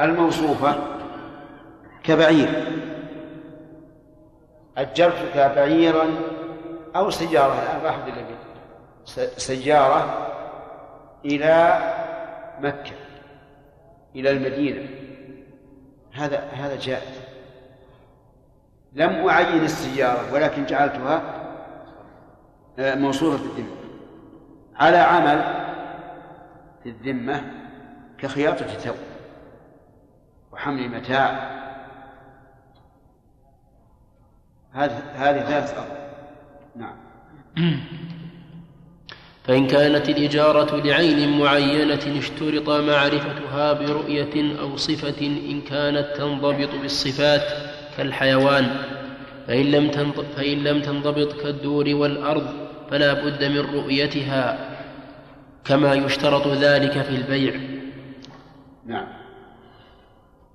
الموصوفة 0.00 0.74
كبعير. 2.04 2.48
أجرتك 4.78 5.36
بعيرا 5.36 6.06
أو 6.96 7.10
سيارة 7.10 7.62
الآن 7.62 7.80
راح 7.84 7.98
سيارة 9.36 10.28
إلى 11.24 11.80
مكة 12.60 12.96
إلى 14.14 14.30
المدينة. 14.30 14.88
هذا 16.12 16.38
هذا 16.38 16.76
جائز. 16.80 17.20
لم 18.92 19.28
أعين 19.28 19.64
السيارة 19.64 20.32
ولكن 20.32 20.66
جعلتها 20.66 21.35
آه، 22.78 22.94
موصولة 22.94 23.34
الذمة. 23.34 23.76
على 24.76 24.96
عمل 24.96 25.66
في 26.82 26.88
الذمة 26.88 27.42
كخياطة 28.18 28.66
ثوب 28.66 28.96
وحمل 30.52 30.88
متاع 30.88 31.56
هذه 34.72 35.02
هذه 35.14 35.40
ثلاث 35.40 35.74
نعم. 36.76 36.96
فإن 39.44 39.66
كانت 39.66 40.08
الإجارة 40.08 40.76
لعين 40.76 41.38
معينة 41.38 42.18
اشترط 42.18 42.68
معرفتها 42.68 43.72
برؤية 43.72 44.60
أو 44.60 44.76
صفة 44.76 45.26
إن 45.26 45.60
كانت 45.60 46.16
تنضبط 46.16 46.74
بالصفات 46.82 47.42
كالحيوان. 47.96 48.76
فإن 49.46 49.70
لم 49.70 49.90
فإن 50.36 50.64
لم 50.64 50.82
تنضبط 50.82 51.32
كالدور 51.32 51.94
والأرض 51.94 52.65
فلا 52.90 53.12
بد 53.12 53.44
من 53.44 53.58
رؤيتها 53.58 54.70
كما 55.64 55.94
يشترط 55.94 56.46
ذلك 56.46 57.02
في 57.02 57.10
البيع. 57.10 57.60
نعم. 58.86 59.06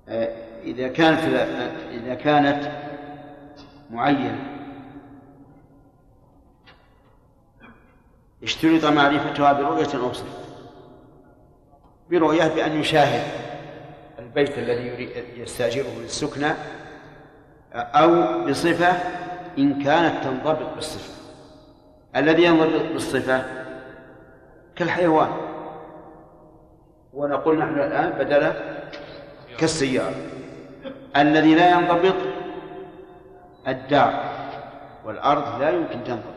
آه، 0.08 0.28
إذا 0.64 0.88
كانت 0.88 1.20
إذا 1.90 2.14
كانت 2.14 2.72
معينة 3.90 4.38
اشترط 8.42 8.84
معرفتها 8.84 9.52
برؤية 9.52 9.94
أو 9.94 10.12
صفة. 10.12 10.42
برؤية 12.10 12.48
بأن 12.48 12.80
يشاهد 12.80 13.22
البيت 14.18 14.58
الذي 14.58 15.08
يستأجره 15.36 15.98
للسكنى 16.02 16.52
أو 17.74 18.44
بصفة 18.46 18.92
إن 19.58 19.84
كانت 19.84 20.24
تنضبط 20.24 20.74
بالصفة. 20.74 21.11
الذي 22.16 22.44
ينضبط 22.44 22.92
بالصفة 22.92 23.44
كالحيوان. 24.76 25.32
ونقول 27.12 27.58
نحن 27.58 27.74
الآن 27.74 28.10
بدل 28.10 28.52
كالسيارة. 29.58 30.14
الذي 31.16 31.54
لا 31.54 31.70
ينضبط 31.70 32.14
الدار 33.68 34.24
والأرض 35.04 35.60
لا 35.60 35.70
يمكن 35.70 36.04
تنضبط. 36.04 36.32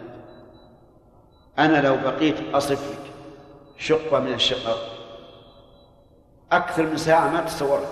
أنا 1.59 1.82
لو 1.82 1.95
بقيت 1.95 2.36
أصف 2.53 2.91
لك 2.91 3.11
شقة 3.78 4.19
من 4.19 4.34
الشقق 4.34 4.78
أكثر 6.51 6.84
من 6.84 6.97
ساعة 6.97 7.30
ما 7.30 7.41
تتصورها 7.41 7.89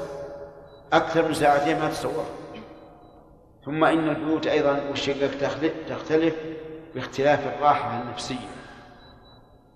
أكثر 0.93 1.27
من 1.27 1.34
ساعتين 1.34 1.79
ما 1.79 1.89
تتصورها 1.89 2.25
ثم 3.65 3.84
إن 3.84 4.09
البيوت 4.09 4.47
أيضا 4.47 4.81
والشقق 4.89 5.31
تختلف. 5.89 6.36
باختلاف 6.96 7.48
الراحة 7.48 8.02
النفسية 8.02 8.48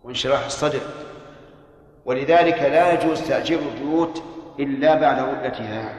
وانشراح 0.04 0.46
الصدر. 0.46 0.82
ولذلك 2.06 2.62
لا 2.62 2.92
يجوز 2.94 3.22
تأجير 3.22 3.60
البيوت 3.60 4.24
إلا 4.60 4.96
بعد 4.96 5.20
رؤيتها 5.20 5.94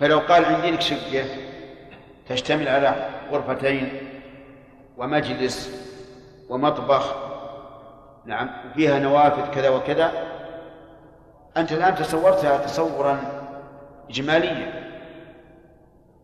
فلو 0.00 0.18
قال 0.18 0.44
عندي 0.44 0.70
لك 0.70 0.80
شقة 0.80 1.24
تشتمل 2.28 2.68
على 2.68 3.08
غرفتين 3.30 3.92
ومجلس 4.96 5.80
ومطبخ 6.48 7.14
نعم 8.24 8.50
وفيها 8.70 8.98
نوافذ 8.98 9.54
كذا 9.54 9.68
وكذا 9.68 10.12
أنت 11.56 11.72
الآن 11.72 11.94
تصورتها 11.94 12.58
تصورا 12.58 13.18
إجماليا. 14.10 14.89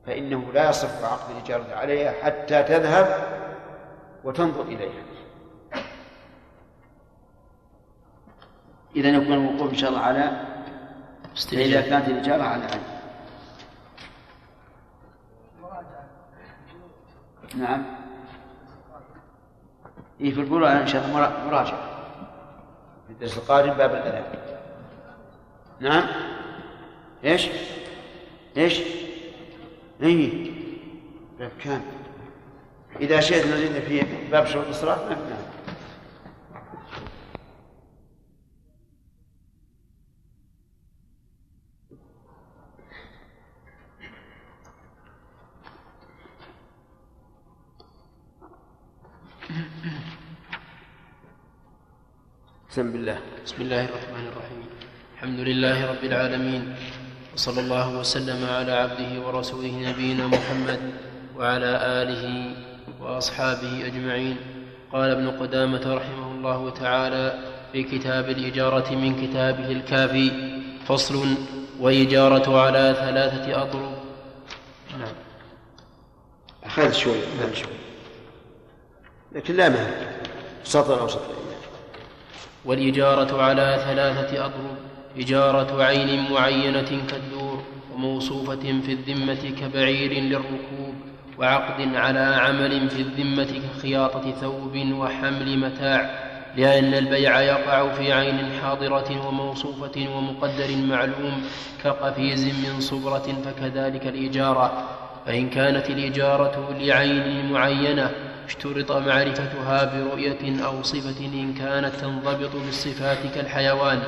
فإنه 0.06 0.52
لا 0.52 0.70
يصح 0.70 0.88
عقد 1.02 1.30
الإجارة 1.36 1.74
عليها 1.74 2.12
حتى 2.22 2.62
تذهب 2.62 3.36
وتنظر 4.24 4.62
إليها. 4.62 5.02
إذا 8.96 9.08
يكون 9.08 9.32
الوقوف 9.32 9.70
إن 9.70 9.76
شاء 9.76 9.90
الله 9.90 10.00
على 10.00 10.40
إذا 11.52 11.80
كانت 11.80 12.08
الإجارة 12.08 12.42
على 12.42 12.64
عين. 12.64 12.82
نعم. 17.56 17.84
إيه 20.20 20.34
في 20.34 20.40
البلوغ 20.40 20.72
إن 20.72 20.86
شاء 20.86 21.04
الله 21.04 21.46
مراجعة. 21.46 21.96
في 23.06 23.12
الدرس 23.12 23.38
القادم 23.38 23.72
باب 23.72 23.90
الأذان. 23.90 24.24
نعم. 25.80 26.06
إيش؟ 27.24 27.48
إيش؟ 28.56 29.05
إيه 30.02 30.52
باب 31.38 31.50
كامل 31.64 31.82
إذا 33.00 33.20
شئت 33.20 33.46
نزيد 33.46 33.72
في 33.72 34.02
باب 34.30 34.46
شروط 34.46 34.66
الصلاة 34.68 35.08
ما 35.08 35.14
نعم 35.14 35.46
بسم 52.70 52.94
الله. 52.94 53.20
بسم 53.44 53.62
الله 53.62 53.84
الرحمن 53.84 54.26
الرحيم. 54.28 54.62
الحمد 55.14 55.40
لله 55.40 55.90
رب 55.90 56.04
العالمين. 56.04 56.76
وصلى 57.36 57.60
الله 57.60 57.88
وسلم 57.96 58.46
على 58.48 58.72
عبده 58.72 59.26
ورسوله 59.26 59.72
نبينا 59.88 60.26
محمد 60.26 60.80
وعلى 61.36 61.72
آله 62.02 62.54
وأصحابه 63.00 63.86
أجمعين. 63.86 64.36
قال 64.92 65.10
ابن 65.10 65.30
قدامة 65.30 65.94
رحمه 65.94 66.32
الله 66.32 66.70
تعالى 66.70 67.38
في 67.72 67.82
كتاب 67.82 68.28
الإجارة 68.28 68.94
من 68.94 69.26
كتابه 69.26 69.66
الكافي 69.72 70.30
فصل 70.86 71.34
وإجارة 71.80 72.60
على 72.60 72.94
ثلاثة 72.98 73.62
أطرق. 73.62 74.02
نعم. 74.98 75.14
أخذ 76.64 76.92
شوي 76.92 77.18
أخذ 77.40 77.54
شوي. 77.54 77.76
لكن 79.32 79.56
لا 79.56 79.68
مانع 79.68 80.10
سطر 80.64 81.00
أو 81.00 81.08
سطرين. 81.08 81.36
والإجارة 82.64 83.42
على 83.42 83.82
ثلاثة 83.86 84.44
أضرب 84.44 84.76
إجارة 85.18 85.82
عين 85.84 86.32
معينة 86.32 87.02
كالدور 87.10 87.62
وموصوفة 87.94 88.80
في 88.86 88.92
الذمة 88.92 89.52
كبعير 89.60 90.12
للركوب 90.12 90.94
وعقد 91.38 91.94
على 91.94 92.18
عمل 92.18 92.90
في 92.90 93.00
الذمة 93.00 93.60
كخياطة 93.76 94.30
ثوب 94.30 94.76
وحمل 94.92 95.58
متاع 95.58 96.26
لأن 96.56 96.94
البيع 96.94 97.40
يقع 97.40 97.92
في 97.92 98.12
عين 98.12 98.50
حاضرة 98.62 99.28
وموصوفة 99.28 100.08
ومقدر 100.16 100.76
معلوم 100.76 101.42
كقفيز 101.84 102.44
من 102.44 102.80
صبرة 102.80 103.42
فكذلك 103.44 104.06
الإجارة. 104.06 104.88
فإن 105.26 105.50
كانت 105.50 105.90
الإجارة 105.90 106.76
لعين 106.80 107.52
معينة 107.52 108.10
اشترط 108.46 108.92
معرفتها 108.92 109.84
برؤية 109.94 110.64
أو 110.66 110.82
صفة 110.82 111.26
إن 111.26 111.54
كانت 111.54 111.94
تنضبط 111.96 112.56
بالصفات 112.66 113.18
كالحيوان. 113.34 114.02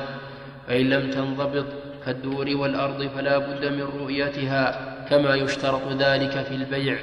فإن 0.69 0.89
لم 0.89 1.11
تنضبط 1.11 1.65
كالدور 2.05 2.57
والأرض 2.57 3.07
فلا 3.15 3.37
بد 3.37 3.65
من 3.65 3.81
رؤيتها 4.01 4.95
كما 5.09 5.35
يشترط 5.35 5.81
ذلك 5.99 6.31
في 6.31 6.55
البيع. 6.55 6.97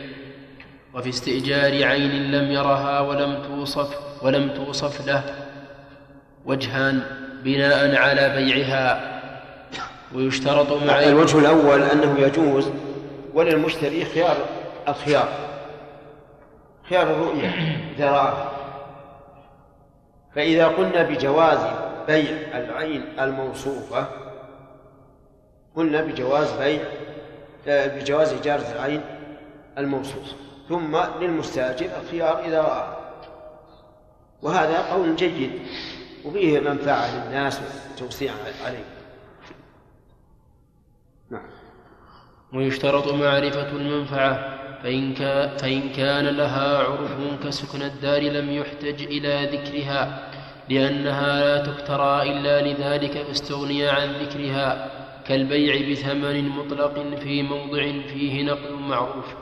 وفي 0.95 1.09
استئجار 1.09 1.85
عين 1.85 2.31
لم 2.31 2.53
يرها 2.53 3.01
ولم 3.01 3.43
توصف 3.43 4.23
ولم 4.23 4.49
توصف 4.49 5.07
له. 5.07 5.25
وجهان 6.45 7.03
بناء 7.45 7.97
على 7.97 8.29
بيعها. 8.37 9.21
ويشترط 10.15 10.83
مع 10.83 11.03
الوجه 11.03 11.39
الأول 11.39 11.83
أنه 11.83 12.19
يجوز 12.19 12.71
وللمشتري 13.35 14.05
خيار 14.05 14.37
الخيار. 14.89 15.29
خيار 16.89 17.03
الرؤية 17.03 17.49
إذا 17.99 18.49
فإذا 20.35 20.67
قلنا 20.67 21.03
بجواز 21.03 21.86
بيع 22.07 22.59
العين 22.59 23.05
الموصوفة. 23.21 24.09
قلنا 25.77 26.01
بجواز 26.01 26.53
بيع 26.53 26.83
بجواز 27.67 28.33
إجارة 28.33 28.73
العين 28.73 29.01
الموصوفة. 29.79 30.37
ثم 30.69 30.97
للمستأجر 31.21 31.91
الخيار 32.03 32.45
إذا 32.45 32.61
رآه 32.63 32.97
وهذا 34.43 34.93
قول 34.93 35.17
جيد 35.17 35.51
وفيه 36.25 36.61
منفعة 36.61 37.25
للناس 37.25 37.61
وتوسيع 37.95 38.33
عليه. 38.67 38.85
نعم. 41.31 41.47
ويشترط 42.55 43.13
معرفة 43.13 43.71
المنفعة 43.71 44.57
فإن, 44.83 45.15
كان 45.15 45.57
فإن 45.57 45.93
كان 45.93 46.25
لها 46.25 46.79
عرف 46.79 47.45
كسكن 47.45 47.83
الدار 47.83 48.23
لم 48.23 48.51
يحتج 48.51 49.03
إلى 49.03 49.57
ذكرها. 49.57 50.31
لأنها 50.69 51.45
لا 51.45 51.73
تكترى 51.73 52.23
إلا 52.23 52.61
لذلك 52.61 53.23
فاستغني 53.23 53.89
عن 53.89 54.13
ذكرها 54.13 54.91
كالبيع 55.29 55.91
بثمن 55.91 56.49
مطلق 56.49 57.19
في 57.19 57.43
موضع 57.43 57.83
فيه 57.83 58.43
نقل 58.43 58.75
معروف. 58.75 59.35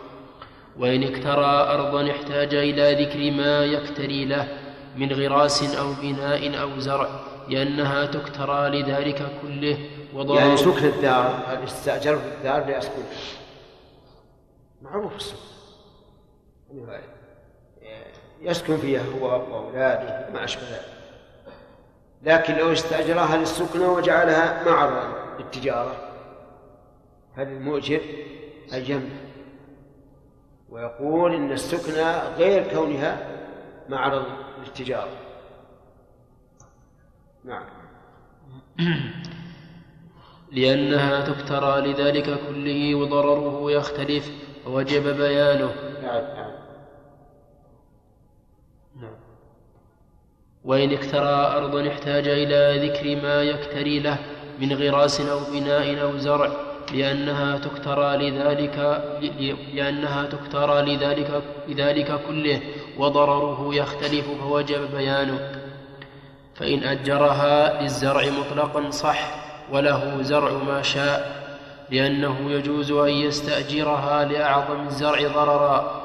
وإن 0.79 1.03
اكترى 1.03 1.47
أرضا 1.47 2.11
احتاج 2.11 2.55
إلى 2.55 3.05
ذكر 3.05 3.31
ما 3.31 3.65
يكتري 3.65 4.25
له 4.25 4.49
من 4.97 5.13
غراس 5.13 5.77
أو 5.77 5.93
بناء 6.03 6.61
أو 6.61 6.79
زرع 6.79 7.09
لأنها 7.49 8.07
تكترى 8.07 8.69
لذلك 8.69 9.27
كله 9.43 9.79
وضار 10.15 10.37
يعني 10.37 10.57
سكن 10.57 10.87
الدار 10.87 11.59
استأجر 11.65 12.17
في 12.17 12.27
الدار 12.39 12.67
ليسكن 12.67 13.03
معروف 14.83 15.17
السكن 15.17 15.39
يسكن 18.43 18.77
فيها 18.77 19.03
هو 19.21 19.27
وأولاده 19.27 20.27
وما 20.31 20.45
أشبه 20.45 20.63
ذلك. 20.63 20.94
لكن 22.25 22.55
لو 22.55 22.73
استأجرها 22.73 23.37
للسكنة 23.37 23.93
وجعلها 23.93 24.65
معرضا 24.71 25.37
للتجارة. 25.39 25.97
فللمؤجر 27.37 28.01
الجنب. 28.73 29.11
ويقول 30.69 31.35
إن 31.35 31.53
السكنة 31.53 32.35
غير 32.37 32.75
كونها 32.75 33.19
معرض 33.89 34.25
للتجارة. 34.59 35.17
نعم. 37.45 37.65
لأنها 40.53 41.33
تكترى 41.33 41.81
لذلك 41.81 42.41
كله 42.49 42.95
وضرره 42.95 43.73
يختلف. 43.73 44.31
ووجب 44.67 45.17
بيانه. 45.17 45.75
نعم 46.03 46.25
نعم. 46.25 46.53
نعم. 48.97 49.24
وإن 50.65 50.93
اكترى 50.93 51.53
أرضا 51.57 51.89
احتاج 51.89 52.29
إلى 52.29 52.89
ذكر 52.89 53.23
ما 53.23 53.43
يكتري 53.43 54.01
له 54.01 54.19
من 54.61 54.73
غراس 54.73 55.21
أو 55.21 55.39
بناء 55.53 56.03
أو 56.03 56.17
زرع 56.17 56.51
لأنها 56.93 57.59
تكترى 57.59 58.17
لذلك 58.17 59.03
لأنها 59.75 60.27
تكترى 60.27 60.83
لذلك 60.83 61.43
لذلك 61.69 62.21
كله 62.29 62.61
وضرره 62.99 63.75
يختلف 63.75 64.27
فوجب 64.41 64.97
بيانه. 64.97 65.39
فإن 66.55 66.85
أجرها 66.85 67.83
للزرع 67.83 68.25
مطلقا 68.41 68.91
صح 68.91 69.19
وله 69.73 70.23
زرع 70.23 70.53
ما 70.53 70.83
شاء 70.83 71.45
لأنه 71.91 72.51
يجوز 72.51 72.93
أن 72.93 73.09
يستأجرها 73.09 74.25
لأعظم 74.25 74.87
الزرع 74.87 75.29
ضررا. 75.35 76.04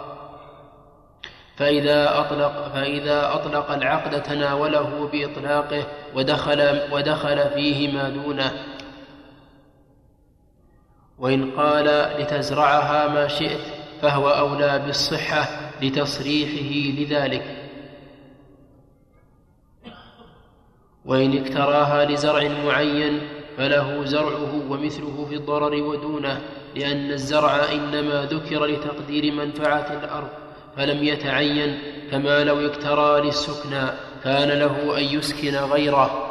فإذا 1.60 2.20
أطلق 2.20 2.72
فإذا 2.74 3.34
أطلق 3.34 3.72
العقد 3.72 4.24
تناوله 4.24 5.10
بإطلاقه 5.12 5.84
ودخل 6.16 6.82
ودخل 6.92 7.50
فيه 7.50 7.94
ما 7.94 8.10
دونه. 8.10 8.52
وإن 11.20 11.52
قال 11.52 11.86
لتزرعها 12.20 13.08
ما 13.08 13.28
شئت 13.28 13.60
فهو 14.02 14.30
أولى 14.30 14.80
بالصحة 14.86 15.72
لتصريحه 15.82 17.00
لذلك. 17.00 17.56
وإن 21.06 21.38
اكتراها 21.38 22.06
لزرع 22.06 22.48
معين 22.66 23.22
فله 23.58 24.06
زرعه 24.06 24.72
ومثله 24.72 25.26
في 25.30 25.36
الضرر 25.36 25.84
ودونه 25.84 26.42
لأن 26.76 27.12
الزرع 27.12 27.72
إنما 27.72 28.26
ذكر 28.26 28.66
لتقدير 28.66 29.34
منفعة 29.34 30.04
الأرض. 30.04 30.49
فلم 30.78 31.04
يتعين 31.04 31.80
كما 32.12 32.44
لو 32.44 32.68
اكترى 32.68 33.22
للسكنى 33.22 33.82
كان 34.24 34.50
له 34.50 34.98
أن 34.98 35.04
يسكن 35.04 35.56
غيره. 35.56 36.26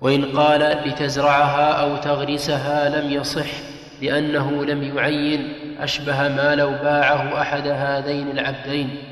وإن 0.00 0.38
قال 0.38 0.60
لتزرعها 0.60 1.72
أو 1.72 1.96
تغرسها 1.96 3.00
لم 3.00 3.10
يصح 3.10 3.46
لأنه 4.02 4.64
لم 4.64 4.96
يعين 4.96 5.54
أشبه 5.80 6.28
ما 6.28 6.54
لو 6.54 6.70
باعه 6.70 7.40
أحد 7.40 7.68
هذين 7.68 8.30
العبدين. 8.30 9.02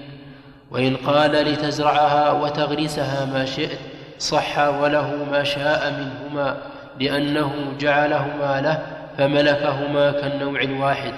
وإن 0.70 0.97
قال 0.97 1.32
لتزرعها 1.32 2.32
وتغرسها 2.32 3.24
ما 3.24 3.45
شئت 3.45 3.78
صح 4.18 4.59
وله 4.59 5.26
ما 5.30 5.45
شاء 5.45 5.93
منهما 5.93 6.57
لأنه 7.01 7.53
جعلهما 7.80 8.61
له 8.61 8.87
فملكهما 9.18 10.11
كالنوع 10.11 10.61
الواحد. 10.62 11.14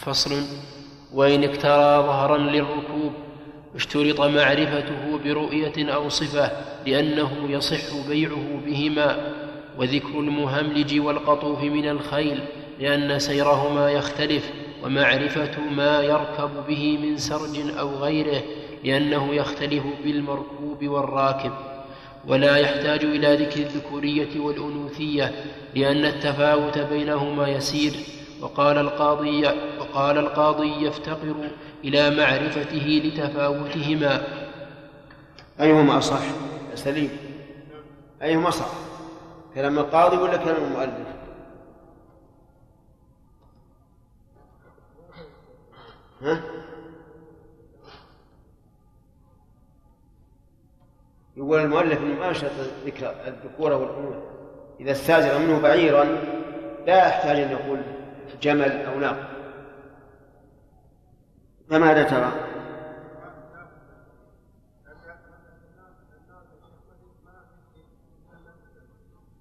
فصل 0.00 0.42
وإن 1.14 1.44
اكترى 1.44 2.02
ظهرا 2.06 2.38
للركوب 2.38 3.12
اشترط 3.74 4.20
معرفته 4.20 5.18
برؤية 5.24 5.92
أو 5.94 6.08
صفة 6.08 6.50
لأنه 6.86 7.30
يصح 7.48 8.08
بيعه 8.08 8.60
بهما 8.66 9.32
وذكر 9.78 10.20
المهملج 10.20 11.00
والقطوف 11.00 11.62
من 11.62 11.88
الخيل 11.88 12.40
لأن 12.80 13.18
سيرهما 13.18 13.90
يختلف 13.90 14.50
ومعرفة 14.84 15.60
ما 15.60 16.02
يركب 16.02 16.50
به 16.68 16.98
من 17.02 17.16
سرج 17.16 17.78
أو 17.78 17.88
غيره 17.88 18.42
لأنه 18.84 19.34
يختلف 19.34 19.82
بالمركوب 20.04 20.88
والراكب. 20.88 21.52
ولا 22.28 22.56
يحتاج 22.56 23.04
إلى 23.04 23.36
ذكر 23.36 23.60
الذكورية 23.60 24.40
والأنوثية 24.40 25.32
لأن 25.74 26.04
التفاوت 26.04 26.78
بينهما 26.78 27.48
يسير 27.48 27.92
وقال 28.40 28.78
القاضي 28.78 29.48
وقال 29.90 30.18
القاضي 30.18 30.86
يفتقر 30.86 31.34
إلى 31.84 32.10
معرفته 32.10 33.02
لتفاوتهما. 33.04 34.22
أيهما 35.60 35.98
أصح؟ 35.98 36.22
سليم. 36.74 37.10
أيهما 38.22 38.48
أصح؟ 38.48 38.68
كلام 39.54 39.78
القاضي 39.78 40.16
ولا 40.16 40.36
كلام 40.36 40.64
المؤلف؟ 40.64 41.08
ها؟ 46.22 46.40
يقول 51.36 51.60
المؤلف 51.60 52.00
ما 52.00 52.32
شرط 52.32 52.50
ذكر 52.86 53.14
الذكوره 53.26 53.76
والأنوثة 53.76 54.22
إذا 54.80 54.92
استاجر 54.92 55.38
منه 55.38 55.60
بعيرا 55.60 56.04
لا 56.86 57.08
يحتاج 57.08 57.40
أن 57.40 57.50
يقول 57.50 57.80
جمل 58.42 58.82
أو 58.82 58.98
ناقه 58.98 59.29
فماذا 61.70 62.02
ترى؟ 62.02 62.32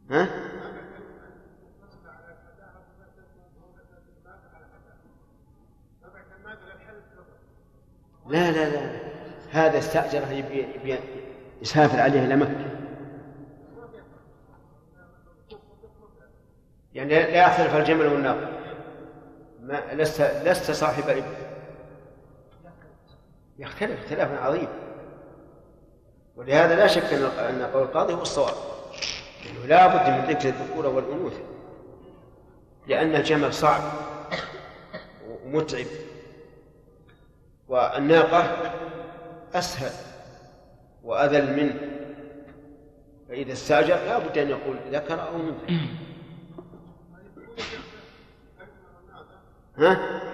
ها؟ 0.09 0.27
لا 8.27 8.51
لا 8.51 8.69
لا 8.69 8.99
هذا 9.51 9.77
استأجره 9.77 10.31
يبي, 10.31 10.99
يسافر 11.61 11.99
عليه 11.99 12.25
إلى 12.25 12.35
مكة 12.35 12.69
يعني 16.93 17.09
لا 17.09 17.47
يختلف 17.47 17.75
الجمل 17.75 18.07
والناقة 18.07 18.49
ما 19.61 19.81
لست 19.93 20.21
لست 20.21 20.71
صاحب 20.71 21.09
ابن 21.09 21.48
يختلف 23.59 23.99
اختلافا 24.03 24.39
عظيم. 24.39 24.67
ولهذا 26.35 26.75
لا 26.75 26.87
شك 26.87 27.13
أن 27.13 27.69
قول 27.73 27.83
القاضي 27.83 28.13
هو 28.13 28.21
الصواب. 28.21 28.53
انه 29.49 29.65
لا 29.65 29.87
بد 29.87 30.09
من 30.09 30.35
ذكر 30.35 30.49
الذكور 30.49 30.85
والأنوثة. 30.87 31.41
لأن 32.87 33.15
الجمل 33.15 33.53
صعب 33.53 33.81
ومتعب. 35.45 35.85
والناقة 37.67 38.71
أسهل 39.53 39.91
وأذل 41.03 41.63
منه. 41.63 41.79
فإذا 43.29 43.53
استاجر 43.53 43.95
لا 43.95 44.19
بد 44.19 44.37
أن 44.37 44.49
يقول 44.49 44.77
ذكر 44.91 45.21
أو 45.21 45.35
أنثى. 45.35 45.79
ها؟ 49.79 50.28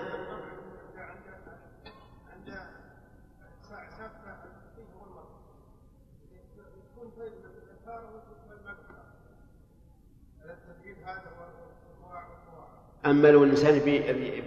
أما 13.06 13.28
لو 13.28 13.44
الإنسان 13.44 13.80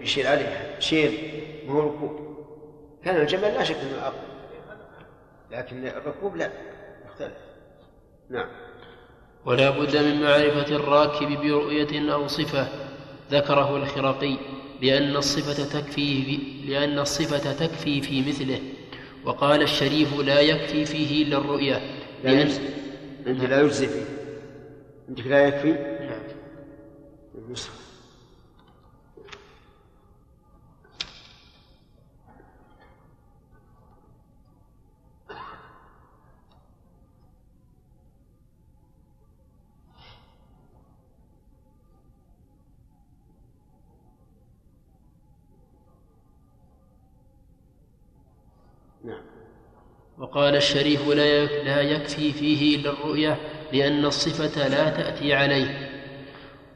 بيشيل 0.01 0.27
عليها 0.27 0.81
شيل 0.81 1.13
ما 1.67 1.75
هو 1.75 1.81
ركوب 1.81 2.29
كان 3.05 3.21
الجمل 3.21 3.43
لا 3.43 3.65
شك 3.65 3.77
أنه 3.77 4.07
أقوى. 4.07 4.21
لكن 5.51 5.87
الركوب 5.87 6.37
لا 6.37 6.51
يختلف. 7.07 7.33
نعم. 8.31 8.49
ولا 9.47 9.71
بد 9.71 9.97
من 9.97 10.23
معرفة 10.23 10.77
الراكب 10.77 11.29
برؤية 11.29 12.13
أو 12.13 12.27
صفة 12.27 12.69
ذكره 13.31 13.77
الخرقي 13.77 14.37
لأن 14.83 15.17
الصفة 15.17 15.81
تكفي 15.81 16.23
في 16.23 16.39
لأن 16.67 16.99
الصفة 16.99 17.53
تكفي 17.53 18.03
في 18.03 18.21
مثله. 18.29 18.61
وقال 19.25 19.63
الشريف 19.63 20.21
لا 20.21 20.41
يكفي 20.41 20.85
فيه 20.85 21.25
إلا 21.25 21.39
الرؤية. 21.39 21.81
لأن 22.25 22.51
عندي 23.27 23.47
لا 23.47 23.61
يجزي 23.61 23.87
فيه. 23.87 24.05
عندك 25.09 25.27
لا 25.27 25.49
يكفي؟ 25.49 25.73
نعم. 26.01 26.23
وقال 50.19 50.57
الشريف 50.57 51.09
لا 51.65 51.81
يكفي 51.81 52.33
فيه 52.33 52.77
إلا 52.77 52.91
الرؤية 52.91 53.37
لأن 53.73 54.05
الصفة 54.05 54.69
لا 54.69 54.91
تأتي 54.91 55.35
عليه. 55.35 55.91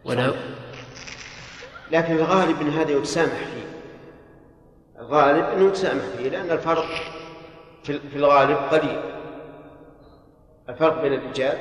ولا 0.04 0.32
لكن 1.90 2.16
الغالب 2.16 2.60
أن 2.60 2.68
هذا 2.68 2.90
يتسامح 2.90 3.32
فيه. 3.32 3.62
الغالب 5.00 5.44
أنه 5.44 5.68
يتسامح 5.68 6.02
فيه 6.16 6.28
لأن 6.28 6.50
الفرق 6.50 6.86
في 7.84 8.16
الغالب 8.16 8.56
قليل. 8.56 9.00
الفرق 10.68 11.02
بين 11.02 11.12
الرجال 11.12 11.58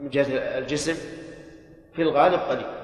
من 0.00 0.10
جهة 0.10 0.26
الجسم 0.58 0.94
في 1.94 2.02
الغالب 2.02 2.40
قليل. 2.40 2.75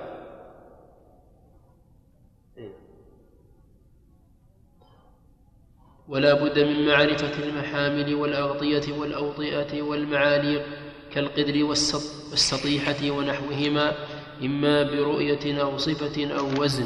ولا 6.13 6.35
بد 6.35 6.59
من 6.59 6.87
معرفة 6.87 7.43
المحامل 7.43 8.15
والأغطية 8.15 8.93
والأوطئة 8.93 9.83
والمعاليق 9.83 10.63
كالقدر 11.13 11.65
والسطيحة 11.65 13.11
ونحوهما 13.11 13.93
إما 14.43 14.83
برؤية 14.83 15.63
أو 15.63 15.79
صفة 15.79 16.35
أو 16.39 16.63
وزن. 16.63 16.85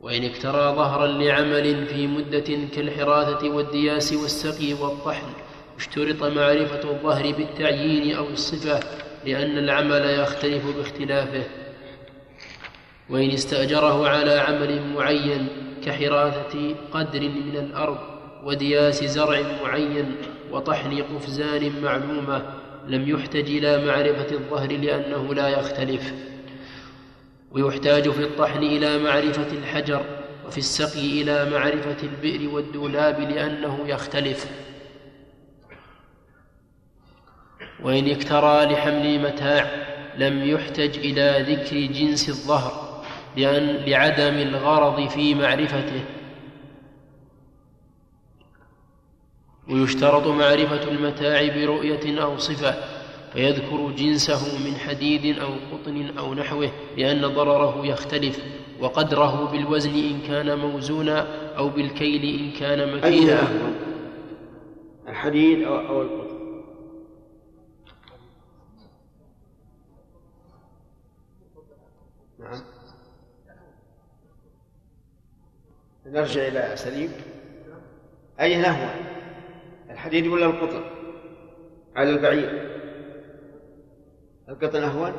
وإن 0.00 0.24
اكترى 0.24 0.74
ظهرا 0.76 1.06
لعمل 1.06 1.86
في 1.86 2.06
مدة 2.06 2.68
كالحراثة 2.74 3.50
والدياس 3.50 4.12
والسقي 4.12 4.72
والطحن 4.74 5.32
اشترط 5.76 6.22
معرفة 6.22 6.90
الظهر 6.90 7.32
بالتعيين 7.32 8.16
أو 8.16 8.28
الصفة 8.28 8.80
لأن 9.26 9.58
العمل 9.58 10.04
يختلف 10.04 10.76
باختلافه. 10.76 11.44
وإن 13.10 13.30
استأجره 13.30 14.08
على 14.08 14.32
عمل 14.32 14.88
معين 14.94 15.48
كحراثة 15.86 16.74
قدر 16.92 17.20
من 17.20 17.56
الأرض 17.56 17.98
ودياس 18.44 19.04
زرع 19.04 19.40
معين 19.62 20.16
وطحن 20.50 21.02
قفزان 21.02 21.82
معلومة 21.82 22.42
لم 22.86 23.08
يحتج 23.08 23.50
إلى 23.56 23.86
معرفة 23.86 24.34
الظهر 24.34 24.72
لأنه 24.72 25.34
لا 25.34 25.48
يختلف. 25.48 26.12
ويحتاج 27.52 28.10
في 28.10 28.22
الطحن 28.22 28.62
إلى 28.62 28.98
معرفة 28.98 29.52
الحجر 29.58 30.04
وفي 30.46 30.58
السقي 30.58 31.22
إلى 31.22 31.50
معرفة 31.50 31.96
البئر 32.02 32.54
والدولاب 32.54 33.20
لأنه 33.20 33.78
يختلف. 33.86 34.46
وإن 37.82 38.10
اكترى 38.10 38.64
لحمل 38.64 39.22
متاع 39.22 39.70
لم 40.18 40.44
يحتج 40.48 40.98
إلى 40.98 41.54
ذكر 41.54 41.76
جنس 41.76 42.28
الظهر 42.28 42.83
لأن 43.36 43.66
لعدم 43.66 44.34
الغرض 44.34 45.08
في 45.08 45.34
معرفته. 45.34 46.04
ويشترط 49.70 50.26
معرفة 50.26 50.90
المتاع 50.90 51.48
برؤية 51.56 52.22
أو 52.22 52.38
صفة 52.38 52.74
فيذكر 53.32 53.90
جنسه 53.90 54.64
من 54.64 54.76
حديد 54.76 55.38
أو 55.38 55.50
قطن 55.72 56.18
أو 56.18 56.34
نحوه 56.34 56.70
لأن 56.96 57.20
ضرره 57.26 57.86
يختلف 57.86 58.44
وقدره 58.80 59.50
بالوزن 59.52 59.90
إن 59.90 60.20
كان 60.28 60.58
موزونا 60.58 61.26
أو 61.56 61.68
بالكيل 61.68 62.40
إن 62.40 62.50
كان 62.60 62.96
مكيلا 62.96 63.38
الحديد 65.08 65.62
أو, 65.62 65.76
أو 65.76 66.02
القطن 66.02 66.34
نعم 72.38 72.62
نرجع 76.06 76.48
إلى 76.48 76.76
سليم. 76.76 77.12
أي 78.40 78.56
نهوى 78.56 78.90
الحديد 79.90 80.26
ولا 80.26 80.46
القطن؟ 80.46 80.84
على 81.96 82.10
البعير. 82.10 82.80
القطن 84.48 84.82
أهون؟ 84.82 85.12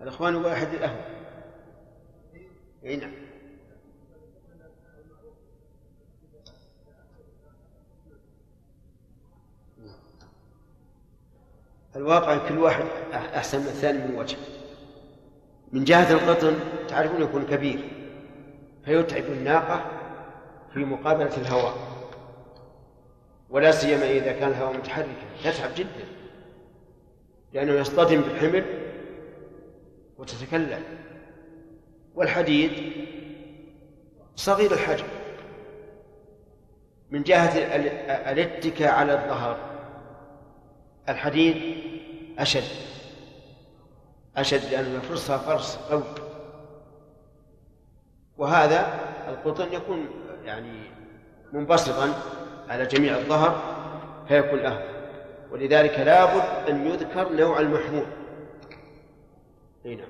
الإخوان 0.00 0.34
واحد 0.34 0.74
الأهون. 0.74 1.04
أي 2.84 2.96
نعم. 2.96 3.12
الواقع 11.96 12.48
كل 12.48 12.58
واحد 12.58 12.84
أحسن 13.12 13.60
من 13.60 13.66
الثاني 13.66 13.98
من 13.98 14.18
وجه 14.18 14.36
من 15.72 15.84
جهة 15.84 16.12
القطن 16.12 16.58
تعرفون 16.88 17.22
يكون 17.22 17.46
كبير. 17.46 17.97
فيتعب 18.88 19.24
الناقة 19.24 19.86
في 20.72 20.78
مقابلة 20.78 21.36
الهواء. 21.36 21.74
ولا 23.50 23.70
سيما 23.70 24.10
إذا 24.10 24.32
كان 24.32 24.48
الهواء 24.48 24.76
متحركا. 24.76 25.10
تتعب 25.44 25.70
جدا. 25.76 26.04
لأنه 27.52 27.72
يصطدم 27.72 28.20
بالحمل 28.20 28.64
وتتكلم. 30.18 30.82
والحديد 32.14 32.72
صغير 34.36 34.72
الحجم. 34.72 35.06
من 37.10 37.22
جهة 37.22 37.58
الاتكاء 38.32 38.94
على 38.94 39.12
الظهر. 39.12 39.58
الحديد 41.08 41.76
أشد. 42.38 42.88
أشد 44.36 44.64
لأنه 44.70 44.98
يفرصها 44.98 45.38
فرص 45.38 45.76
قوي. 45.76 46.27
وهذا 48.38 48.98
القطن 49.28 49.72
يكون 49.72 50.06
يعني 50.44 50.82
منبسطا 51.52 52.14
على 52.68 52.86
جميع 52.86 53.16
الظهر 53.16 53.62
فيكون 54.28 54.58
أهون. 54.58 54.82
ولذلك 55.50 55.98
لابد 55.98 56.68
أن 56.68 56.86
يذكر 56.86 57.32
نوع 57.32 57.60
المحمول. 57.60 58.06
أي 59.86 59.94
نعم. 59.94 60.08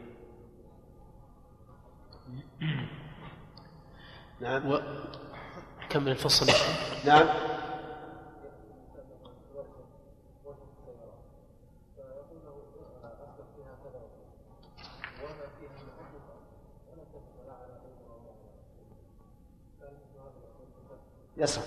نعم. 4.40 4.70
و... 4.70 4.80
كمل 5.90 6.08
الفصل 6.08 6.46
نعم. 7.06 7.26
يصح. 21.38 21.62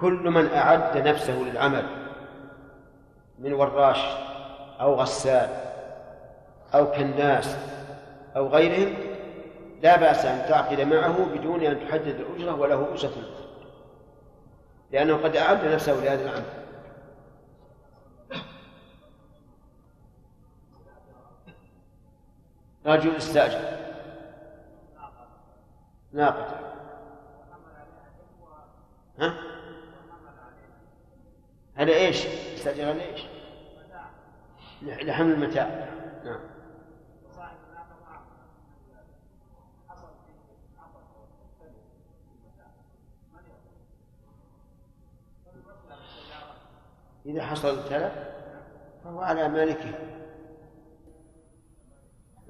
كل 0.00 0.30
من 0.30 0.46
أعد 0.46 0.98
نفسه 0.98 1.32
للعمل 1.32 1.86
من 3.38 3.52
وراش 3.52 3.98
أو 4.80 4.94
غسال 4.94 5.48
أو 6.74 6.90
كناس 6.90 7.56
أو 8.36 8.48
غيرهم 8.48 8.94
لا 9.82 9.96
بأس 9.96 10.24
أن 10.24 10.48
تعقد 10.48 10.80
معه 10.80 11.24
بدون 11.24 11.62
أن 11.62 11.88
تحدد 11.88 12.20
الأجرة 12.20 12.54
وله 12.54 12.94
أجرة 12.94 13.12
لأنه 14.92 15.16
قد 15.16 15.36
أعد 15.36 15.64
نفسه 15.64 15.92
لهذا 15.92 16.24
العمل. 16.24 16.44
رجل 22.86 23.16
استأجر 23.16 23.60
ناقة. 26.12 26.65
ها؟ 29.20 29.34
هذا 31.74 31.92
إيش؟ 31.92 32.26
استاجر 32.26 32.88
على 32.88 33.02
إيش؟ 33.02 33.20
لحمل 34.82 35.32
المتاع 35.32 35.88
نعم 36.24 36.40
إذا 47.26 47.42
حصل 47.42 47.78
التلف 47.78 48.12
فهو 49.04 49.20
على 49.20 49.48
مالكه 49.48 49.94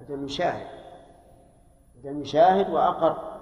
هذا 0.00 0.24
يشاهد 0.24 0.66
هذا 2.04 2.20
يشاهد 2.20 2.70
وأقر 2.70 3.35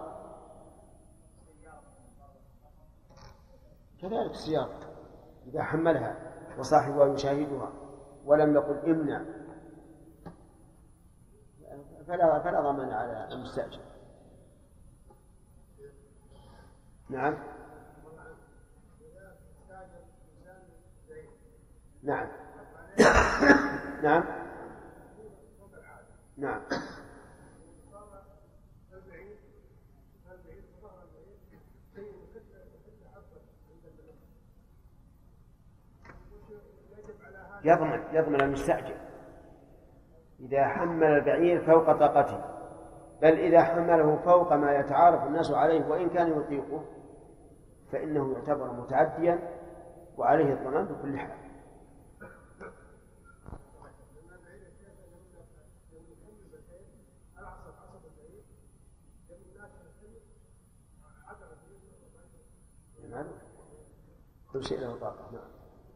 كذلك 4.05 4.31
السيارة 4.31 4.81
إذا 5.47 5.63
حملها 5.63 6.17
وصاحبها 6.59 7.15
يشاهدها 7.15 7.73
ولم 8.25 8.55
يقل 8.55 8.91
امنع 8.91 9.25
فلا 12.09 12.39
فلا 12.39 12.61
ضمان 12.61 12.91
على 12.91 13.29
المستأجر. 13.33 13.81
نعم. 17.09 17.39
نعم. 22.03 22.29
نعم. 24.03 24.25
نعم. 26.37 26.63
يضمن 37.65 38.17
يضمن 38.17 38.41
المستأجر. 38.41 38.97
إذا 40.41 40.65
حمل 40.65 41.07
البعير 41.07 41.67
فوق 41.67 41.93
طاقته. 41.99 42.45
بل 43.23 43.39
إذا 43.39 43.63
حمله 43.63 44.17
فوق 44.17 44.53
ما 44.53 44.73
يتعارف 44.73 45.23
الناس 45.23 45.53
عليه 45.53 45.87
وإن 45.87 46.11
كان 46.11 46.41
يطيقه 46.41 46.85
فإنه 47.93 48.33
يعتبر 48.33 48.73
متعديا 48.73 49.39
وعليه 50.17 50.53
الضمان 50.53 50.85
بكل 50.85 51.19
حال. 51.19 51.45
كل 64.53 64.65
شيء 64.65 64.81
له 64.81 64.99
طاقة. 65.01 65.31
نعم. 65.33 65.44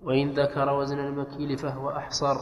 وإن 0.03 0.30
ذكر 0.30 0.72
وزن 0.72 0.99
المكيل 0.99 1.59
فهو 1.59 1.90
أحصر. 1.90 2.36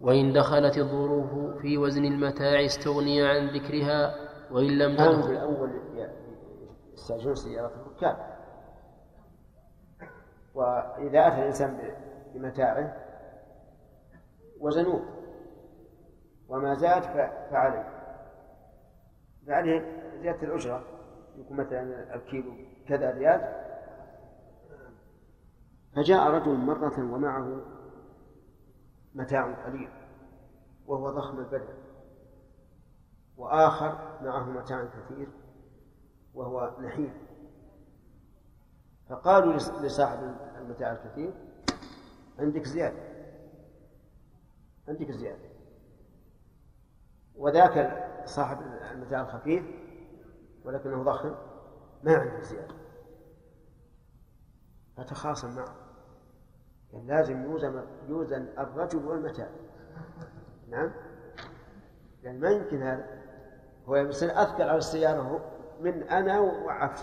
وإن 0.00 0.32
دخلت 0.32 0.78
الظروف 0.78 1.60
في 1.62 1.78
وزن 1.78 2.04
المتاع 2.04 2.64
استغني 2.64 3.28
عن 3.28 3.48
ذكرها. 3.48 4.14
وإن 4.50 4.78
لم 4.78 4.96
تدخل 4.96 5.30
الأول 5.30 5.70
يستأجرون 6.94 7.34
سيارة 7.34 7.72
الركاب. 7.74 8.36
وإذا 10.54 11.26
أتى 11.26 11.38
الإنسان 11.38 11.94
بمتاعه 12.34 12.96
وزنوه. 14.60 15.02
وما 16.48 16.74
زاد 16.74 17.02
فعليه. 17.50 17.88
فعليه 19.46 19.80
زيادة 20.20 20.42
الأجرة. 20.42 20.84
يكون 21.38 21.56
مثلا 21.56 22.14
الكيلو 22.14 22.52
كذا 22.88 23.10
ريال. 23.10 23.65
فجاء 25.96 26.30
رجل 26.30 26.54
مرة 26.54 27.14
ومعه 27.14 27.60
متاع 29.14 29.64
قليل 29.64 29.90
وهو 30.86 31.10
ضخم 31.10 31.38
البدن 31.38 31.74
وآخر 33.36 34.18
معه 34.22 34.50
متاع 34.50 34.84
كثير 34.84 35.28
وهو 36.34 36.76
نحيل 36.80 37.12
فقالوا 39.08 39.52
لصاحب 39.52 40.18
المتاع 40.58 40.92
الكثير 40.92 41.34
عندك 42.38 42.64
زيادة 42.64 43.16
عندك 44.88 45.10
زيادة. 45.10 45.48
وذاك 47.36 48.04
صاحب 48.24 48.58
المتاع 48.92 49.20
الخفيف 49.20 49.64
ولكنه 50.64 51.02
ضخم 51.02 51.34
ما 52.02 52.16
عنده 52.16 52.42
زيادة. 52.42 52.74
فتخاصم 54.96 55.56
معه. 55.56 55.85
لازم 57.06 57.44
يوزن 57.44 57.82
يوزن 58.08 58.46
الرجل 58.58 59.04
والمتاع. 59.06 59.48
نعم؟ 60.68 60.92
لأن 62.22 62.40
ما 62.40 62.50
يمكن 62.50 62.82
هذا. 62.82 63.06
هو 63.86 63.96
يصير 63.96 64.30
أثقل 64.30 64.62
على 64.62 64.78
السيارة 64.78 65.40
من 65.80 66.02
أنا 66.02 66.40
وعفش 66.40 67.02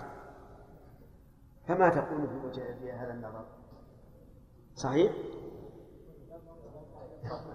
فما 1.67 1.89
تقول 1.89 2.27
في 2.27 2.47
وجه 2.47 2.75
في 2.79 2.91
هذا 2.91 3.13
النظر؟ 3.13 3.45
صحيح؟ 4.75 5.11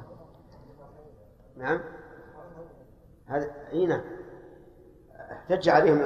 نعم؟ 1.56 1.80
هذا 3.26 3.50
إي 3.72 3.86
نعم. 3.86 4.02
احتج 5.32 5.68
عليهم 5.68 6.00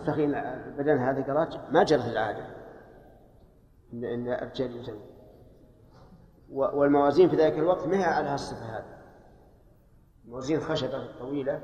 الثخين 0.00 0.34
البدن 0.34 0.98
هذا 0.98 1.34
قالت 1.34 1.60
ما 1.70 1.84
جرت 1.84 2.04
العادة. 2.04 2.46
ان 3.92 4.28
الرجال 4.28 4.76
يزن 4.76 4.98
والموازين 6.50 7.28
في 7.28 7.36
ذلك 7.36 7.58
الوقت 7.58 7.86
ما 7.86 7.98
هي 7.98 8.04
على 8.04 8.28
هالصفة 8.28 8.78
هذه. 8.78 8.96
موازين 10.24 10.60
خشبة 10.60 11.18
طويلة 11.18 11.62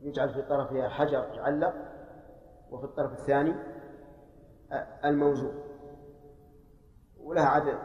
يجعل 0.00 0.34
في 0.34 0.42
طرفها 0.42 0.88
حجر 0.88 1.24
يعلق 1.34 1.74
وفي 2.70 2.84
الطرف 2.84 3.12
الثاني 3.12 3.54
الموزون 5.04 5.54
ولها 7.20 7.46
عدد 7.46 7.78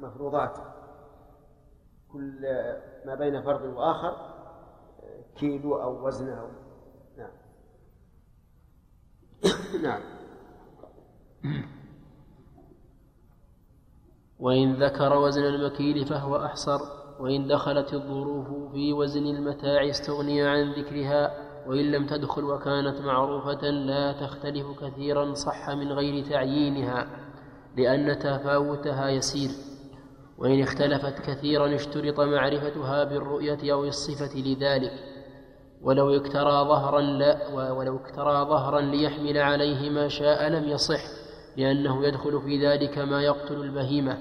مفروضات. 0.00 0.58
كل 2.12 2.40
ما 3.06 3.14
بين 3.14 3.42
فرد 3.42 3.66
وآخر 3.66 4.36
كيلو 5.36 5.82
أو 5.82 6.06
وزن 6.06 6.28
أو 6.28 6.48
نعم. 7.16 7.30
نعم. 9.82 10.02
وإن 14.40 14.74
ذكر 14.74 15.18
وزن 15.18 15.44
المكيل 15.44 16.06
فهو 16.06 16.36
أحصر 16.36 16.78
وإن 17.20 17.46
دخلت 17.46 17.94
الظروف 17.94 18.72
في 18.72 18.92
وزن 18.92 19.26
المتاع 19.26 19.90
استغني 19.90 20.42
عن 20.42 20.72
ذكرها 20.72 21.46
وإن 21.66 21.92
لم 21.92 22.06
تدخل 22.06 22.44
وكانت 22.44 23.00
معروفة 23.00 23.70
لا 23.70 24.12
تختلف 24.12 24.66
كثيرا 24.80 25.34
صح 25.34 25.70
من 25.70 25.92
غير 25.92 26.24
تعيينها 26.24 27.06
لأن 27.76 28.18
تفاوتها 28.18 29.08
يسير. 29.08 29.50
وإن 30.38 30.62
اختلفت 30.62 31.18
كثيرا 31.18 31.74
اشترط 31.74 32.20
معرفتها 32.20 33.04
بالرؤية 33.04 33.72
أو 33.72 33.84
الصفة 33.84 34.38
لذلك. 34.38 34.92
ولو 35.82 36.16
اكترى 36.16 36.64
ظهرا 36.68 37.00
لا 37.00 37.48
ولو 37.72 37.96
اكترى 37.96 38.44
ظهرا 38.44 38.80
ليحمل 38.80 39.38
عليه 39.38 39.90
ما 39.90 40.08
شاء 40.08 40.48
لم 40.48 40.68
يصح. 40.68 41.15
لأنه 41.56 42.06
يدخل 42.06 42.42
في 42.42 42.66
ذلك 42.66 42.98
ما 42.98 43.22
يقتل 43.22 43.54
البهيمة. 43.54 44.18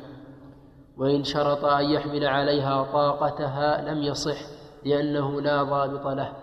وإن 0.98 1.24
شرط 1.24 1.66
أن 1.66 1.86
يحمل 1.86 2.26
عليها 2.26 2.84
طاقتها 2.84 3.94
لم 3.94 4.04
يصح 4.04 4.38
لأنه 4.86 5.42
لا 5.42 5.64
ضابط 5.64 6.08
له. 6.08 6.34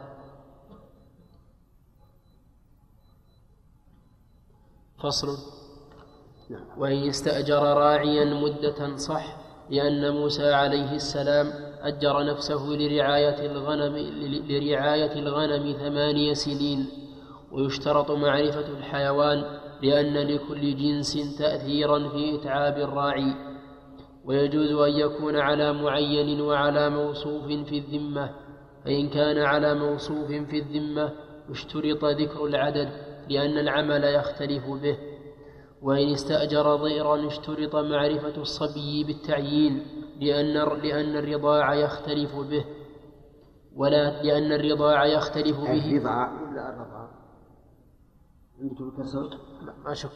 فصل. 4.98 5.38
وإن 6.76 7.08
استأجر 7.08 7.62
راعيا 7.62 8.24
مدة 8.24 8.96
صح 8.96 9.36
لأن 9.70 10.12
موسى 10.12 10.52
عليه 10.54 10.92
السلام 10.92 11.52
أجر 11.80 12.24
نفسه 12.24 12.66
لرعاية 12.66 13.46
الغنم 13.46 13.96
لرعاية 14.48 15.12
الغنم 15.12 15.72
ثمانية 15.72 16.34
سنين. 16.34 16.86
ويشترط 17.52 18.10
معرفة 18.10 18.68
الحيوان 18.68 19.44
لأن 19.82 20.14
لكل 20.14 20.76
جنس 20.76 21.38
تأثيرا 21.38 22.08
في 22.08 22.34
إتعاب 22.34 22.78
الراعي 22.78 23.34
ويجوز 24.24 24.72
أن 24.72 24.92
يكون 25.00 25.36
على 25.36 25.72
معين 25.72 26.40
وعلى 26.40 26.90
موصوف 26.90 27.44
في 27.44 27.78
الذمة 27.78 28.30
فإن 28.84 29.08
كان 29.08 29.38
على 29.38 29.74
موصوف 29.74 30.26
في 30.26 30.58
الذمة 30.58 31.12
اشترط 31.50 32.04
ذكر 32.04 32.44
العدد 32.44 32.88
لأن 33.28 33.58
العمل 33.58 34.04
يختلف 34.04 34.66
به 34.66 34.98
وإن 35.82 36.12
استأجر 36.12 36.76
ضئرا 36.76 37.26
اشترط 37.26 37.76
معرفة 37.76 38.40
الصبي 38.40 39.04
بالتعيين 39.04 39.86
لأن 40.20 40.78
لأن 40.82 41.16
الرضاع 41.16 41.74
يختلف 41.74 42.36
به 42.36 42.64
ولا 43.76 44.22
لأن 44.22 44.52
الرضاع 44.52 45.06
يختلف 45.06 45.60
به 45.60 45.96
الرضاع 45.96 46.32
ولا 46.32 46.68
الرضاع؟ 46.68 47.08
عندك 48.60 48.82
بالكسر؟ 48.82 49.38
ما 49.84 49.94
شك. 49.94 50.10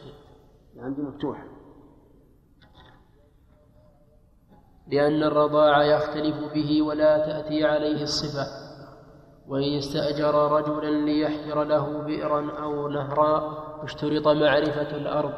عندي 0.77 1.01
مفتوح. 1.01 1.45
لأن 4.87 5.23
الرضاع 5.23 5.83
يختلف 5.83 6.53
به 6.53 6.81
ولا 6.81 7.17
تأتي 7.17 7.65
عليه 7.65 8.03
الصفة. 8.03 8.47
وإن 9.47 9.77
استأجر 9.77 10.51
رجلا 10.51 11.05
ليحفر 11.05 11.63
له 11.63 12.01
بئرا 12.01 12.51
أو 12.63 12.87
نهرا 12.87 13.57
اشترط 13.83 14.27
معرفة 14.27 14.97
الأرض. 14.97 15.33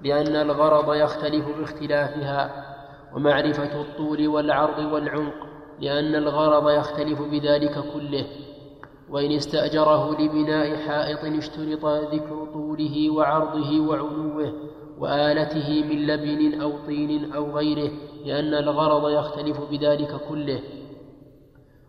لأن 0.00 0.36
الغرض 0.36 0.94
يختلف 0.94 1.58
باختلافها. 1.58 2.70
ومعرفة 3.14 3.80
الطول 3.80 4.28
والعرض 4.28 4.92
والعمق. 4.92 5.34
لأن 5.80 6.14
الغرض 6.14 6.70
يختلف 6.70 7.22
بذلك 7.22 7.92
كله. 7.92 8.26
وإن 9.10 9.32
استأجره 9.32 10.20
لبناء 10.20 10.76
حائط 10.76 11.24
اشترط 11.24 11.84
ذكر 11.86 12.46
طوله 12.52 13.10
وعرضه 13.10 13.80
وعلوه 13.80 14.52
وآلته 14.98 15.84
من 15.90 16.06
لبن 16.06 16.60
أو 16.60 16.72
طين 16.86 17.32
أو 17.32 17.50
غيره 17.50 17.90
لأن 18.24 18.54
الغرض 18.54 19.10
يختلف 19.10 19.60
بذلك 19.70 20.20
كله. 20.28 20.60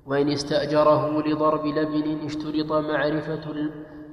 وإن 0.05 0.29
استأجره 0.29 1.21
لضرب 1.27 1.65
لبن 1.65 2.25
اشترط 2.25 2.71
معرفة 2.71 3.69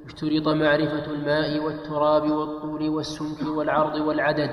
اشترط 0.06 0.48
معرفة 0.48 1.10
الماء 1.10 1.64
والتراب 1.64 2.30
والطول 2.30 2.88
والسمك 2.88 3.56
والعرض 3.56 4.00
والعدد. 4.00 4.50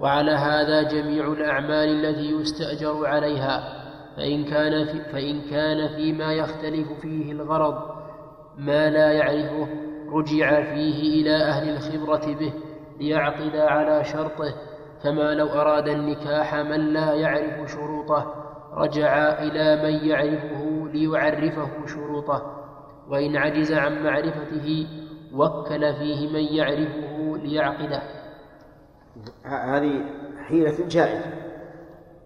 وعلى 0.00 0.30
هذا 0.30 0.82
جميع 0.82 1.32
الأعمال 1.32 2.04
التي 2.04 2.30
يستأجر 2.30 3.06
عليها. 3.06 3.81
فإن 4.16 4.44
كان 4.44 4.84
في 4.84 5.12
فإن 5.12 5.40
كان 5.50 5.88
فيما 5.96 6.32
يختلف 6.32 6.92
فيه 7.00 7.32
الغرض 7.32 7.74
ما 8.58 8.90
لا 8.90 9.12
يعرفه 9.12 9.68
رجع 10.12 10.62
فيه 10.74 11.22
إلى 11.22 11.36
أهل 11.36 11.68
الخبرة 11.68 12.34
به 12.34 12.52
ليعقد 13.00 13.56
على 13.56 14.04
شرطه 14.04 14.54
كما 15.02 15.34
لو 15.34 15.46
أراد 15.46 15.88
النكاح 15.88 16.54
من 16.54 16.92
لا 16.92 17.14
يعرف 17.14 17.70
شروطه 17.70 18.42
رجع 18.74 19.42
إلى 19.42 19.82
من 19.82 20.08
يعرفه 20.08 20.88
ليعرفه 20.92 21.86
شروطه. 21.86 22.58
وإن 23.08 23.36
عجز 23.36 23.72
عن 23.72 24.04
معرفته 24.04 24.86
وكل 25.34 25.94
فيه 25.94 26.28
من 26.28 26.54
يعرفه 26.54 27.36
ليعقده. 27.36 28.02
هذه 29.44 30.04
حيلة 30.48 30.88
جائزة. 30.88 31.32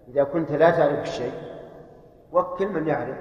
إذا 0.09 0.25
كنت 0.25 0.53
لا 0.53 0.71
تعرف 0.71 1.03
الشيء 1.03 1.33
وكل 2.33 2.69
من 2.69 2.89
يعرف. 2.89 3.19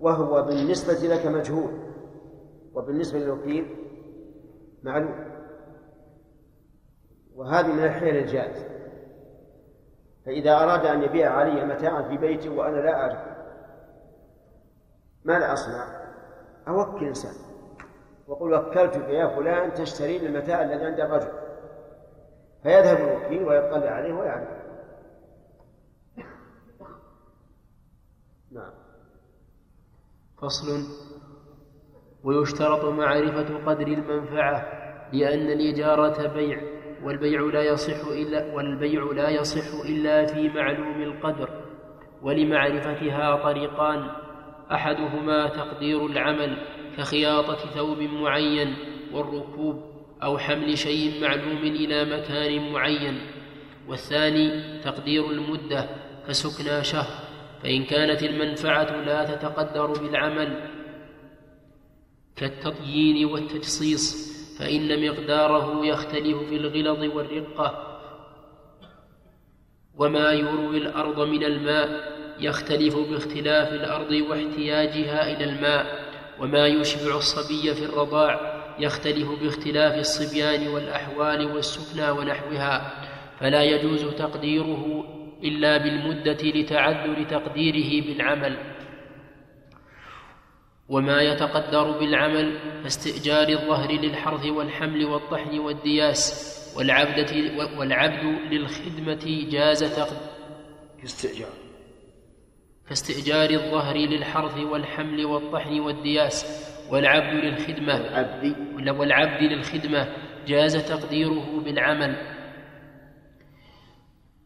وهو 0.00 0.42
بالنسبة 0.42 1.14
لك 1.14 1.26
مجهول. 1.26 1.70
وبالنسبة 2.74 3.18
للوكيل 3.18 3.76
معلوم. 4.82 5.30
وهذه 7.34 7.72
من 7.72 7.84
الحيل 7.84 8.16
الجائزة 8.16 8.68
فإذا 10.26 10.54
أراد 10.54 10.86
أن 10.86 11.02
يبيع 11.02 11.30
علي 11.32 11.64
متاعا 11.64 12.02
في 12.02 12.16
بيتي 12.16 12.48
وأنا 12.48 12.76
لا 12.76 12.94
أعرف 12.94 13.18
ماذا 15.24 15.52
أصنع؟ 15.52 15.84
أوكل 16.68 17.06
إنسان. 17.06 17.34
وقل 18.28 18.54
وكلتك 18.54 19.08
يا 19.08 19.36
فلان 19.36 19.72
تشتري 19.74 20.26
المتاع 20.26 20.62
الذي 20.62 20.84
عند 20.84 21.00
الرجل. 21.00 21.32
فيذهب 22.62 23.08
الوكيل 23.08 23.44
ويطلع 23.44 23.90
عليه 23.90 24.14
ويعرف. 24.14 24.59
نعم. 28.52 28.72
فصل. 30.42 30.82
ويشترط 32.24 32.84
معرفة 32.84 33.64
قدر 33.66 33.86
المنفعة 33.86 34.80
لأن 35.12 35.50
الإجارة 35.50 36.26
بيع 36.26 36.62
والبيع 37.02 37.40
لا 37.40 37.62
يصح 37.62 38.06
إلا 38.08 38.54
والبيع 38.54 39.04
لا 39.04 39.28
يصح 39.28 39.88
إلا 39.88 40.26
في 40.26 40.48
معلوم 40.48 41.02
القدر 41.02 41.50
ولمعرفتها 42.22 43.42
طريقان. 43.42 44.10
أحدهما 44.72 45.48
تقدير 45.48 46.06
العمل 46.06 46.58
كخياطة 46.96 47.56
ثوب 47.56 47.98
معين 47.98 48.76
والركوب 49.12 49.82
أو 50.22 50.38
حمل 50.38 50.78
شيء 50.78 51.22
معلوم 51.22 51.58
إلى 51.58 52.04
مكان 52.04 52.72
معين 52.72 53.20
والثاني 53.88 54.78
تقدير 54.80 55.30
المدة 55.30 55.88
كسكنى 56.28 56.84
شهر. 56.84 57.29
فإن 57.62 57.84
كانت 57.84 58.22
المنفعة 58.22 59.04
لا 59.04 59.24
تتقدر 59.24 59.86
بالعمل 59.86 60.70
كالتطيين 62.36 63.24
والتجصيص 63.24 64.30
فإن 64.58 65.08
مقداره 65.08 65.86
يختلف 65.86 66.38
في 66.48 66.56
الغلظ 66.56 67.16
والرقة. 67.16 68.00
وما 69.96 70.32
يروي 70.32 70.78
الأرض 70.78 71.20
من 71.20 71.44
الماء 71.44 72.10
يختلف 72.38 72.96
باختلاف 72.96 73.72
الأرض 73.72 74.10
واحتياجها 74.12 75.32
إلى 75.32 75.44
الماء. 75.44 76.10
وما 76.40 76.66
يشبع 76.66 77.16
الصبي 77.16 77.74
في 77.74 77.84
الرضاع 77.84 78.60
يختلف 78.78 79.28
باختلاف 79.42 79.98
الصبيان 79.98 80.68
والأحوال 80.68 81.52
والسكنى 81.52 82.10
ونحوها. 82.10 82.92
فلا 83.40 83.62
يجوز 83.62 84.04
تقديره 84.04 85.04
إلا 85.44 85.76
بالمدة 85.76 86.42
لتعذر 86.42 87.22
تقديره 87.22 88.06
بالعمل. 88.06 88.56
وما 90.88 91.22
يتقدر 91.22 91.98
بالعمل 91.98 92.58
كاستئجار 92.82 93.48
الظهر 93.48 93.92
للحرث 93.92 94.46
والحمل 94.46 95.04
والطحن 95.04 95.58
والدياس 95.58 96.50
والعبدة 96.76 97.32
والعبد 97.78 98.24
للخدمة 98.52 99.46
جاز 99.50 99.84
كاستئجار 101.02 101.48
كاستئجار 102.88 103.50
الظهر 103.50 103.96
للحرث 103.96 104.58
والحمل 104.58 105.24
والطحن 105.24 105.80
والدياس 105.80 106.46
والعبد 106.90 107.44
للخدمة 107.44 107.96
العبد 107.96 108.56
والعبد 108.98 109.42
للخدمة 109.42 110.08
جاز 110.46 110.76
تقديره 110.76 111.60
بالعمل. 111.64 112.16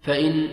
فإن 0.02 0.48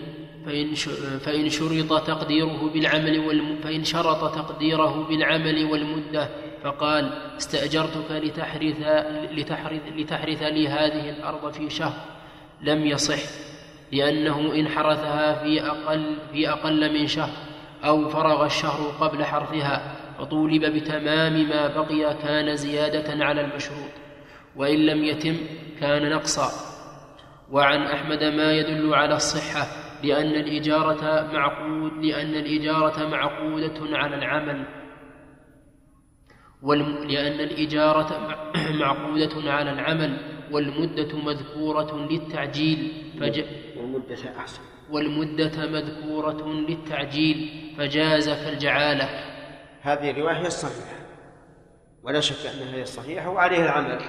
فإن 1.26 1.50
شرط 1.50 2.08
تقديره 2.08 2.70
بالعمل 2.74 3.20
والم 3.20 3.56
فإن 3.64 3.84
شرط 3.84 4.36
تقديره 4.36 5.08
بالعمل 5.10 5.66
والمدة 5.66 6.30
فقال 6.64 7.14
استأجرتك 7.38 8.12
لتحرث 8.12 8.76
لتحرث 9.32 9.82
لتحرث 9.96 10.44
لي 10.44 10.68
هذه 10.68 11.10
الأرض 11.10 11.54
في 11.54 11.70
شهر 11.70 12.06
لم 12.62 12.86
يصح 12.86 13.20
لأنه 13.92 14.56
إن 14.56 14.68
حرثها 14.68 15.44
في 15.44 15.62
أقل 15.66 16.18
في 16.32 16.50
أقل 16.50 16.94
من 16.94 17.08
شهر 17.08 17.38
أو 17.84 18.10
فرغ 18.10 18.46
الشهر 18.46 18.92
قبل 19.00 19.26
حرثها 19.26 19.96
فطولب 20.20 20.66
بتمام 20.66 21.50
ما 21.50 21.68
بقي 21.68 22.18
كان 22.24 22.56
زيادة 22.56 23.26
على 23.26 23.42
المشروط 23.42 23.92
وإن 24.56 24.86
لم 24.86 25.04
يتم 25.04 25.38
كان 25.80 26.10
نقصا. 26.10 26.72
وعن 27.52 27.84
أحمد 27.84 28.24
ما 28.24 28.54
يدل 28.54 28.94
على 28.94 29.16
الصحة 29.16 29.68
لأن 30.04 30.36
الإجارة 30.36 31.32
معقود 31.34 32.06
لأن 32.06 32.36
الإجارة 32.36 33.08
معقودة 33.08 33.98
على 33.98 34.16
العمل. 34.16 34.66
والم... 36.62 36.98
لأن 36.98 37.40
الإجارة 37.40 38.28
معقودة 38.80 39.52
على 39.52 39.72
العمل 39.72 40.18
والمدة 40.52 41.18
مذكورة 41.18 42.08
للتعجيل 42.12 42.92
فج... 43.20 43.44
والمدة 43.78 44.38
أحسن. 44.38 44.62
والمدة 44.92 45.68
مذكورة 45.68 46.48
للتعجيل 46.48 47.50
فجاز 47.78 48.30
كالجعالة 48.30 49.10
هذه 49.82 50.12
الرواية 50.12 50.36
هي 50.36 50.48
الصحيحة. 50.48 51.02
ولا 52.04 52.20
شك 52.20 52.46
أنها 52.46 52.76
هي 52.76 52.82
الصحيحة 52.82 53.30
وعليها 53.30 53.64
العمل. 53.66 54.00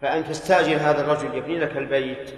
فأن 0.00 0.24
تستأجر 0.24 0.76
هذا 0.76 1.00
الرجل 1.00 1.34
يبني 1.38 1.58
لك 1.58 1.76
البيت 1.76 2.30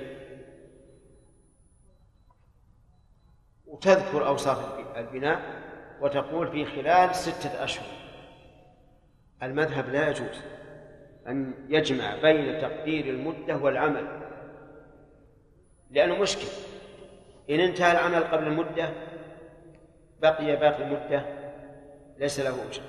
وتذكر 3.77 4.27
أوصاف 4.27 4.59
البناء 4.97 5.41
وتقول 6.01 6.49
في 6.49 6.65
خلال 6.65 7.15
ستة 7.15 7.65
أشهر. 7.65 7.87
المذهب 9.43 9.89
لا 9.89 10.09
يجوز 10.09 10.41
أن 11.29 11.55
يجمع 11.69 12.17
بين 12.23 12.61
تقدير 12.61 13.05
المدة 13.05 13.57
والعمل 13.57 14.07
لأنه 15.91 16.15
مشكل. 16.19 16.47
إن 17.51 17.61
انتهى 17.61 17.93
العمل 17.93 18.25
قبل 18.25 18.47
المدة 18.47 18.89
بقي 20.23 20.57
باقي 20.57 20.83
المدة 20.83 21.23
ليس 22.19 22.41
له 22.41 22.55
أجرة 22.71 22.85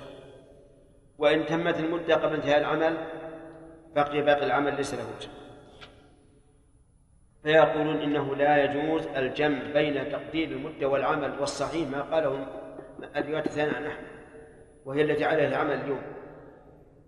وإن 1.18 1.46
تمت 1.46 1.80
المدة 1.80 2.14
قبل 2.14 2.34
انتهاء 2.34 2.58
العمل 2.58 2.96
بقي 3.94 4.22
باقي 4.22 4.46
العمل 4.46 4.76
ليس 4.76 4.94
له 4.94 5.04
أجرة 5.18 5.47
فيقولون 7.42 7.96
إنه 8.02 8.36
لا 8.36 8.64
يجوز 8.64 9.06
الجمع 9.06 9.58
بين 9.72 10.12
تقدير 10.12 10.48
المدة 10.48 10.88
والعمل 10.88 11.40
والصحيح 11.40 11.88
ما 11.88 12.02
قاله 12.02 12.46
الرواية 13.16 13.44
الثانية 13.44 13.76
عن 13.76 13.86
أحمد 13.86 14.08
وهي 14.84 15.02
التي 15.02 15.24
عليها 15.24 15.48
العمل 15.48 15.72
اليوم. 15.74 16.02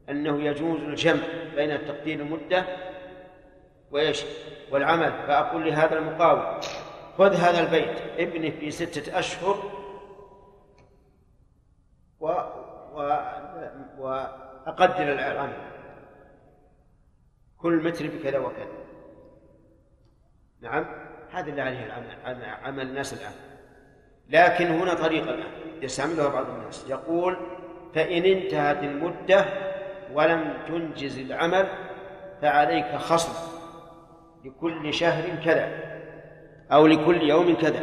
أنه 0.08 0.42
يجوز 0.42 0.80
الجمع 0.80 1.22
بين 1.54 1.86
تقدير 1.86 2.20
المدة 2.20 2.64
وإيش؟ 3.90 4.24
والعمل. 4.70 5.12
فأقول 5.26 5.68
لهذا 5.68 5.98
المقاول 5.98 6.60
خذ 7.18 7.34
هذا 7.34 7.60
البيت 7.60 7.98
ابنه 8.18 8.50
في 8.50 8.70
ستة 8.70 9.18
أشهر 9.18 9.70
و... 12.20 12.26
و... 12.92 13.18
وأقدر 13.98 15.12
العمل. 15.12 15.70
كل 17.58 17.84
متر 17.84 18.06
بكذا 18.06 18.38
وكذا. 18.38 18.89
نعم. 20.62 20.86
هذا 21.32 21.50
اللي 21.50 21.62
عليه 21.62 21.86
العمل 21.86 22.44
عمل 22.64 22.86
الناس 22.86 23.12
الآن. 23.12 23.32
لكن 24.28 24.66
هنا 24.66 24.94
طريقة 24.94 25.34
الآن 25.34 25.52
يستعملها 25.82 26.28
بعض 26.28 26.50
الناس. 26.50 26.86
يقول 26.88 27.36
فإن 27.94 28.24
انتهت 28.24 28.82
المدة 28.82 29.44
ولم 30.12 30.54
تنجز 30.68 31.18
العمل 31.18 31.68
فعليك 32.42 32.96
خصم 32.96 33.32
لكل 34.44 34.94
شهر 34.94 35.44
كذا 35.44 35.68
أو 36.72 36.86
لكل 36.86 37.22
يوم 37.22 37.54
كذا. 37.54 37.82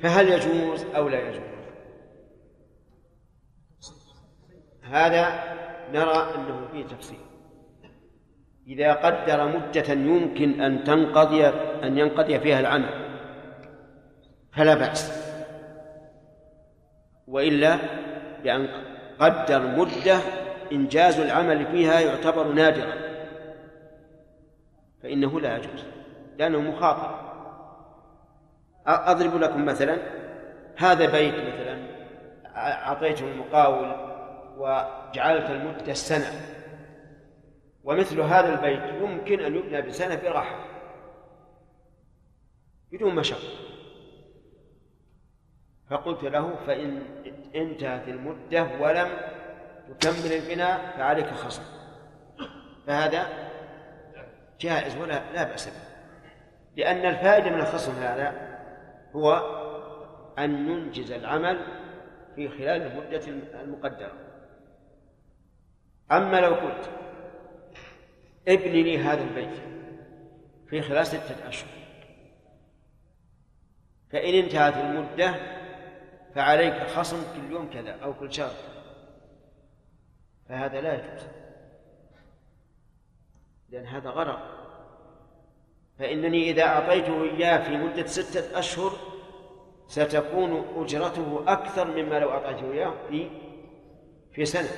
فهل 0.00 0.28
يجوز 0.28 0.84
أو 0.84 1.08
لا 1.08 1.28
يجوز؟ 1.28 1.42
هذا 4.82 5.54
نرى 5.92 6.34
أنه 6.34 6.68
فيه 6.72 6.84
تفصيل. 6.84 7.18
إذا 8.66 8.92
قدر 8.92 9.46
مدة 9.46 9.92
يمكن 9.92 10.60
أن 10.60 10.84
تنقضي 10.84 11.46
أن 11.82 11.98
ينقضي 11.98 12.40
فيها 12.40 12.60
العمل. 12.60 13.08
فلا 14.52 14.74
بأس. 14.74 15.22
وإلا 17.28 17.76
بأن 18.42 18.68
قدر 19.18 19.62
مدة 19.62 20.18
إنجاز 20.72 21.20
العمل 21.20 21.66
فيها 21.66 22.00
يعتبر 22.00 22.52
نادرا. 22.52 22.92
فإنه 25.02 25.40
لا 25.40 25.56
يجوز 25.56 25.84
لأنه 26.38 26.60
مخاطر. 26.60 27.32
أضرب 28.86 29.36
لكم 29.36 29.64
مثلا 29.64 29.98
هذا 30.76 31.06
بيت 31.10 31.34
مثلا 31.34 31.78
أعطيته 32.56 33.24
المقاول 33.32 33.92
وجعلت 34.58 35.50
المدة 35.50 35.92
سنة 35.92 36.32
ومثل 37.84 38.20
هذا 38.20 38.54
البيت 38.54 39.02
يمكن 39.02 39.40
أن 39.40 39.56
يبنى 39.56 39.82
بسنة 39.82 40.22
براحة 40.22 40.64
بدون 42.92 43.14
مشقة. 43.14 43.48
فقلت 45.90 46.24
له 46.24 46.56
فإن 46.66 47.02
انتهت 47.54 48.08
المدة 48.08 48.62
ولم 48.80 49.08
تكمل 50.00 50.32
البناء 50.32 50.96
فعليك 50.96 51.26
خصم. 51.26 51.62
فهذا 52.86 53.26
جائز 54.60 54.96
ولا 54.96 55.32
لا 55.32 55.44
بأس 55.44 55.68
به. 55.68 55.92
لأن 56.76 57.06
الفائدة 57.06 57.50
من 57.50 57.60
الخصم 57.60 57.92
هذا 57.92 58.58
هو 59.16 59.34
أن 60.38 60.66
ننجز 60.66 61.12
العمل 61.12 61.66
في 62.36 62.48
خلال 62.48 62.82
المدة 62.82 63.26
المقدرة. 63.60 64.12
أما 66.12 66.40
لو 66.40 66.54
قلت 66.54 66.90
ابني 68.48 68.82
لي 68.82 68.98
هذا 68.98 69.22
البيت 69.22 69.62
في 70.66 70.82
خلال 70.82 71.06
ستة 71.06 71.48
أشهر. 71.48 71.68
فإن 74.10 74.34
انتهت 74.34 74.76
المدة 74.76 75.34
فعليك 76.34 76.82
خصم 76.86 77.22
كل 77.36 77.52
يوم 77.52 77.70
كذا 77.70 77.92
أو 77.92 78.14
كل 78.14 78.32
شهر. 78.32 78.54
فهذا 80.48 80.80
لا 80.80 80.94
يجوز. 80.94 81.26
لأن 83.68 83.86
هذا 83.86 84.10
غرض. 84.10 84.38
فإنني 85.98 86.50
إذا 86.50 86.62
أعطيته 86.62 87.22
إياه 87.22 87.68
في 87.68 87.76
مدة 87.76 88.06
ستة 88.06 88.58
أشهر 88.58 88.92
ستكون 89.88 90.64
أجرته 90.76 91.44
أكثر 91.46 91.84
مما 91.84 92.18
لو 92.18 92.30
أعطيته 92.30 92.72
إياه 92.72 92.94
في 93.08 93.30
في 94.32 94.44
سنة. 94.44 94.70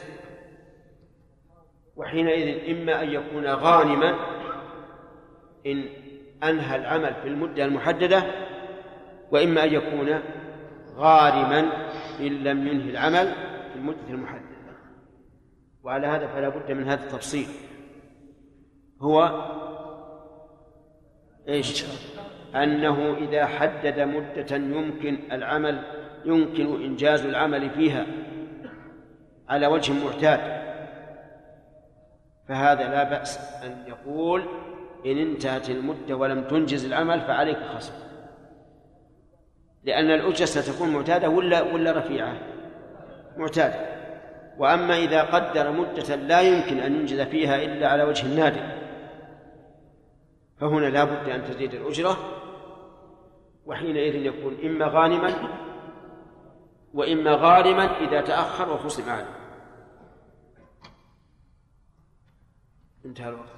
وحينئذ 1.96 2.70
إما 2.70 3.02
أن 3.02 3.10
يكون 3.10 3.46
غانما 3.46 4.14
إن 5.66 5.84
أنهى 6.44 6.76
العمل 6.76 7.14
في 7.22 7.28
المدة 7.28 7.64
المحددة 7.64 8.22
وإما 9.30 9.64
أن 9.64 9.74
يكون 9.74 10.20
غارما 10.96 11.60
إن 12.20 12.44
لم 12.44 12.66
ينهي 12.66 12.90
العمل 12.90 13.32
في 13.72 13.76
المدة 13.76 14.10
المحددة. 14.10 14.44
وعلى 15.82 16.06
هذا 16.06 16.26
فلا 16.26 16.48
بد 16.48 16.72
من 16.72 16.88
هذا 16.88 17.04
التفصيل. 17.04 17.46
هو 19.00 19.44
إيش؟ 21.48 21.84
أنه 22.54 23.16
إذا 23.16 23.46
حدد 23.46 24.00
مدة 24.00 24.56
يمكن 24.56 25.18
العمل 25.32 25.82
يمكن 26.24 26.84
إنجاز 26.84 27.26
العمل 27.26 27.70
فيها 27.70 28.06
على 29.48 29.66
وجه 29.66 29.92
معتاد 30.04 30.63
فهذا 32.48 32.88
لا 32.88 33.02
بأس 33.02 33.38
أن 33.64 33.84
يقول 33.86 34.44
إن 35.06 35.18
انتهت 35.18 35.70
المدة 35.70 36.16
ولم 36.16 36.44
تنجز 36.44 36.84
العمل 36.84 37.20
فعليك 37.20 37.58
خصم. 37.58 37.94
لأن 39.84 40.10
الأجرة 40.10 40.44
ستكون 40.44 40.88
معتادة 40.88 41.28
ولا 41.28 41.62
ولا 41.62 41.98
رفيعة؟ 41.98 42.34
معتادة. 43.36 43.94
وأما 44.58 44.96
إذا 44.96 45.22
قدر 45.22 45.72
مدة 45.72 46.16
لا 46.16 46.40
يمكن 46.40 46.78
أن 46.78 46.94
ينجز 46.94 47.20
فيها 47.20 47.56
إلا 47.56 47.88
على 47.88 48.02
وجه 48.02 48.26
النادر. 48.26 48.62
فهنا 50.60 50.86
لا 50.86 51.04
بد 51.04 51.28
أن 51.28 51.44
تزيد 51.44 51.74
الأجرة 51.74 52.16
وحينئذ 53.66 54.14
يكون 54.14 54.56
إما 54.64 54.86
غانما 54.86 55.34
وإما 56.94 57.34
غارما 57.34 57.84
إذا 57.84 58.20
تأخر 58.20 58.72
وخصم 58.72 59.10
عليه. 59.10 59.43
انتهى 63.04 63.28
الوقت. 63.28 63.48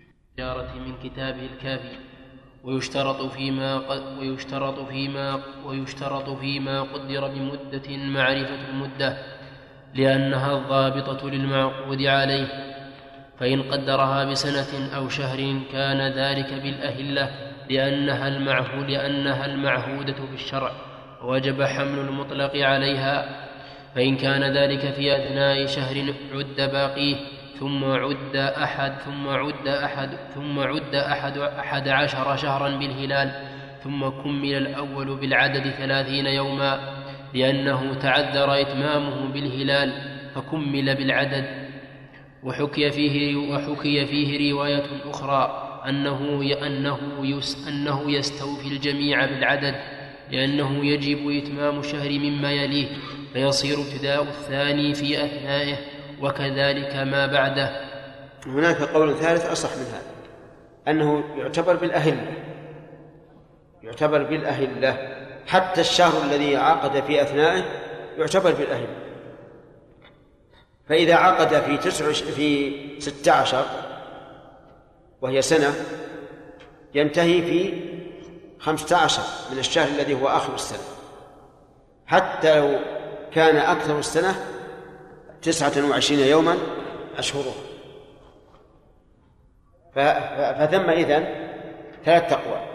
التجارة 0.00 0.74
من 0.74 0.94
كتابه 1.02 1.46
الكافي 1.46 1.96
ويشترط 2.64 3.22
فيما 3.22 3.78
قد 3.78 4.18
ويشترط 4.18 4.88
فيما 4.88 5.40
ويشترط 5.64 6.30
فيما 6.30 6.82
قدر 6.82 7.28
بمدة 7.28 7.96
معرفة 7.96 8.68
المدة 8.70 9.18
لأنها 9.94 10.58
الضابطة 10.58 11.30
للمعقود 11.30 12.02
عليه. 12.02 12.46
فإن 13.38 13.62
قدرها 13.62 14.24
بسنة 14.24 14.96
أو 14.96 15.08
شهر 15.08 15.60
كان 15.72 16.12
ذلك 16.12 16.52
بالأهلة 16.52 17.30
لأنها 17.70 18.28
المعهود 18.28 18.90
لأنها 18.90 19.46
المعهودة 19.46 20.26
في 20.26 20.34
الشرع 20.34 20.72
وجب 21.22 21.62
حمل 21.62 21.98
المطلق 21.98 22.56
عليها. 22.56 23.47
فإن 23.98 24.16
كان 24.16 24.56
ذلك 24.56 24.80
في 24.80 25.16
أثناء 25.16 25.66
شهر 25.66 26.14
عد 26.34 26.70
باقيه 26.72 27.16
ثم 27.60 27.84
عد 27.84 28.36
أحد 28.36 28.92
ثم 28.98 29.28
عد 29.28 29.68
أحد 29.68 30.10
ثم 30.34 30.58
عد 30.58 30.94
أحد 30.94 31.38
أحد 31.38 31.88
عشر 31.88 32.36
شهرا 32.36 32.68
بالهلال 32.68 33.32
ثم 33.84 34.08
كمل 34.08 34.54
الأول 34.54 35.16
بالعدد 35.16 35.70
ثلاثين 35.70 36.26
يوما 36.26 36.80
لأنه 37.34 37.94
تعذر 37.94 38.60
إتمامه 38.60 39.32
بالهلال 39.32 39.92
فكمل 40.34 40.94
بالعدد. 40.94 41.44
وحكي 42.42 42.90
فيه 42.90 43.36
وحكي 43.36 44.06
فيه 44.06 44.52
رواية 44.52 44.86
أخرى 45.10 45.68
أنه 45.88 46.42
أنه 46.66 46.98
أنه 47.68 48.10
يستوفي 48.10 48.68
الجميع 48.68 49.26
بالعدد. 49.26 49.97
لأنه 50.30 50.86
يجب 50.86 51.30
إتمام 51.44 51.80
الشهر 51.80 52.10
مما 52.10 52.52
يليه 52.52 52.88
فيصير 53.32 53.78
ابتداء 53.78 54.22
الثاني 54.22 54.94
في 54.94 55.24
أثنائه 55.24 55.76
وكذلك 56.22 56.96
ما 56.96 57.26
بعده. 57.26 57.88
هناك 58.46 58.82
قول 58.82 59.14
ثالث 59.14 59.46
أصح 59.46 59.70
من 59.76 59.84
هذا 59.84 60.12
أنه 60.88 61.24
يعتبر 61.38 61.76
بالأهلة 61.76 62.32
يعتبر 63.82 64.22
بالأهلة. 64.22 65.18
حتى 65.46 65.80
الشهر 65.80 66.24
الذي 66.24 66.56
عقد 66.56 67.02
في 67.02 67.22
أثنائه 67.22 67.64
يعتبر 68.18 68.52
بالأهلة. 68.52 68.96
فإذا 70.88 71.14
عقد 71.14 71.60
في 71.60 71.76
تسع 71.76 72.12
في 72.12 72.72
ستة 72.98 73.32
عشر 73.32 73.64
وهي 75.20 75.42
سنة 75.42 75.74
ينتهي 76.94 77.42
في 77.42 77.72
خمسة 78.58 78.96
عشر 78.96 79.22
من 79.52 79.58
الشهر 79.58 79.88
الذي 79.88 80.14
هو 80.14 80.28
آخر 80.28 80.54
السنة. 80.54 80.78
حتى 82.06 82.60
لو 82.60 82.78
كان 83.32 83.56
أكثر 83.56 83.98
السنة 83.98 84.34
تسعة 85.42 85.90
وعشرين 85.90 86.20
يوما 86.20 86.58
أشهره. 87.16 87.54
فثم 89.94 90.90
إذن 90.90 91.48
ثلاث 92.04 92.32
أقوال 92.32 92.68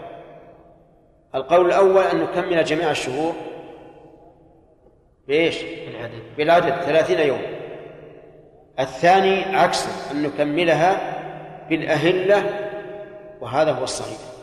القول 1.34 1.66
الأول 1.66 2.04
أن 2.04 2.20
نكمل 2.20 2.64
جميع 2.64 2.90
الشهور 2.90 3.34
بإيش؟ 5.28 5.62
بالعدد. 5.62 6.22
بالعدد 6.36 6.82
ثلاثين 6.82 7.20
يوم. 7.20 7.42
الثاني 8.80 9.56
عكسه 9.56 10.10
أن 10.10 10.22
نكملها 10.22 11.14
بالأهلة 11.68 12.70
وهذا 13.40 13.72
هو 13.72 13.84
الصحيح. 13.84 14.33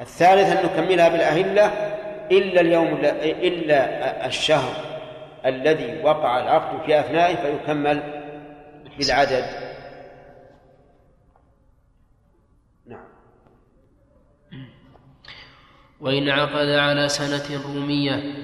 الثالث 0.00 0.56
أن 0.56 0.64
نكملها 0.66 1.08
بالأهلة 1.08 1.66
إلا 2.30 2.60
اليوم 2.60 2.98
إلا 3.22 4.26
الشهر 4.26 4.88
الذي 5.46 6.02
وقع 6.02 6.38
العقد 6.38 6.86
في 6.86 7.00
أثنائه 7.00 7.36
فيكمل 7.36 8.02
بالعدد. 8.98 9.44
نعم. 12.86 13.04
وإن 16.00 16.28
عقد 16.28 16.68
على 16.68 17.08
سنة 17.08 17.62
رومية 17.66 18.34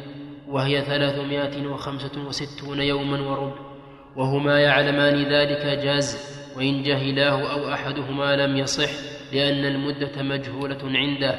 وهي 0.48 0.82
ثلاثمائة 0.82 1.66
وخمسة 1.66 2.26
وستون 2.26 2.80
يوما 2.80 3.20
وربع 3.20 3.74
وهما 4.16 4.60
يعلمان 4.60 5.32
ذلك 5.32 5.78
جاز 5.78 6.34
وإن 6.56 6.82
جهلاه 6.82 7.52
أو 7.52 7.72
أحدهما 7.72 8.36
لم 8.36 8.56
يصح 8.56 8.90
لأن 9.34 9.64
المدة 9.64 10.22
مجهولة 10.22 10.78
عنده 10.84 11.38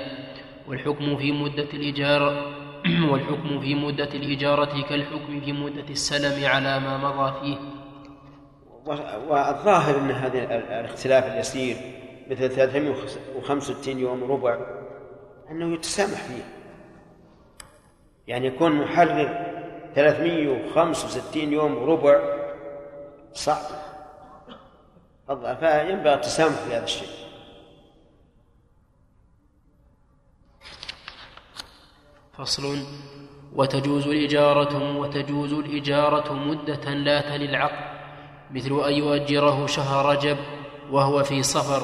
والحكم 0.68 1.18
في 1.18 1.32
مدة 1.32 1.70
الإجارة 1.74 2.56
والحكم 3.12 3.62
في 3.62 3.76
مدة 3.76 4.10
الإجارة 4.14 4.82
كالحكم 4.90 5.42
في 5.42 5.52
مدة 5.52 5.90
السلم 5.90 6.46
على 6.46 6.80
ما 6.80 6.98
مضى 6.98 7.40
فيه. 7.40 7.58
والظاهر 8.86 9.98
أن 9.98 10.12
هذا 10.12 10.44
الاختلاف 10.80 11.24
اليسير 11.26 11.76
مثل 12.30 12.50
365 12.50 14.00
يوم 14.00 14.32
ربع 14.32 14.60
أنه 15.52 15.74
يتسامح 15.74 16.24
فيه. 16.24 16.44
يعني 18.28 18.48
يكون 18.48 18.72
محرر 18.72 19.46
365 19.96 21.54
يوم 21.54 21.76
ربع 21.76 22.20
صعب. 23.34 23.66
فينبغي 25.60 26.14
التسامح 26.14 26.56
في 26.56 26.76
هذا 26.76 26.84
الشيء. 26.84 27.25
فصل 32.38 32.78
وتجوز 33.56 34.08
الإجارة 34.08 34.98
وتجوز 34.98 35.54
الإجارة 35.54 36.34
مدة 36.34 36.94
لا 36.94 37.22
تلي 37.22 37.46
العقد 37.46 37.86
مثل 38.52 38.86
أن 38.88 38.94
يؤجره 38.94 39.66
شهر 39.66 40.06
رجب 40.06 40.38
وهو 40.92 41.24
في 41.24 41.44
صفر 41.44 41.82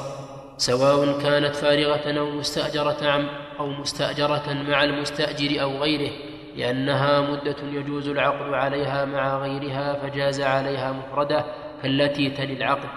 سواء 0.57 1.21
كانت 1.21 1.55
فارغة 1.55 2.19
أو 2.19 2.31
مستأجرة 2.31 3.29
أو 3.59 3.67
مستأجرة 3.67 4.53
مع 4.53 4.83
المستأجر 4.83 5.61
أو 5.61 5.77
غيره 5.77 6.11
لأنها 6.55 7.21
مدة 7.21 7.55
يجوز 7.63 8.07
العقد 8.07 8.53
عليها 8.53 9.05
مع 9.05 9.37
غيرها 9.37 9.93
فجاز 9.93 10.41
عليها 10.41 10.91
مفردة 10.91 11.45
كالتي 11.83 12.29
تلي 12.29 12.53
العقد. 12.53 12.89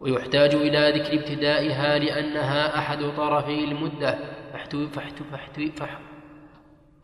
ويحتاج 0.00 0.54
إلى 0.54 0.90
ذكر 0.90 1.14
ابتدائها 1.14 1.98
لأنها 1.98 2.78
أحد 2.78 2.98
طرفي 3.16 3.64
المدة 3.64 4.39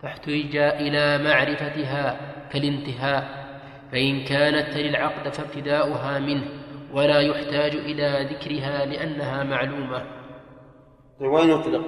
فاحتج 0.02 0.56
إلى 0.56 1.18
معرفتها 1.24 2.16
كالانتهاء 2.52 3.46
فإن 3.92 4.24
كانت 4.24 4.72
تلي 4.72 4.88
العقد 4.88 5.28
فابتداؤها 5.28 6.18
منه 6.18 6.44
ولا 6.92 7.20
يحتاج 7.20 7.74
إلى 7.74 8.28
ذكرها 8.30 8.84
لأنها 8.84 9.44
معلومة. 9.44 10.02
وين 11.20 11.50
يطلق 11.50 11.84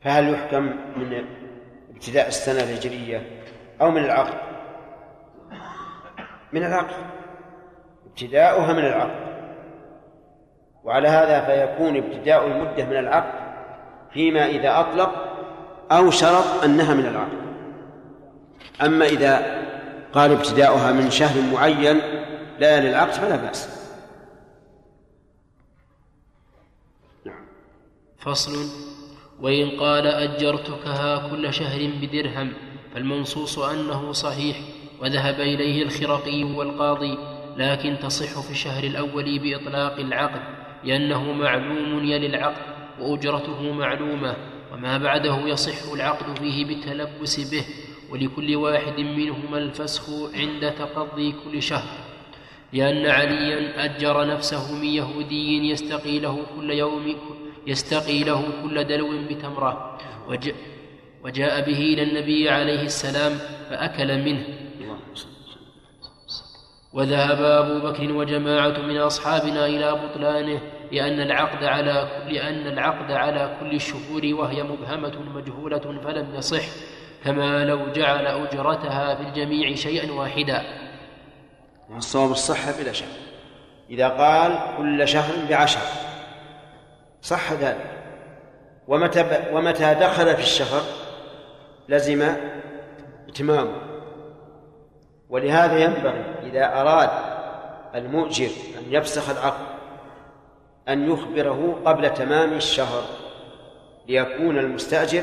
فهل 0.00 0.34
يحكم 0.34 0.62
من 0.96 1.24
ابتداء 1.90 2.28
السنة 2.28 2.62
الهجرية 2.62 3.42
أو 3.80 3.90
من 3.90 4.04
العقد؟ 4.04 4.38
من 6.52 6.64
العقد. 6.64 6.96
ابتداؤها 8.06 8.72
من 8.72 8.84
العقد. 8.84 9.28
وعلى 10.84 11.08
هذا 11.08 11.40
فيكون 11.40 11.96
ابتداء 11.96 12.46
المدة 12.46 12.84
من 12.84 12.96
العقد 12.96 13.47
فيما 14.18 14.46
إذا 14.46 14.80
أطلق 14.80 15.10
أو 15.92 16.10
شرط 16.10 16.64
أنها 16.64 16.94
من 16.94 17.06
العقد. 17.06 17.38
أما 18.82 19.04
إذا 19.06 19.62
قال 20.12 20.32
ابتداؤها 20.32 20.92
من 20.92 21.10
شهر 21.10 21.42
معين 21.52 22.00
لا 22.58 22.80
للعقد 22.80 23.12
فلا 23.12 23.36
بأس. 23.36 23.68
فصل. 28.18 28.52
وإن 29.40 29.70
قال 29.70 30.06
أجرتكها 30.06 31.30
كل 31.30 31.54
شهر 31.54 31.90
بدرهم 32.02 32.52
فالمنصوص 32.94 33.58
أنه 33.58 34.12
صحيح 34.12 34.56
وذهب 35.00 35.40
إليه 35.40 35.82
الخرقي 35.82 36.44
والقاضي 36.44 37.18
لكن 37.56 37.96
تصح 38.02 38.40
في 38.40 38.50
الشهر 38.50 38.84
الأول 38.84 39.38
بإطلاق 39.38 39.98
العقد 39.98 40.40
لأنه 40.84 41.32
معلوم 41.32 42.04
يلي 42.04 42.26
العقد. 42.26 42.77
وأجرته 43.00 43.72
معلومة 43.72 44.36
وما 44.72 44.98
بعده 44.98 45.38
يصح 45.46 45.92
العقد 45.92 46.38
فيه 46.38 46.64
بالتلبس 46.64 47.50
به 47.54 47.64
ولكل 48.10 48.56
واحد 48.56 49.00
منهما 49.00 49.58
الفسخ 49.58 50.10
عند 50.34 50.72
تقضي 50.78 51.34
كل 51.44 51.62
شهر. 51.62 51.88
لأن 52.72 53.06
عليا 53.06 53.84
أجر 53.84 54.26
نفسه 54.26 54.74
من 54.74 54.84
يهودي 54.84 55.70
يستقي 55.70 56.18
له 56.18 56.46
كل 56.56 56.70
يوم 56.70 57.16
يستقي 57.66 58.24
له 58.24 58.44
كل 58.62 58.84
دلو 58.84 59.08
بتمرة. 59.30 59.98
وجاء, 60.28 60.54
وجاء 61.24 61.60
به 61.66 61.78
إلى 61.78 62.02
النبي 62.02 62.50
عليه 62.50 62.82
السلام 62.82 63.32
فأكل 63.70 64.22
منه. 64.22 64.44
وذهب 66.92 67.42
أبو 67.42 67.88
بكر 67.88 68.12
وجماعة 68.12 68.78
من 68.78 68.96
أصحابنا 68.96 69.66
إلى 69.66 69.92
بطلانه 69.92 70.60
لأن 70.92 71.20
العقد 71.20 71.64
على 71.64 72.08
لأن 72.28 72.66
العقد 72.66 73.12
على 73.12 73.56
كل 73.60 73.74
الشهور 73.74 74.22
وهي 74.24 74.62
مبهمة 74.62 75.18
مجهولة 75.34 76.00
فلم 76.04 76.34
يصح 76.34 76.64
كما 77.24 77.64
لو 77.64 77.92
جعل 77.92 78.26
أجرتها 78.26 79.14
في 79.14 79.22
الجميع 79.22 79.74
شيئا 79.74 80.12
واحدا. 80.12 80.62
والصواب 81.90 82.30
الصحة 82.30 82.82
بلا 82.82 82.92
شك. 82.92 83.06
إذا 83.90 84.08
قال 84.08 84.58
كل 84.76 85.08
شهر 85.08 85.34
بعشر 85.50 85.80
صح 87.22 87.52
ذلك. 87.52 87.90
ومتى 88.88 89.44
ومتى 89.52 89.94
دخل 89.94 90.34
في 90.34 90.42
الشهر 90.42 90.82
لزم 91.88 92.32
إتمامه. 93.28 93.88
ولهذا 95.30 95.78
ينبغي 95.78 96.24
إذا 96.42 96.80
أراد 96.80 97.10
المؤجر 97.94 98.50
أن 98.78 98.92
يفسخ 98.92 99.30
العقد 99.30 99.67
أن 100.88 101.12
يخبره 101.12 101.80
قبل 101.84 102.14
تمام 102.14 102.52
الشهر 102.52 103.04
ليكون 104.08 104.58
المستأجر 104.58 105.22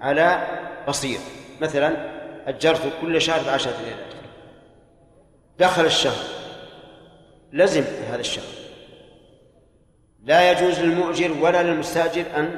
على 0.00 0.46
بصير 0.88 1.18
مثلا 1.60 2.12
أجرت 2.46 2.92
كل 3.00 3.20
شهر 3.20 3.46
بعشرة 3.46 3.76
ليلات 3.84 4.12
دخل 5.58 5.84
الشهر. 5.84 6.24
لزم 7.52 7.84
هذا 8.10 8.20
الشهر. 8.20 8.44
لا 10.24 10.50
يجوز 10.50 10.80
للمؤجر 10.80 11.32
ولا 11.40 11.62
للمستأجر 11.62 12.24
أن 12.36 12.56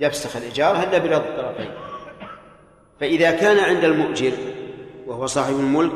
يفسخ 0.00 0.36
الإيجار 0.36 0.82
إلا 0.82 0.98
برضا 0.98 1.16
الطرفين. 1.16 1.70
فإذا 3.00 3.30
كان 3.30 3.58
عند 3.58 3.84
المؤجر 3.84 4.32
وهو 5.06 5.26
صاحب 5.26 5.54
الملك 5.54 5.92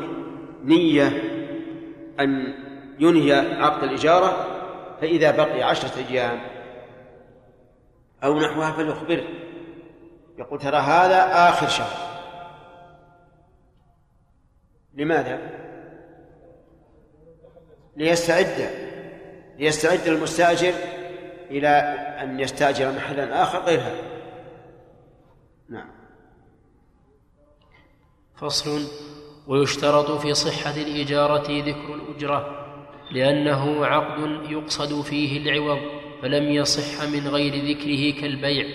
نية 0.65 1.23
أن 2.21 2.55
ينهي 2.99 3.33
عقد 3.33 3.83
الإجارة 3.83 4.50
فإذا 5.01 5.31
بقي 5.31 5.63
عشرة 5.63 6.07
أيام 6.09 6.41
أو 8.25 8.39
نحوها 8.41 8.73
فليخبره. 8.73 9.25
يقول 10.39 10.59
ترى 10.59 10.77
هذا 10.77 11.49
آخر 11.49 11.69
شهر. 11.69 12.11
لماذا؟ 14.95 15.61
ليستعد 17.97 18.71
ليستعد 19.59 20.07
المستأجر 20.07 20.75
إلى 21.51 21.69
أن 22.23 22.41
يستأجر 22.41 22.93
محلا 22.93 23.43
آخر 23.43 23.59
غير 23.59 23.81
هذا. 23.81 24.03
نعم. 25.69 25.91
فصل. 28.37 28.89
ويشترط 29.47 30.11
في 30.11 30.35
صحة 30.35 30.77
الإجارة 30.77 31.47
ذكر 31.49 31.95
الأجرة. 31.95 32.60
لأنه 33.13 33.87
عقد 33.87 34.51
يقصد 34.51 35.03
فيه 35.03 35.39
العوض 35.39 35.79
فلم 36.23 36.53
يصح 36.53 37.09
من 37.09 37.29
غير 37.29 37.55
ذكره 37.55 38.21
كالبيع 38.21 38.67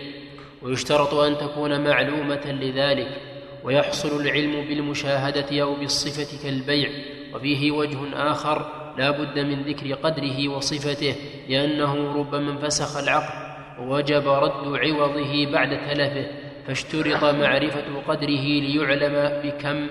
ويشترط 0.62 1.14
أن 1.14 1.38
تكون 1.38 1.84
معلومة 1.84 2.52
لذلك 2.52 3.22
ويحصل 3.64 4.22
العلم 4.22 4.52
بالمشاهدة 4.70 5.62
أو 5.62 5.76
بالصفة 5.76 6.44
كالبيع 6.44 6.90
وفيه 7.34 7.72
وجه 7.72 7.98
آخر 8.14 8.72
لا 8.98 9.12
بد 9.12 9.40
من 9.40 9.62
ذكر 9.64 9.94
قدره 9.94 10.48
وصفته 10.48 11.16
لأنه 11.50 12.14
ربما 12.20 12.52
انفسخ 12.52 12.98
العقد 12.98 13.46
ووجب 13.80 14.28
رد 14.28 14.78
عوضه 14.78 15.52
بعد 15.52 15.70
تلفه 15.90 16.26
فاشترط 16.68 17.24
معرفة 17.24 17.84
قدره 18.08 18.46
ليعلم 18.62 19.42
بكم 19.44 19.88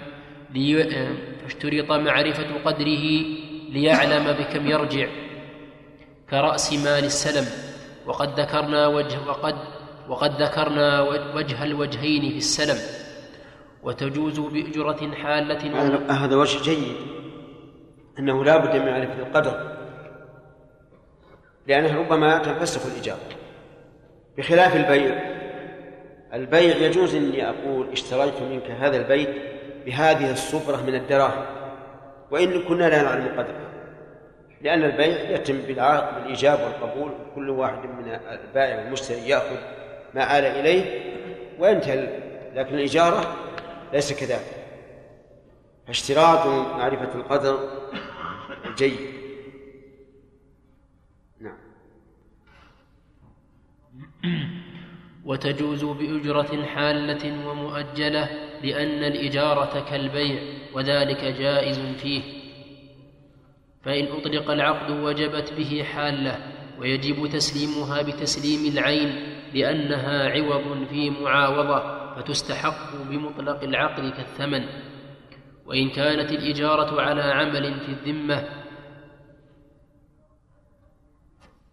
لي... 0.54 0.84
فاشترط 1.42 1.92
معرفة 1.92 2.46
قدره 2.64 3.24
ليعلم 3.68 4.32
بكم 4.32 4.66
يرجع 4.66 5.08
كرأس 6.30 6.72
مال 6.72 7.04
السلم. 7.04 7.46
وقد 8.06 8.40
ذكرنا 8.40 8.86
وجه 8.86 9.18
وقد 9.28 9.54
وقد 10.08 10.42
ذكرنا 10.42 11.00
وجه 11.34 11.64
الوجهين 11.64 12.30
في 12.30 12.36
السلم. 12.36 12.78
وتجوز 13.82 14.40
بأجرة 14.40 15.14
حالة 15.14 15.62
هذا 16.10 16.36
وجه 16.36 16.62
جيد. 16.62 16.96
أنه 18.18 18.44
لا 18.44 18.56
بد 18.56 18.76
من 18.76 18.86
معرفة 18.86 19.18
القدر. 19.18 19.76
لأنه 21.66 21.98
ربما 21.98 22.38
تنفسخ 22.38 22.86
الإجابة 22.86 23.20
بخلاف 24.38 24.76
البيع. 24.76 25.34
البيع 26.34 26.76
يجوز 26.76 27.14
أني 27.14 27.48
أقول 27.48 27.88
اشتريت 27.92 28.42
منك 28.42 28.70
هذا 28.70 28.96
البيت 28.96 29.28
بهذه 29.86 30.32
الصفرة 30.32 30.82
من 30.82 30.94
الدراهم. 30.94 31.44
وإن 32.34 32.62
كنا 32.62 32.88
لا 32.88 33.02
نعلم 33.02 33.28
قدره 33.38 33.70
لأن 34.60 34.84
البيع 34.84 35.30
يتم 35.30 35.58
بالإيجاب 35.58 36.60
والقبول 36.60 37.12
كل 37.34 37.50
واحد 37.50 37.78
من 37.78 38.08
البائع 38.08 38.78
والمشتري 38.78 39.28
يأخذ 39.28 39.56
ما 40.14 40.38
آل 40.38 40.44
إليه 40.44 41.14
وينتهي 41.58 42.20
لكن 42.54 42.74
الإجارة 42.74 43.36
ليس 43.92 44.12
كذلك. 44.20 44.64
فاشتراط 45.86 46.46
معرفة 46.76 47.14
القدر 47.14 47.68
جيد. 48.76 48.98
نعم. 51.40 51.58
وتجوز 55.24 55.84
بأجرة 55.84 56.64
حالة 56.66 57.48
ومؤجلة 57.48 58.28
لأن 58.64 59.04
الإجارة 59.04 59.84
كالبيع 59.90 60.42
وذلك 60.74 61.24
جائز 61.24 61.78
فيه. 61.78 62.22
فإن 63.82 64.06
أطلق 64.06 64.50
العقد 64.50 64.90
وجبت 64.90 65.52
به 65.52 65.82
حالة 65.82 66.38
ويجب 66.78 67.26
تسليمها 67.26 68.02
بتسليم 68.02 68.72
العين 68.72 69.10
لأنها 69.54 70.28
عوض 70.28 70.86
في 70.90 71.10
معاوضة 71.10 72.04
فتستحق 72.14 72.96
بمطلق 73.10 73.62
العقد 73.62 74.12
كالثمن. 74.12 74.64
وإن 75.66 75.90
كانت 75.90 76.32
الإجارة 76.32 77.00
على 77.00 77.22
عمل 77.22 77.80
في 77.80 77.88
الذمة 77.88 78.64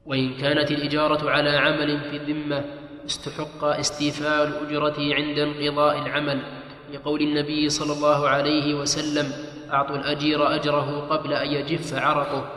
وإن 0.05 0.33
كانت 0.33 0.71
الإجارة 0.71 1.29
على 1.29 1.49
عمل 1.49 1.99
في 1.99 2.17
الذمة 2.17 2.65
استحق 3.05 3.63
استيفاء 3.63 4.47
الأجرة 4.47 5.15
عند 5.15 5.39
انقضاء 5.39 6.01
العمل. 6.01 6.60
لقول 6.93 7.21
النبي 7.21 7.69
صلى 7.69 7.93
الله 7.93 8.27
عليه 8.29 8.73
وسلم 8.73 9.31
أعطوا 9.71 9.95
الأجير 9.95 10.55
أجره 10.55 10.99
قبل 10.99 11.33
أن 11.33 11.51
يجف 11.51 11.93
عرقه. 11.93 12.51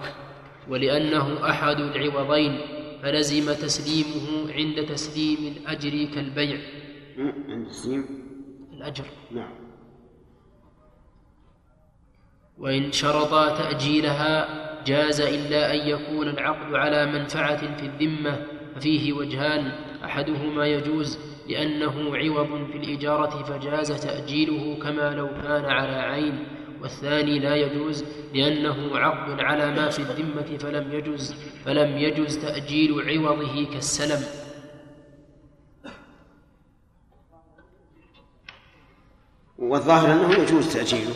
ولأنه 0.68 1.50
أحد 1.50 1.80
العوضين 1.80 2.58
فلزم 3.02 3.52
تسليمه 3.52 4.52
عند 4.52 4.86
تسليم 4.86 5.56
الأجر 5.56 6.14
كالبيع. 6.14 6.58
عند 7.48 7.68
تسليم؟ 7.68 8.04
الأجر. 8.72 9.04
نعم. 9.30 9.64
وإن 12.58 12.92
شرطا 12.92 13.58
تأجيلها 13.58 14.64
جاز 14.84 15.20
إلا 15.20 15.74
أن 15.74 15.88
يكون 15.88 16.28
العقد 16.28 16.74
على 16.74 17.06
منفعة 17.06 17.76
في 17.76 17.86
الذمة 17.86 18.46
ففيه 18.74 19.12
وجهان 19.12 19.72
أحدهما 20.04 20.66
يجوز 20.66 21.18
لأنه 21.48 22.16
عوض 22.16 22.66
في 22.72 22.76
الإجارة 22.76 23.42
فجاز 23.42 23.92
تأجيله 23.92 24.78
كما 24.82 25.10
لو 25.10 25.28
كان 25.42 25.64
على 25.64 25.96
عين 25.96 26.46
والثاني 26.82 27.38
لا 27.38 27.56
يجوز 27.56 28.04
لأنه 28.34 28.98
عقد 28.98 29.40
على 29.40 29.70
ما 29.70 29.88
في 29.90 29.98
الذمة 29.98 30.58
فلم 30.58 30.92
يجوز 30.92 31.34
فلم 31.64 31.98
يجوز 31.98 32.38
تأجيل 32.38 33.08
عوضه 33.08 33.72
كالسلم. 33.72 34.24
والظاهر 39.58 40.12
أنه 40.12 40.32
يجوز 40.32 40.74
تأجيله 40.76 41.14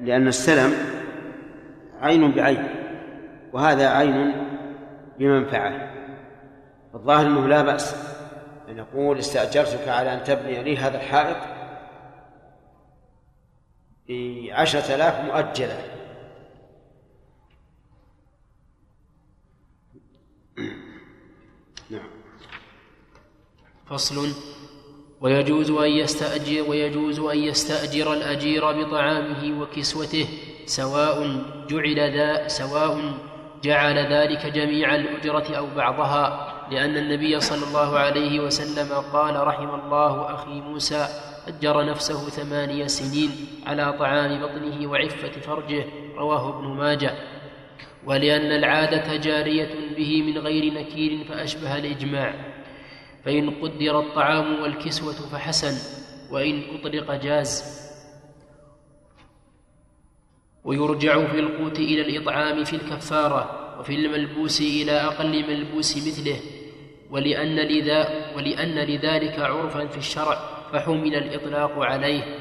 لأن 0.00 0.28
السلم 0.28 0.72
عين 2.00 2.30
بعين 2.30 2.68
وهذا 3.52 3.88
عين 3.88 4.32
بمنفعة. 5.18 5.93
الظاهر 6.94 7.26
أنه 7.26 7.48
لا 7.48 7.62
بأس 7.62 7.94
أن 8.68 8.78
يقول 8.78 9.18
استأجرتك 9.18 9.88
على 9.88 10.14
أن 10.14 10.24
تبني 10.24 10.62
لي 10.62 10.76
هذا 10.76 10.96
الحائط 10.96 11.36
بعشرة 14.08 14.94
آلاف 14.94 15.20
مؤجلة. 15.20 15.94
نعم. 21.90 22.10
فصل. 23.86 24.32
ويجوز 25.20 25.70
أن 25.70 25.90
يستأجر 25.90 26.70
ويجوز 26.70 27.20
أن 27.20 27.38
يستأجر 27.38 28.12
الأجير 28.12 28.72
بطعامه 28.72 29.60
وكسوته 29.60 30.28
سواء 30.66 31.44
جعل 31.68 32.16
ذا 32.16 32.48
سواء 32.48 33.18
جعل 33.62 33.98
ذلك 34.12 34.46
جميع 34.46 34.94
الأجرة 34.94 35.56
أو 35.56 35.66
بعضها. 35.76 36.53
لأن 36.70 36.96
النبي 36.96 37.40
صلى 37.40 37.68
الله 37.68 37.98
عليه 37.98 38.40
وسلم 38.40 38.92
قال 39.12 39.46
رحم 39.46 39.74
الله 39.74 40.34
أخي 40.34 40.60
موسى 40.60 41.06
أجر 41.48 41.84
نفسه 41.84 42.28
ثمانية 42.30 42.86
سنين 42.86 43.30
على 43.66 43.92
طعام 43.98 44.42
بطنه 44.42 44.90
وعفة 44.90 45.40
فرجه 45.40 45.84
رواه 46.16 46.58
ابن 46.58 46.68
ماجه. 46.68 47.14
ولأن 48.06 48.52
العادة 48.52 49.16
جارية 49.16 49.94
به 49.96 50.22
من 50.22 50.38
غير 50.38 50.74
نكير 50.74 51.24
فأشبه 51.28 51.76
الإجماع. 51.78 52.34
فإن 53.24 53.50
قدر 53.50 54.00
الطعام 54.00 54.62
والكسوة 54.62 55.28
فحسن 55.32 55.74
وإن 56.30 56.62
أطلق 56.74 57.14
جاز. 57.14 57.84
ويرجع 60.64 61.26
في 61.26 61.40
القوت 61.40 61.78
إلى 61.78 62.00
الإطعام 62.00 62.64
في 62.64 62.76
الكفارة 62.76 63.63
وفي 63.84 63.94
الملبوس 63.94 64.60
إلى 64.60 64.92
أقل 64.92 65.46
ملبوس 65.48 65.96
مثله 65.96 66.40
ولأن, 67.10 67.56
لذا 67.56 68.32
ولأن 68.36 68.78
لذلك 68.78 69.38
عرفا 69.38 69.86
في 69.86 69.98
الشرع 69.98 70.38
فحمل 70.72 71.14
الإطلاق 71.14 71.78
عليه. 71.78 72.38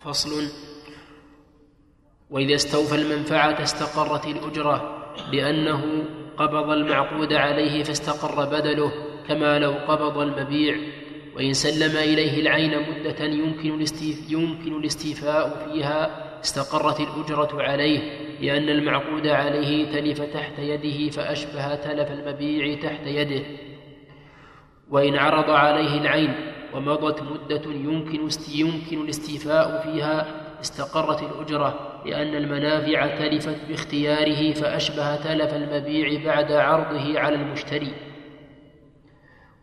فصل 0.00 0.30
وإذا 2.30 2.54
استوفى 2.54 2.94
المنفعة 2.94 3.62
استقرت 3.62 4.26
الأجرة 4.26 5.06
لأنه 5.32 6.04
قبض 6.36 6.70
المعقود 6.70 7.32
عليه 7.32 7.82
فاستقر 7.82 8.44
بدله 8.44 8.92
كما 9.28 9.58
لو 9.58 9.72
قبض 9.72 10.18
المبيع. 10.18 10.76
وإن 11.36 11.52
سلم 11.52 11.96
إليه 11.96 12.40
العين 12.40 12.78
مدة 12.78 13.24
يمكن 13.24 13.84
يمكن 14.28 14.76
الاستيفاء 14.76 15.68
فيها 15.72 16.21
استقرت 16.44 17.00
الأجرة 17.00 17.62
عليه 17.62 18.00
لأن 18.40 18.68
المعقود 18.68 19.26
عليه 19.26 19.92
تلف 19.92 20.20
تحت 20.20 20.58
يده 20.58 21.10
فأشبه 21.10 21.74
تلف 21.74 22.10
المبيع 22.10 22.80
تحت 22.80 23.06
يده. 23.06 23.42
وإن 24.90 25.16
عرض 25.16 25.50
عليه 25.50 26.00
العين 26.00 26.34
ومضت 26.74 27.22
مدة 27.22 27.62
يمكن 27.72 28.28
يمكن 28.54 29.00
الاستيفاء 29.00 29.82
فيها 29.82 30.26
استقرت 30.60 31.22
الأجرة 31.22 32.02
لأن 32.06 32.34
المنافع 32.34 33.06
تلفت 33.06 33.56
باختياره 33.68 34.52
فأشبه 34.52 35.16
تلف 35.16 35.54
المبيع 35.54 36.24
بعد 36.24 36.52
عرضه 36.52 37.20
على 37.20 37.34
المشتري. 37.34 37.92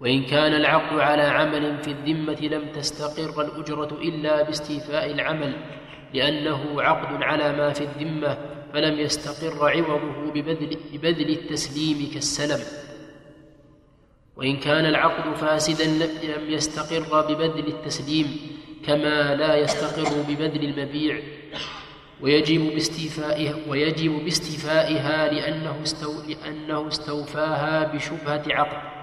وإن 0.02 0.24
كان 0.24 0.54
العقد 0.54 1.00
على 1.00 1.22
عمل 1.22 1.78
في 1.84 1.92
الذمة 1.92 2.42
لم 2.42 2.72
تستقر 2.72 3.42
الأجرة 3.42 3.98
إلا 4.02 4.44
باستيفاء 4.44 5.12
العمل. 5.12 5.54
لأنه 6.14 6.82
عقد 6.82 7.24
على 7.24 7.52
ما 7.58 7.74
في 7.74 7.84
الذمة 7.84 8.38
فلم 8.74 9.00
يستقر 9.00 9.70
عوضه 9.70 10.32
ببذل, 10.32 10.78
ببذل 10.94 11.30
التسليم 11.30 12.12
كالسلم. 12.14 12.64
وإن 14.38 14.58
كان 14.58 14.86
العقد 14.86 15.36
فاسدا 15.36 15.86
لم 16.24 16.50
يستقر 16.50 17.22
ببذل 17.22 17.68
التسليم 17.68 18.38
كما 18.86 19.36
لا 19.36 19.56
يستقر 19.56 20.22
ببذل 20.30 20.66
المبيع. 20.66 21.20
ويجب 22.22 22.74
باستيفائها 22.74 23.56
ويجب 23.68 24.12
باستيفائها 24.24 25.34
لأنه, 25.34 25.84
استو 25.84 26.14
لأنه 26.28 26.88
استوفاها 26.88 27.94
بشبهة 27.94 28.44
عقد. 28.48 29.00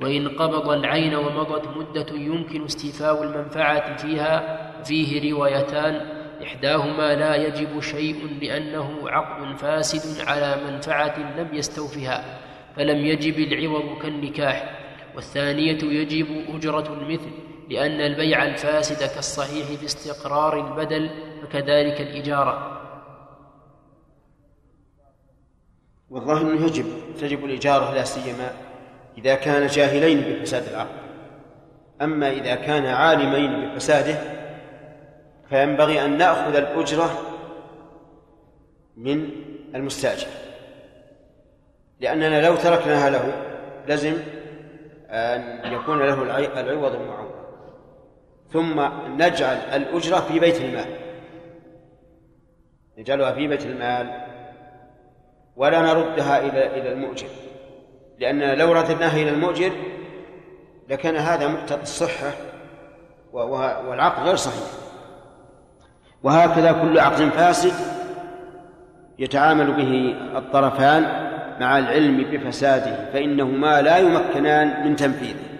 وإن 0.00 0.28
قبض 0.28 0.68
العين 0.68 1.14
ومضت 1.14 1.68
مدة 1.76 2.06
يمكن 2.14 2.64
استيفاء 2.64 3.22
المنفعة 3.22 3.96
فيها 3.96 4.71
فيه 4.84 5.32
روايتان 5.32 6.00
إحداهما 6.42 7.14
لا 7.14 7.36
يجب 7.36 7.80
شيء 7.80 8.38
لأنه 8.42 9.10
عقد 9.10 9.56
فاسد 9.56 10.28
على 10.28 10.56
منفعة 10.66 11.18
لم 11.38 11.48
يستوفها 11.52 12.38
فلم 12.76 13.06
يجب 13.06 13.38
العوض 13.38 14.02
كالنكاح 14.02 14.78
والثانية 15.14 15.78
يجب 15.82 16.26
أجرة 16.54 16.92
المثل 16.92 17.30
لأن 17.70 18.00
البيع 18.00 18.44
الفاسد 18.44 19.14
كالصحيح 19.14 19.80
باستقرار 19.80 20.66
البدل 20.66 21.10
فكذلك 21.42 22.00
الإجارة. 22.00 22.78
والظاهر 26.10 26.40
أنه 26.40 26.66
يجب 26.66 26.86
تجب 27.20 27.44
الإجارة 27.44 27.94
لا 27.94 28.04
سيما 28.04 28.52
إذا 29.18 29.34
كان 29.34 29.66
جاهلين 29.66 30.20
بفساد 30.20 30.68
العقد 30.68 31.02
أما 32.02 32.30
إذا 32.32 32.54
كان 32.54 32.86
عالمين 32.86 33.74
بفساده 33.74 34.41
فينبغي 35.52 36.04
أن 36.04 36.18
نأخذ 36.18 36.56
الأجرة 36.56 37.10
من 38.96 39.30
المستأجر. 39.74 40.26
لأننا 42.00 42.46
لو 42.46 42.56
تركناها 42.56 43.10
له 43.10 43.32
لزم 43.88 44.16
أن 45.10 45.72
يكون 45.72 45.98
له 45.98 46.22
العوض 46.60 46.94
المعوض 46.94 47.30
ثم 48.52 48.80
نجعل 49.22 49.56
الأجرة 49.56 50.20
في 50.20 50.40
بيت 50.40 50.60
المال. 50.60 50.96
نجعلها 52.98 53.32
في 53.32 53.48
بيت 53.48 53.66
المال 53.66 54.26
ولا 55.56 55.80
نردها 55.80 56.38
إلى 56.38 56.66
إلى 56.66 56.92
المؤجر. 56.92 57.28
لأن 58.18 58.58
لو 58.58 58.72
رددناها 58.72 59.16
إلى 59.16 59.30
المؤجر 59.30 59.72
لكان 60.88 61.16
هذا 61.16 61.48
مقتضى 61.48 61.82
الصحة 61.82 62.32
والعقد 63.32 64.22
غير 64.22 64.36
صحيح. 64.36 64.82
وهكذا 66.22 66.72
كل 66.72 66.98
عقد 66.98 67.28
فاسد 67.28 67.72
يتعامل 69.18 69.72
به 69.72 70.14
الطرفان 70.38 71.02
مع 71.60 71.78
العلم 71.78 72.24
بفساده 72.30 73.12
فإنهما 73.12 73.82
لا 73.82 73.98
يمكنان 73.98 74.88
من 74.88 74.96
تنفيذه. 74.96 75.52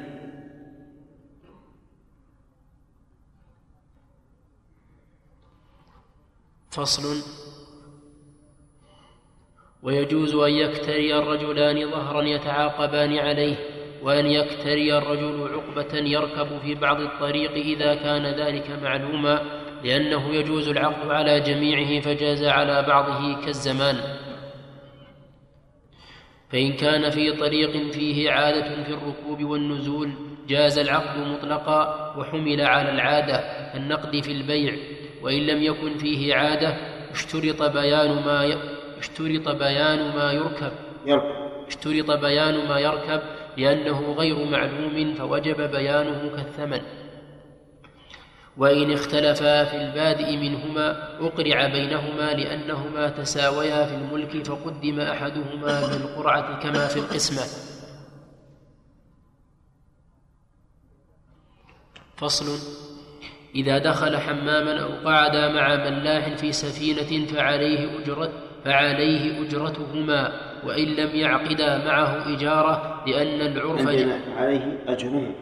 فصل. 6.71 7.23
ويجوز 9.83 10.35
أن 10.35 10.51
يكتري 10.51 11.19
الرجلان 11.19 11.91
ظهرا 11.91 12.23
يتعاقبان 12.23 13.19
عليه 13.19 13.57
وأن 14.03 14.27
يكتري 14.27 14.99
الرجل 14.99 15.51
عقبة 15.55 15.95
يركب 15.95 16.59
في 16.59 16.75
بعض 16.75 17.01
الطريق 17.01 17.53
إذا 17.53 17.95
كان 17.95 18.27
ذلك 18.27 18.71
معلوما. 18.83 19.62
لأنه 19.85 20.35
يجوز 20.35 20.69
العقد 20.69 21.11
على 21.11 21.41
جميعه 21.41 22.01
فجاز 22.01 22.45
على 22.45 22.83
بعضه 22.83 23.45
كالزمان. 23.45 23.97
فإن 26.51 26.73
كان 26.73 27.11
في 27.11 27.33
طريق 27.33 27.93
فيه 27.93 28.31
عادة 28.31 28.85
في 28.85 28.95
الركوب 28.95 29.45
والنزول 29.45 30.11
جاز 30.49 30.79
العقد 30.79 31.19
مطلقا 31.19 32.15
وحمل 32.19 32.61
على 32.61 32.91
العادة 32.91 33.37
كالنقد 33.73 34.21
في 34.23 34.33
البيع. 34.33 34.75
وإن 35.23 35.47
لم 35.47 35.63
يكن 35.63 35.99
فيه 35.99 36.35
عادة 36.35 36.77
اشترط 37.13 37.63
بيان 37.63 38.11
ما 38.11 38.57
اشترط 38.99 39.49
بيان 39.49 40.17
ما 40.17 40.33
يركب. 40.33 40.73
اشترط 41.69 42.11
بيان 42.11 42.69
ما 42.69 42.79
يركب 42.79 43.21
لأنه 43.57 44.15
غير 44.19 44.45
معلوم 44.45 45.15
فوجب 45.15 45.71
بيانه 45.71 46.31
كالثمن. 46.37 46.81
وإن 48.57 48.93
اختلفا 48.93 49.65
في 49.65 49.77
البادئ 49.77 50.37
منهما 50.37 51.19
أقرع 51.21 51.67
بينهما 51.67 52.33
لأنهما 52.33 53.09
تساويا 53.09 53.87
في 53.87 53.95
الملك 53.95 54.47
فقدم 54.47 55.01
أحدهما 55.01 55.81
بالقرعة 55.87 56.63
كما 56.63 56.87
في 56.87 56.99
القسمة. 56.99 57.43
فصل 62.17 62.47
إذا 63.55 63.79
دخل 63.79 64.17
حماما 64.17 64.83
أو 64.83 65.09
قعد 65.09 65.37
مع 65.37 65.77
ملاح 65.77 66.29
في 66.29 66.53
سفينة 66.53 67.27
فعليه 67.27 67.99
أجرة 67.99 68.33
فعليه 68.65 69.43
أجرتهما 69.43 70.33
وإن 70.65 70.89
لم 70.89 71.17
يعقدا 71.17 71.85
معه 71.85 72.35
إجارة 72.35 73.05
لأن 73.07 73.41
العرف 73.41 73.87
عليه 74.37 74.85
أجره 74.87 75.35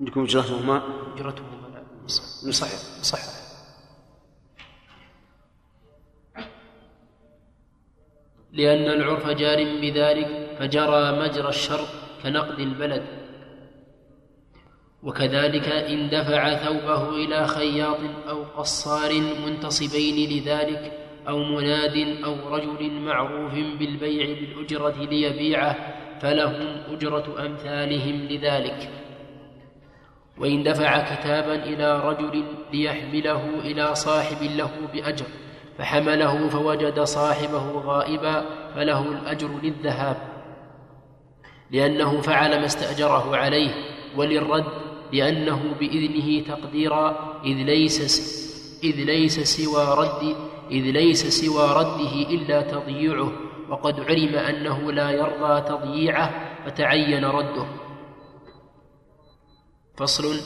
عندكم 0.00 0.22
أجرتهما 0.22 0.82
أجرتهما 1.14 1.68
نعم 1.74 2.06
صحيح. 2.52 2.78
صحيح. 3.02 3.44
لأن 8.52 9.00
العرف 9.00 9.28
جار 9.28 9.64
بذلك 9.64 10.56
فجرى 10.58 11.20
مجرى 11.20 11.48
الشرط 11.48 11.88
كنقد 12.22 12.60
البلد. 12.60 13.04
وكذلك 15.02 15.68
إن 15.68 16.08
دفع 16.08 16.54
ثوبه 16.54 17.10
إلى 17.10 17.46
خياط 17.46 17.98
أو 18.28 18.42
قصار 18.44 19.12
منتصبين 19.46 20.30
لذلك 20.30 20.92
أو 21.28 21.38
مناد 21.38 22.24
أو 22.24 22.54
رجل 22.56 22.90
معروف 22.90 23.52
بالبيع 23.54 24.40
بالأجرة 24.40 25.04
ليبيعه 25.04 25.76
فلهم 26.20 26.82
أجرة 26.90 27.46
أمثالهم 27.46 28.16
لذلك. 28.30 29.03
وإن 30.38 30.62
دفع 30.62 31.14
كتابا 31.14 31.54
إلى 31.54 32.00
رجل 32.00 32.44
ليحمله 32.72 33.44
إلى 33.60 33.94
صاحب 33.94 34.42
له 34.42 34.70
بأجر 34.92 35.26
فحمله 35.78 36.48
فوجد 36.48 37.00
صاحبه 37.00 37.70
غائبا 37.70 38.44
فله 38.74 39.02
الأجر 39.12 39.50
للذهاب 39.62 40.16
لأنه 41.70 42.20
فعل 42.20 42.60
ما 42.60 42.66
استأجره 42.66 43.36
عليه 43.36 43.70
وللرد 44.16 44.64
لأنه 45.12 45.74
بإذنه 45.80 46.44
تقديرا 46.46 47.40
إذ 47.44 47.54
ليس 47.54 48.34
إذ 48.84 48.96
ليس 48.96 49.40
سوى 49.40 49.94
رد 49.98 50.36
إذ 50.70 50.82
ليس 50.82 51.26
سوى 51.26 51.70
رده 51.70 52.30
إلا 52.30 52.60
تضييعه 52.60 53.32
وقد 53.68 54.00
علم 54.00 54.34
أنه 54.34 54.92
لا 54.92 55.10
يرضى 55.10 55.60
تضييعه 55.60 56.30
فتعين 56.66 57.24
رده. 57.24 57.66
فصل 59.96 60.40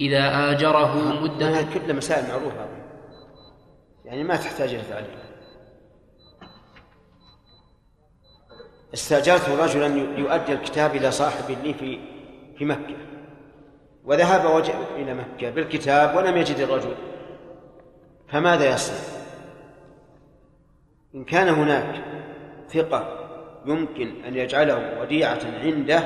إذا 0.00 0.50
آجره 0.50 1.20
مدة. 1.22 1.62
كل 1.62 1.94
مسائل 1.94 2.28
معروفة 2.28 2.68
يعني 4.04 4.24
ما 4.24 4.36
تحتاج 4.36 4.74
إلى 4.74 4.82
تعليم 4.82 5.18
استأجرت 8.94 9.48
رجلا 9.48 9.86
يؤدي 10.18 10.52
الكتاب 10.52 10.96
إلى 10.96 11.10
صاحب 11.10 11.50
لي 11.64 11.74
في 11.74 12.00
في 12.58 12.64
مكة. 12.64 12.96
وذهب 14.04 14.54
وجه 14.54 14.74
إلى 14.96 15.14
مكة 15.14 15.50
بالكتاب 15.50 16.16
ولم 16.16 16.36
يجد 16.36 16.56
الرجل. 16.56 16.94
فماذا 18.28 18.74
يصنع؟ 18.74 18.96
إن 21.14 21.24
كان 21.24 21.48
هناك 21.48 22.04
ثقة 22.68 23.16
يمكن 23.66 24.24
أن 24.24 24.36
يجعله 24.36 25.00
وديعة 25.00 25.40
عنده 25.62 26.02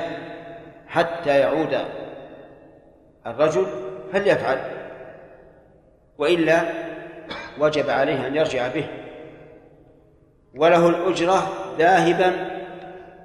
حتى 0.87 1.39
يعود 1.39 1.73
الرجل 3.27 3.65
فليفعل 4.13 4.59
وإلا 6.17 6.61
وجب 7.59 7.89
عليه 7.89 8.27
أن 8.27 8.35
يرجع 8.35 8.67
به. 8.67 8.87
وله 10.55 10.89
الأجرة 10.89 11.47
ذاهبا 11.77 12.33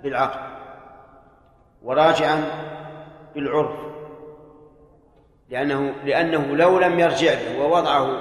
بالعقل 0.02 0.40
وراجعا 1.82 2.44
بالعرف. 3.35 3.81
لأنه 5.51 5.94
لأنه 6.05 6.56
لو 6.56 6.78
لم 6.78 7.01
يرجع 7.01 7.35
به 7.35 7.59
ووضعه 7.59 8.20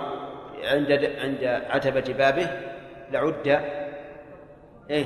عند 0.63 0.91
عند 1.21 1.43
عتبة 1.69 2.13
بابه 2.13 2.47
لعد 3.11 3.61
إيه؟ 4.89 5.05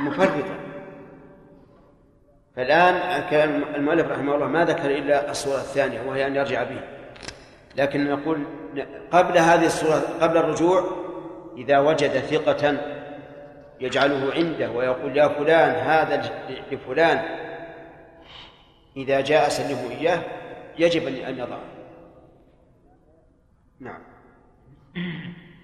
مفرطا. 0.00 0.67
فالآن 2.58 3.22
كان 3.30 3.62
المؤلف 3.74 4.06
رحمه 4.08 4.34
الله 4.34 4.46
ما 4.46 4.64
ذكر 4.64 4.90
إلا 4.90 5.30
الصورة 5.30 5.56
الثانية 5.56 6.00
وهي 6.00 6.26
أن 6.26 6.36
يرجع 6.36 6.62
به. 6.62 6.80
لكن 7.76 8.10
نقول 8.10 8.46
قبل 9.10 9.38
هذه 9.38 9.66
الصورة 9.66 10.02
قبل 10.20 10.36
الرجوع 10.36 10.84
إذا 11.56 11.78
وجد 11.78 12.10
ثقة 12.10 12.76
يجعله 13.80 14.32
عنده 14.34 14.70
ويقول 14.70 15.16
يا 15.16 15.28
فلان 15.28 15.70
هذا 15.70 16.30
لفلان. 16.72 17.22
إذا 18.96 19.20
جاء 19.20 19.48
سلمه 19.48 19.90
إياه 19.90 20.20
يجب 20.78 21.06
أن 21.06 21.38
يضعه. 21.38 21.64
نعم. 23.80 24.00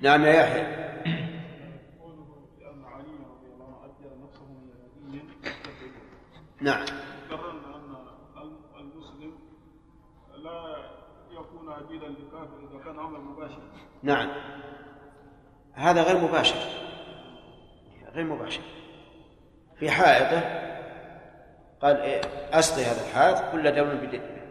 نعم 0.02 0.24
يا 0.24 0.32
يحيى. 0.32 0.66
نعم. 6.64 6.84
قررنا 7.30 7.76
أن 8.36 8.52
المسلم 8.80 9.32
لا 10.36 10.76
يكون 11.30 11.72
عبيدا 11.72 12.08
لكافر 12.08 12.58
إذا 12.70 12.84
كان 12.84 12.98
أمر 12.98 13.20
مباشر 13.20 13.62
نعم. 14.02 14.30
هذا 15.72 16.02
غير 16.02 16.18
مباشر. 16.18 16.56
غير 18.14 18.24
مباشر. 18.24 18.62
في 19.76 19.90
حائطة 19.90 20.40
قال 21.82 21.96
إيه 21.96 22.20
أسقي 22.58 22.84
هذا 22.84 23.08
الحائط 23.08 23.52
كل 23.52 23.74
دور 23.74 23.94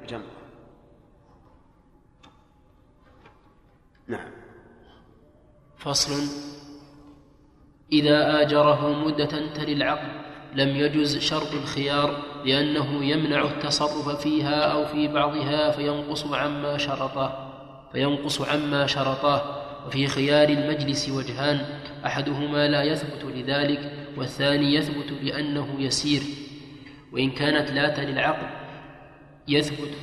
بجنبه 0.04 0.24
نعم. 4.08 4.32
فصل. 5.78 6.44
إذا 7.92 8.42
آجره 8.42 8.88
مدة 9.06 9.54
تلي 9.54 9.74
العقد 9.74 10.33
لم 10.56 10.76
يجز 10.76 11.18
شرط 11.18 11.54
الخيار 11.54 12.24
لأنه 12.46 13.06
يمنع 13.06 13.46
التصرف 13.46 14.22
فيها 14.22 14.72
أو 14.72 14.86
في 14.86 15.08
بعضها 15.08 15.72
فينقص 15.72 16.26
عما 16.34 16.78
شرطه 16.78 17.54
فينقص 17.92 18.42
عما 18.42 18.88
شرطاه 18.88 19.64
وفي 19.88 20.08
خيار 20.08 20.50
المجلس 20.50 21.10
وجهان 21.10 21.66
أحدهما 22.06 22.68
لا 22.68 22.84
يثبت 22.84 23.24
لذلك 23.24 23.92
والثاني 24.18 24.74
يثبت 24.76 25.12
لأنه 25.12 25.82
يسير. 25.82 26.22
وإن 27.12 27.32
كانت 27.32 27.72
لا 27.72 28.06
للعقد 28.06 28.50
يثبت. 29.48 29.94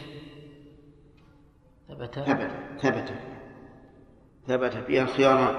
ثبت؟ 1.89 2.15
ثبت 2.83 3.13
ثبت. 4.49 4.75
فيها 4.87 5.07
خياران 5.07 5.55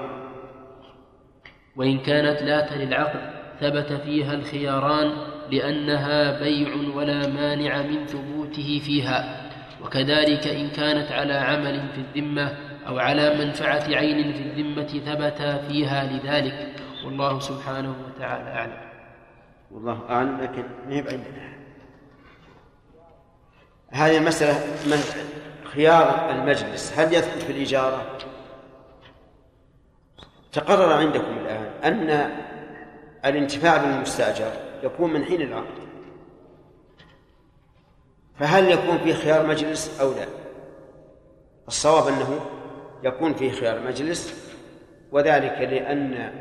وإن 1.76 1.98
كانت 1.98 2.42
لا 2.42 2.76
للعقد 2.76 3.41
ثبت 3.60 3.92
فيها 3.92 4.34
الخياران 4.34 5.12
لأنها 5.50 6.40
بيع 6.40 6.68
ولا 6.94 7.26
مانع 7.26 7.82
من 7.82 8.06
ثبوته 8.06 8.80
فيها. 8.84 9.50
وكذلك 9.84 10.46
إن 10.46 10.70
كانت 10.70 11.12
على 11.12 11.34
عمل 11.34 11.88
في 11.94 11.98
الذمة 11.98 12.56
أو 12.88 12.98
على 12.98 13.44
منفعة 13.44 13.84
عين 13.88 14.32
في 14.32 14.40
الذمة 14.40 14.86
ثبت 14.86 15.42
فيها 15.68 16.04
لذلك. 16.04 16.68
والله 17.04 17.40
سبحانه 17.40 17.94
وتعالى 18.06 18.50
أعلم. 18.50 18.92
والله 19.70 20.00
أعلم 20.10 20.40
لكن 20.40 20.64
ما 20.88 20.94
هي 20.94 21.04
هذه 23.92 24.18
المسألة 24.18 24.54
خيار 25.64 26.30
المجلس 26.30 26.98
هل 26.98 27.14
يثبت 27.14 27.42
في 27.42 27.52
الإجارة؟ 27.52 28.18
تقرر 30.52 30.92
عندكم 30.92 31.38
الآن 31.38 31.70
أن 31.84 32.30
الانتفاع 33.24 33.76
بالمستأجر 33.76 34.52
يكون 34.82 35.12
من 35.12 35.24
حين 35.24 35.42
العقد. 35.42 35.82
فهل 38.38 38.70
يكون 38.70 38.98
في 38.98 39.14
خيار 39.14 39.46
مجلس 39.46 40.00
أو 40.00 40.12
لا؟ 40.12 40.26
الصواب 41.68 42.08
أنه 42.08 42.40
يكون 43.02 43.34
في 43.34 43.50
خيار 43.50 43.80
مجلس 43.80 44.52
وذلك 45.12 45.58
لأن 45.58 46.32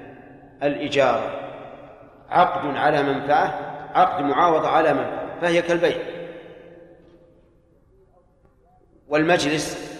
الإجارة 0.64 1.52
عقد 2.30 2.78
على 2.78 3.04
منفعة 3.04 3.72
عقد 3.94 4.24
معاوضة 4.24 4.68
على 4.68 4.94
منفعة 4.94 5.40
فهي 5.42 5.62
كالبيع. 5.62 5.98
والمجلس 9.08 9.92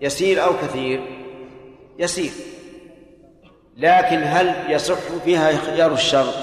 يسير 0.00 0.44
أو 0.44 0.52
كثير؟ 0.52 1.02
يسير. 1.98 2.49
لكن 3.80 4.22
هل 4.22 4.70
يصح 4.70 4.98
فيها 5.24 5.52
خيار 5.52 5.92
الشرط؟ 5.92 6.34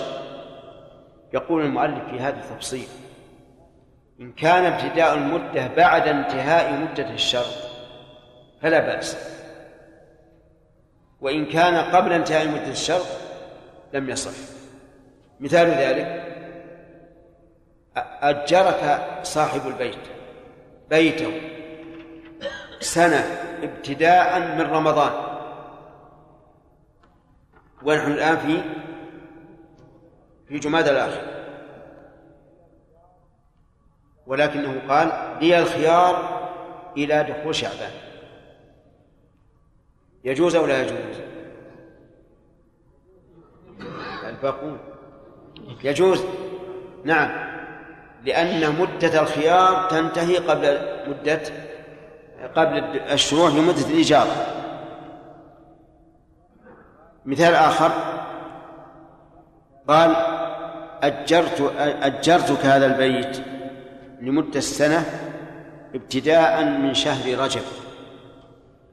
يقول 1.34 1.66
المؤلف 1.66 2.10
في 2.12 2.20
هذا 2.20 2.38
التفصيل 2.40 2.88
إن 4.20 4.32
كان 4.32 4.66
ابتداء 4.66 5.14
المدة 5.14 5.68
بعد 5.68 6.08
انتهاء 6.08 6.74
مدة 6.74 7.10
الشرط 7.10 7.54
فلا 8.62 8.80
بأس. 8.80 9.18
وإن 11.22 11.46
كان 11.46 11.76
قبل 11.76 12.14
انتهاء 12.14 12.48
مدة 12.48 12.68
الشرط 12.68 13.08
لم 13.94 14.10
يصح. 14.10 14.32
مثال 15.40 15.68
ذلك 15.68 16.24
أجرك 18.22 19.02
صاحب 19.24 19.68
البيت 19.68 19.98
بيته 20.90 21.42
سنة 22.80 23.24
ابتداء 23.64 24.40
من 24.40 24.62
رمضان 24.62 25.27
ونحن 27.84 28.12
الآن 28.12 28.38
في 28.38 28.62
في 30.48 30.60
جماد 30.60 30.88
الآخر. 30.88 31.22
ولكنه 34.28 34.82
قال 34.90 35.38
لي 35.42 35.60
الخيار 35.60 36.48
إلى 36.98 37.24
دخول 37.24 37.56
شعبان. 37.56 37.92
يجوز 40.24 40.56
أو 40.56 40.66
لا 40.66 40.82
يجوز؟ 40.82 41.18
الباقون. 44.24 44.80
يجوز. 45.84 46.24
نعم. 47.04 47.48
لأن 48.26 48.76
مدة 48.80 49.22
الخيار 49.22 49.90
تنتهي 49.90 50.38
قبل 50.38 50.80
مدة 51.08 51.42
قبل 52.56 52.78
الشروع 53.12 53.50
في 53.50 53.60
مدة 53.60 53.88
الإجارة 53.88 54.57
مثال 57.28 57.56
آخر 57.56 57.92
قال 59.88 60.16
أجرت 61.04 61.74
أجرتك 61.80 62.66
هذا 62.66 62.86
البيت 62.86 63.44
لمدة 64.22 64.60
السنة 64.60 65.06
ابتداء 65.96 66.66
من 66.66 66.94
شهر 66.94 67.40
رجب 67.40 67.62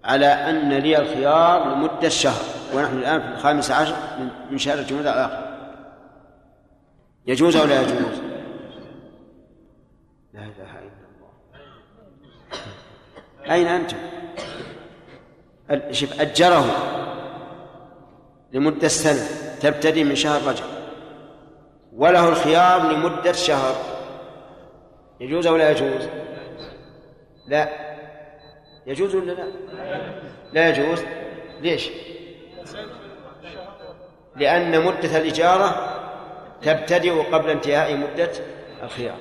على 0.05 0.27
أن 0.27 0.73
لي 0.73 0.99
الخيار 0.99 1.75
لمدة 1.75 2.09
شهر 2.09 2.45
ونحن 2.75 2.99
الآن 2.99 3.21
في 3.21 3.29
الخامس 3.29 3.71
عشر 3.71 3.97
من 4.51 4.59
شهر 4.59 4.79
الجمعة 4.79 5.01
الآخر 5.01 5.45
يجوز 7.27 7.57
أو 7.57 7.65
لا 7.65 7.83
يجوز؟ 7.83 8.21
لا 10.35 10.41
إله 10.41 10.79
إلا 10.79 11.05
الله 11.17 11.31
أين 13.55 13.67
أنتم؟ 13.67 13.97
شوف 15.91 16.21
أجره 16.21 16.65
لمدة 18.55 18.89
سنة 18.89 19.29
تبتدي 19.61 20.05
من 20.05 20.15
شهر 20.15 20.49
رجب 20.49 20.65
وله 21.93 22.29
الخيار 22.29 22.93
لمدة 22.93 23.33
شهر 23.33 23.75
يجوز 25.21 25.47
أو 25.47 25.57
لا 25.57 25.71
يجوز؟ 25.71 26.09
لا 27.47 27.69
يجوز 28.87 29.15
ولا 29.15 29.33
لا؟ 29.33 29.45
لا 30.53 30.69
يجوز 30.69 31.05
ليش؟ 31.61 31.91
لأن 34.37 34.85
مدة 34.85 35.17
الإجارة 35.19 35.95
تبتدئ 36.63 37.23
قبل 37.33 37.51
انتهاء 37.51 37.97
مدة 37.97 38.31
الخيار 38.83 39.19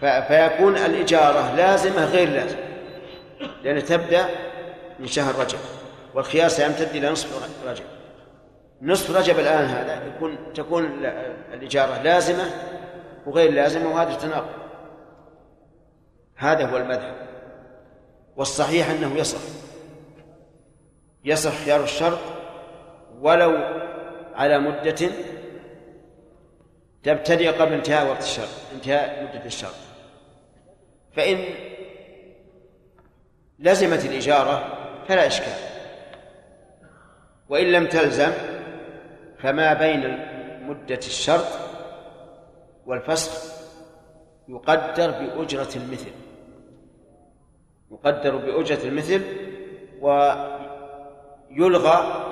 فيكون 0.00 0.76
الإجارة 0.76 1.54
لازمة 1.54 2.04
غير 2.04 2.28
لازمة 2.28 2.60
لأنها 3.62 3.82
تبدأ 3.82 4.28
من 5.00 5.06
شهر 5.06 5.34
رجب 5.40 5.58
والخيار 6.14 6.48
سيمتد 6.48 6.88
إلى 6.88 7.10
نصف 7.10 7.28
رجب. 7.66 7.84
نصف 8.82 9.16
رجب 9.16 9.38
الآن 9.38 9.64
هذا 9.64 10.06
يكون 10.06 10.38
تكون 10.54 11.04
الإجارة 11.54 12.02
لازمة 12.02 12.50
وغير 13.26 13.52
لازمة 13.52 13.94
وهذا 13.94 14.14
تناقض 14.14 14.64
هذا 16.36 16.66
هو 16.66 16.76
المذهب. 16.76 17.14
والصحيح 18.36 18.90
أنه 18.90 19.16
يصح. 19.16 19.40
يصح 21.24 21.64
خيار 21.64 21.84
الشرط 21.84 22.18
ولو 23.20 23.56
على 24.34 24.58
مدة 24.58 25.10
تبتدئ 27.02 27.48
قبل 27.48 27.72
انتهاء 27.72 28.06
وقت 28.06 28.22
الشرط 28.22 28.48
انتهاء 28.74 29.22
مدة 29.22 29.44
الشرط. 29.46 29.74
فإن 31.12 31.44
لزمت 33.58 34.04
الإجارة 34.04 34.78
فلا 35.08 35.26
إشكال. 35.26 35.73
وإن 37.48 37.66
لم 37.66 37.86
تلزم 37.86 38.32
فما 39.38 39.74
بين 39.74 40.18
مدة 40.68 40.98
الشرط 40.98 41.46
والفسخ 42.86 43.54
يقدر 44.48 45.10
بأجرة 45.10 45.68
المثل 45.76 46.10
يقدر 47.92 48.36
بأجرة 48.36 48.88
المثل 48.88 49.22
ويلغى 51.50 52.24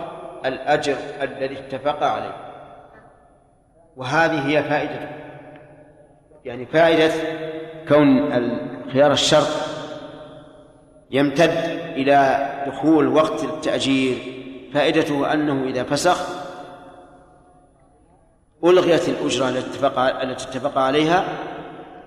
الأجر 0.47 0.97
الذي 1.23 1.59
اتفق 1.59 2.03
عليه. 2.03 2.37
وهذه 3.97 4.49
هي 4.49 4.63
فائدته. 4.63 5.09
يعني 6.45 6.67
فائدة 6.67 7.13
كون 7.89 8.31
خيار 8.93 9.13
الشرط 9.13 9.49
يمتد 11.11 11.51
إلى 11.97 12.49
دخول 12.67 13.09
وقت 13.09 13.45
التأجير 13.45 14.32
فائدته 14.75 15.33
أنه 15.33 15.65
إذا 15.65 15.83
فسخ 15.83 16.29
ألغيت 18.65 19.09
الأجرة 19.09 19.49
التي 19.49 19.71
اتفق 19.71 19.99
التي 19.99 20.45
اتفق 20.45 20.79
عليها 20.79 21.25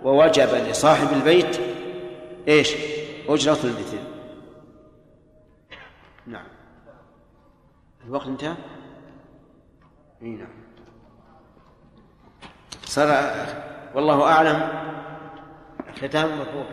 ووجب 0.03 0.49
لصاحب 0.69 1.07
البيت 1.13 1.59
إيش؟ 2.47 2.75
أجرة 3.27 3.57
المثل. 3.63 3.99
نعم. 6.27 6.47
الوقت 8.05 8.27
انتهى؟ 8.27 8.55
إي 10.21 10.27
نعم. 10.27 10.47
صار 12.85 13.35
والله 13.95 14.23
أعلم. 14.23 14.69
ختام 15.97 16.41
مفروض 16.41 16.65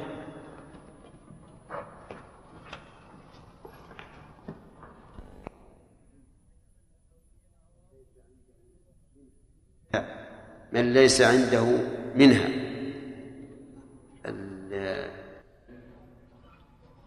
من 10.73 10.93
ليس 10.93 11.23
عنده 11.23 11.67
منها. 12.15 12.49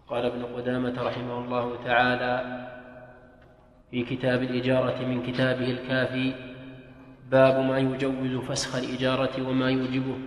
قال 0.07 0.25
ابن 0.25 0.43
قدامة 0.45 1.01
رحمه 1.01 1.39
الله 1.39 1.83
تعالى 1.83 2.65
في 3.91 4.03
كتاب 4.03 4.43
الإجارة 4.43 5.05
من 5.05 5.23
كتابه 5.31 5.71
الكافي 5.71 6.33
باب 7.31 7.65
ما 7.65 7.77
يجوز 7.77 8.45
فسخ 8.45 8.75
الإجارة 8.75 9.49
وما 9.49 9.69
يوجبه. 9.69 10.17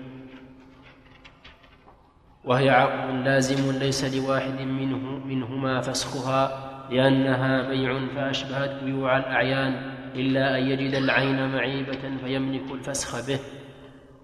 وهي 2.45 2.71
عقد 2.71 3.15
لازم 3.25 3.79
ليس 3.79 4.15
لواحد 4.15 4.61
منه 4.61 5.27
منهما 5.27 5.81
فسخها 5.81 6.69
لأنها 6.91 7.69
بيع 7.69 8.07
فأشبهت 8.15 8.85
بيوع 8.85 9.19
الأعيان. 9.19 9.98
إلا 10.15 10.59
أن 10.59 10.71
يجد 10.71 10.95
العين 10.95 11.49
معيبة 11.49 12.17
فيملك 12.25 12.73
الفسخ 12.73 13.29
به 13.29 13.39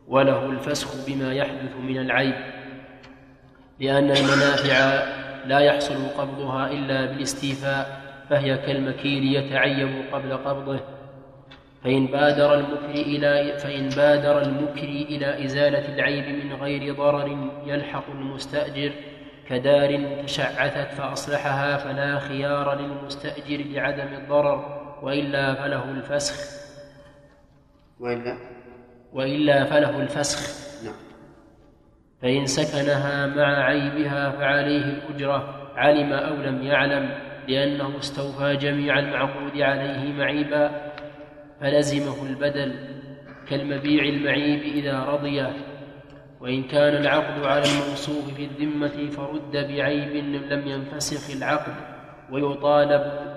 وله 0.08 0.46
الفسخ 0.46 1.06
بما 1.06 1.32
يحدث 1.32 1.76
من 1.82 1.98
العيب 1.98 2.34
لأن 3.80 4.10
المنافع 4.10 5.04
لا 5.46 5.58
يحصل 5.58 6.08
قبضها 6.18 6.70
إلا 6.70 7.06
بالاستيفاء 7.06 8.04
فهي 8.30 8.58
كالمكيل 8.58 9.34
يتعيب 9.34 10.04
قبل 10.12 10.36
قبضه. 10.36 10.80
فإن 11.84 12.06
بادر 12.06 12.54
المكر 12.54 12.90
إلى 12.90 13.58
فإن 13.58 13.88
بادر 13.88 14.42
المكر 14.42 14.88
إلى 14.88 15.44
إزالة 15.44 15.94
العيب 15.94 16.44
من 16.44 16.52
غير 16.52 16.94
ضرر 16.94 17.50
يلحق 17.66 18.10
المستأجر 18.10 18.92
كدار 19.48 20.22
تشعثت 20.22 20.94
فأصلحها 20.94 21.76
فلا 21.76 22.18
خيار 22.18 22.80
للمستأجر 22.80 23.56
لعدم 23.56 24.14
الضرر. 24.14 24.83
وإلا 25.04 25.54
فله 25.54 25.90
الفسخ. 25.90 26.64
وإلا؟ 28.00 28.38
وإلا 29.12 29.64
فله 29.64 30.00
الفسخ. 30.00 30.40
نعم. 30.84 30.94
فإن 32.22 32.46
سكنها 32.46 33.26
مع 33.26 33.64
عيبها 33.64 34.30
فعليه 34.30 34.84
الأجرة. 34.84 35.70
علم 35.76 36.12
أو 36.12 36.34
لم 36.34 36.62
يعلم. 36.62 37.18
لأنه 37.48 37.98
استوفى 37.98 38.56
جميع 38.56 38.98
المعقود 38.98 39.60
عليه 39.60 40.12
معيبا. 40.12 40.92
فلزمه 41.60 42.26
البدل 42.26 42.74
كالمبيع 43.48 44.04
المعيب 44.04 44.62
إذا 44.62 44.98
رضي. 45.04 45.46
وإن 46.40 46.62
كان 46.62 46.96
العقد 46.96 47.44
على 47.44 47.62
الموصوف 47.62 48.34
في 48.34 48.44
الذمة 48.44 49.10
فرد 49.10 49.52
بعيب 49.52 50.16
لم 50.52 50.68
ينفسخ 50.68 51.36
العقد. 51.36 51.74
ويطالب 52.30 53.33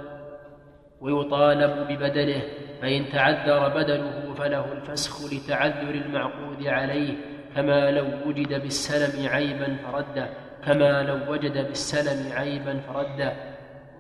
ويطالب 1.02 1.88
ببدله 1.90 2.42
فإن 2.82 3.10
تعذر 3.10 3.70
بدله 3.70 4.34
فله 4.38 4.72
الفسخ 4.72 5.34
لتعذر 5.34 5.90
المعقود 5.90 6.68
عليه 6.68 7.14
كما 7.56 7.92
لو 7.92 8.08
وجد 8.26 8.62
بالسلم 8.62 9.28
عيبا 9.30 9.78
فرده 9.92 10.30
كما 10.66 11.04
لو 11.04 11.34
وجد 11.34 11.68
بالسلم 11.68 12.32
عيبا 12.34 12.82
فرده. 12.88 13.34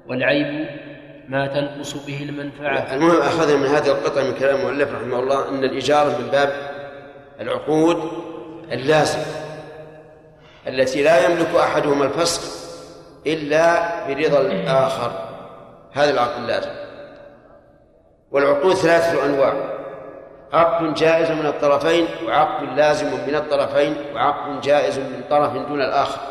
والعيب 0.07 0.69
ما 1.30 1.48
تنقص 1.48 2.06
به 2.06 2.24
المنفعة. 2.24 2.94
المهم 2.94 3.22
أخذنا 3.22 3.57
من 3.57 3.65
هذه 3.65 3.88
القطعة 3.88 4.24
من 4.24 4.34
كلام 4.34 4.60
المؤلف 4.60 4.91
رحمه 4.91 5.19
الله 5.19 5.49
أن 5.49 5.64
الإجارة 5.64 6.18
من 6.22 6.28
باب 6.28 6.53
العقود 7.40 8.11
اللازمة 8.72 9.26
التي 10.68 11.03
لا 11.03 11.26
يملك 11.26 11.56
أحدهما 11.56 12.06
الفسخ 12.06 12.41
إلا 13.28 14.07
برضا 14.07 14.41
الآخر 14.41 15.11
هذا 15.94 16.10
العقد 16.10 16.41
اللازم. 16.41 16.86
والعقود 18.32 18.74
ثلاثة 18.74 19.26
أنواع. 19.26 19.54
عقد 20.54 20.94
جائز 20.94 21.32
من 21.32 21.45
الطرفين 21.45 22.08
وعقد 22.26 22.78
لازم 22.78 23.08
من 23.28 23.36
الطرفين 23.36 23.95
وعقد 24.16 24.62
جائز 24.62 24.99
من 24.99 25.24
طرف 25.30 25.54
دون 25.54 25.82
الآخر. 25.82 26.22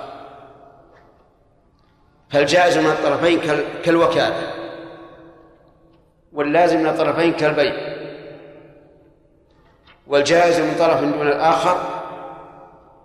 فالجائز 2.31 2.78
من 2.78 2.86
الطرفين 2.86 3.40
كالوكالة 3.85 4.52
واللازم 6.32 6.81
من 6.81 6.86
الطرفين 6.86 7.32
كالبيع. 7.32 7.74
والجائز 10.06 10.60
من 10.60 10.74
طرف 10.78 11.01
دون 11.01 11.28
الآخر 11.28 11.77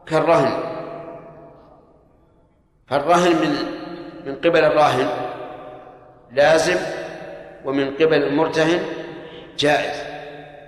كالرهن. 0.06 0.54
فالرهن 2.88 3.32
من 3.32 3.82
من 4.26 4.36
قبل 4.36 4.64
الراهن 4.64 5.10
لازم 6.32 6.78
ومن 7.66 7.96
قبل 7.96 8.24
المرتهن 8.24 8.84
جائز 9.58 10.12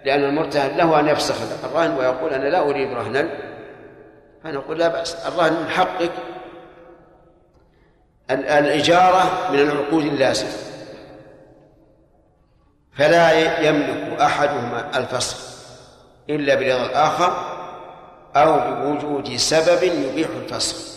لأن 0.05 0.23
المرتهن 0.23 0.77
له 0.77 0.99
أن 0.99 1.07
يفسخ 1.07 1.35
الرهن 1.63 1.97
ويقول 1.97 2.33
أنا 2.33 2.47
لا 2.47 2.59
أريد 2.59 2.93
رهنا. 2.93 3.29
فنقول 4.43 4.79
لا 4.79 4.87
بأس 4.87 5.15
الرهن 5.15 5.53
من 5.53 5.69
حقك. 5.69 6.11
الإجارة 8.31 9.51
من 9.51 9.59
العقود 9.59 10.05
اللازمة. 10.05 10.51
فلا 12.93 13.31
يملك 13.67 14.19
أحدهما 14.19 14.97
الفسخ 14.97 15.37
إلا 16.29 16.55
برضا 16.55 16.85
الآخر 16.85 17.33
أو 18.35 18.75
بوجود 18.75 19.35
سبب 19.35 19.83
يبيح 19.83 20.29
الفسخ. 20.43 20.93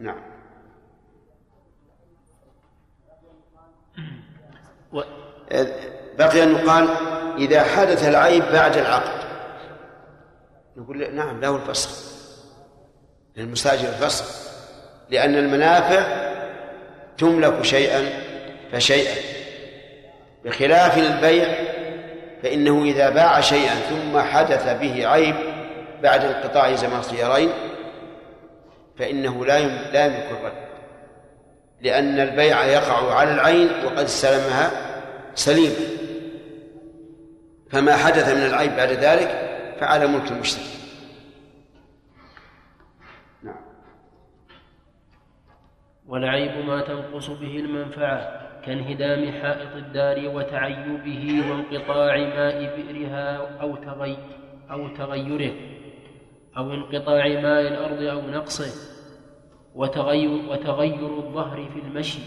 نعم. 0.00 0.25
بقي 6.18 6.42
أن 6.42 6.54
يقال 6.54 6.88
إذا 7.38 7.62
حدث 7.62 8.08
العيب 8.08 8.42
بعد 8.52 8.76
العقد. 8.76 9.26
نقول 10.76 11.14
نعم 11.14 11.40
له 11.40 11.56
الفسخ. 11.56 11.90
للمستاجر 13.36 13.88
الفسخ. 13.88 14.50
لأن 15.10 15.34
المنافع 15.34 16.26
تملك 17.18 17.62
شيئا 17.62 18.08
فشيئا. 18.72 19.14
بخلاف 20.44 20.98
البيع 20.98 21.48
فإنه 22.42 22.82
إذا 22.84 23.10
باع 23.10 23.40
شيئا 23.40 23.74
ثم 23.74 24.20
حدث 24.20 24.68
به 24.80 25.08
عيب 25.08 25.34
بعد 26.02 26.24
انقطاع 26.24 26.74
زمان 26.74 27.02
خيارين 27.02 27.50
فإنه 28.98 29.46
لا 29.46 29.58
لا 29.92 30.06
يملك 30.06 30.28
الرد. 30.30 30.65
لأن 31.80 32.20
البيع 32.20 32.64
يقع 32.64 33.14
على 33.14 33.34
العين 33.34 33.68
وقد 33.84 34.04
استلمها 34.04 34.70
سليمة 35.34 35.96
فما 37.70 37.96
حدث 37.96 38.28
من 38.34 38.46
العيب 38.46 38.76
بعد 38.76 38.88
ذلك 38.88 39.28
فعلى 39.80 40.06
ملك 40.06 40.32
المشتري. 40.32 40.64
نعم. 43.42 43.56
والعيب 46.06 46.64
ما 46.66 46.80
تنقص 46.80 47.30
به 47.30 47.56
المنفعة 47.56 48.46
كانهدام 48.66 49.32
حائط 49.32 49.76
الدار 49.76 50.28
وتعيبه 50.36 51.44
وانقطاع 51.50 52.16
ماء 52.16 52.76
بئرها 52.76 53.36
أو 53.60 53.76
تغي 53.76 54.18
أو 54.70 54.88
تغيره 54.88 55.52
أو 56.56 56.74
انقطاع 56.74 57.28
ماء 57.28 57.60
الأرض 57.60 58.02
أو 58.02 58.30
نقصه. 58.30 58.95
وتغير, 59.76 60.30
وتغير 60.50 61.18
الظهر 61.18 61.68
في 61.74 61.78
المشي 61.78 62.20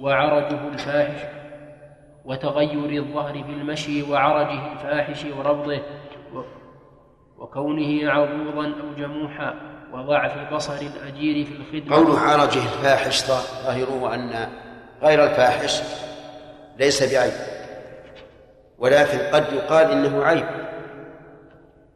وعرجه 0.00 0.68
الفاحش 0.68 1.20
وتغير 2.24 3.02
الظهر 3.02 3.32
في 3.32 3.50
المشي 3.50 4.02
وعرجه 4.02 4.72
الفاحش 4.72 5.24
وربضه 5.38 5.82
وكونه 7.38 8.10
عروضا 8.10 8.66
أو 8.66 8.94
جموحا 8.98 9.54
وضعف 9.92 10.52
بصر 10.54 10.74
الأجير 10.74 11.46
في 11.46 11.52
الخدمة. 11.52 11.96
قوله 11.96 12.20
عرجه 12.20 12.58
الفاحش 12.58 13.24
ظاهره 13.26 14.14
أن 14.14 14.48
غير 15.02 15.24
الفاحش 15.24 15.82
ليس 16.78 17.12
بعيب 17.12 17.32
ولكن 18.78 19.18
قد 19.18 19.52
يقال 19.52 19.90
إنه 19.90 20.24
عيب 20.24 20.46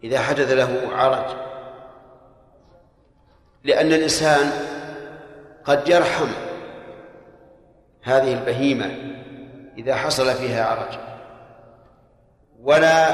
إذا 0.04 0.20
حدث 0.20 0.52
له 0.52 0.96
عرج. 0.96 1.36
لأن 3.64 3.86
الإنسان 3.86 4.67
قد 5.68 5.88
يرحم 5.88 6.28
هذه 8.02 8.32
البهيمة 8.32 8.90
إذا 9.78 9.94
حصل 9.94 10.34
فيها 10.34 10.64
عرج. 10.64 10.98
ولا 12.62 13.08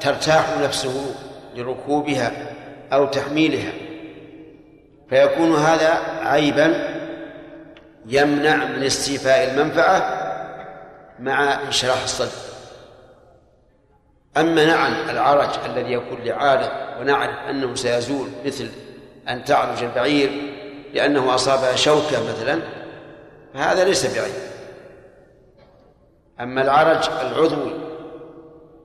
ترتاح 0.00 0.58
نفسه 0.62 1.14
لركوبها 1.54 2.32
أو 2.92 3.06
تحميلها. 3.06 3.72
فيكون 5.10 5.54
هذا 5.54 5.90
عيبا 6.22 6.74
يمنع 8.06 8.64
من 8.64 8.82
استيفاء 8.82 9.50
المنفعة 9.50 10.22
مع 11.18 11.62
انشراح 11.66 12.02
الصدر. 12.02 12.52
أما 14.36 14.64
نعم 14.64 15.10
العرج 15.10 15.50
الذي 15.66 15.92
يكون 15.92 16.18
لعارض 16.24 16.70
ونعرف 17.00 17.38
أنه 17.50 17.74
سيزول 17.74 18.28
مثل 18.44 18.68
أن 19.28 19.44
تعرج 19.44 19.82
البعير 19.82 20.51
لأنه 20.92 21.34
أصابها 21.34 21.76
شوكة 21.76 22.28
مثلا 22.28 22.60
فهذا 23.54 23.84
ليس 23.84 24.18
بعيب 24.18 24.34
أما 26.40 26.62
العرج 26.62 27.08
العضوي 27.10 27.74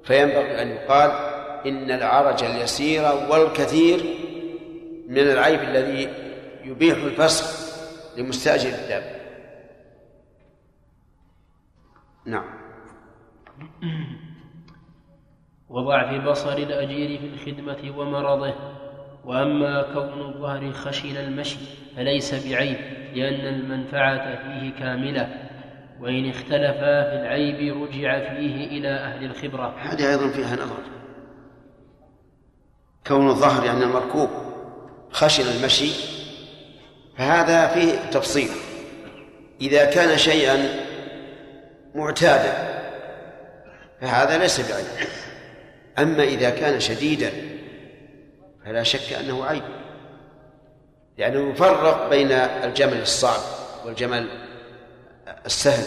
فينبغي 0.03 0.61
أن 0.61 0.67
يقال 0.67 1.11
إن 1.65 1.91
العرج 1.91 2.43
اليسير 2.43 3.03
والكثير 3.29 3.99
من 5.07 5.19
العيب 5.19 5.59
الذي 5.59 6.13
يبيح 6.63 6.97
الفسخ 6.97 7.67
لمستأجر 8.17 8.69
الدابة 8.69 9.17
نعم. 12.25 12.57
وضعف 15.69 16.25
بصر 16.25 16.57
الأجير 16.57 17.19
في 17.19 17.25
الخدمة 17.25 17.97
ومرضه. 17.97 18.76
وأما 19.25 19.81
كون 19.93 20.21
الظهر 20.21 20.71
خشن 20.71 21.17
المشي 21.17 21.57
فليس 21.95 22.33
بعيب 22.33 22.77
لأن 23.13 23.53
المنفعة 23.53 24.35
فيه 24.35 24.71
كاملة. 24.79 25.47
وإن 25.99 26.29
اختلفا 26.29 27.03
في 27.03 27.21
العيب 27.21 27.81
رجع 27.83 28.19
فيه 28.19 28.67
إلى 28.67 28.89
أهل 28.89 29.25
الخبرة. 29.25 29.75
هذه 29.79 30.09
أيضا 30.09 30.29
فيها 30.29 30.55
نظر. 30.55 30.77
كون 33.07 33.29
الظهر 33.29 33.65
يعني 33.65 33.83
المركوب 33.83 34.29
خشن 35.11 35.43
المشي 35.57 35.91
فهذا 37.17 37.67
فيه 37.67 38.09
تفصيل. 38.11 38.49
إذا 39.61 39.85
كان 39.85 40.17
شيئا 40.17 40.57
معتادا 41.95 42.53
فهذا 44.01 44.37
ليس 44.37 44.71
بعيب. 44.71 45.09
أما 45.99 46.23
إذا 46.23 46.49
كان 46.49 46.79
شديدا 46.79 47.31
فلا 48.67 48.83
شك 48.83 49.13
أنه 49.13 49.45
عيب 49.45 49.63
لأنه 51.17 51.51
يفرق 51.51 52.09
بين 52.09 52.31
الجمل 52.31 53.01
الصعب 53.01 53.41
والجمل 53.85 54.27
السهل 55.45 55.85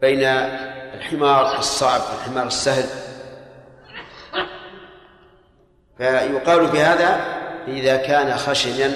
بين 0.00 0.22
الحمار 0.94 1.58
الصعب 1.58 2.00
والحمار 2.00 2.46
السهل. 2.46 2.84
فيقال 5.98 6.68
في 6.68 6.80
هذا 6.80 7.20
إذا 7.68 7.96
كان 7.96 8.36
خشنا 8.36 8.92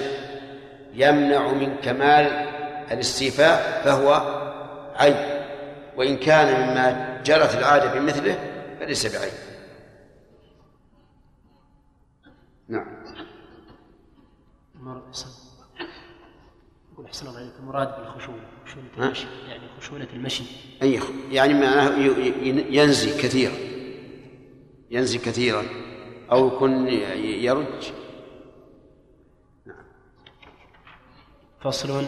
يمنع 0.94 1.52
من 1.52 1.76
كمال 1.76 2.26
الاستيفاء 2.90 3.82
فهو 3.84 4.40
عيب 4.96 5.40
وإن 5.96 6.16
كان 6.16 6.60
مما 6.60 7.20
جرت 7.24 7.54
العادة 7.54 7.94
بمثله 7.94 8.38
فليس 8.80 9.16
بعيب 9.16 9.50
نعم 12.70 12.86
يقول 14.80 15.02
أحسن 17.10 17.26
الله 17.26 17.38
عليك 17.38 17.52
المراد 17.60 17.88
بالخشونة. 17.96 18.42
خشونة 18.66 18.84
المشي 18.98 19.26
يعني 19.48 19.62
خشونة 19.80 20.08
المشي. 20.12 20.44
أي 20.82 21.00
يعني 21.32 21.54
معناه 21.54 21.98
ينزي 22.70 23.22
كثيرا. 23.22 23.52
ينزي 24.90 25.18
كثيرا. 25.18 25.62
أو 26.32 26.46
يكون 26.46 26.88
يرج. 26.88 27.92
نعم. 29.66 29.84
فصل. 31.60 32.04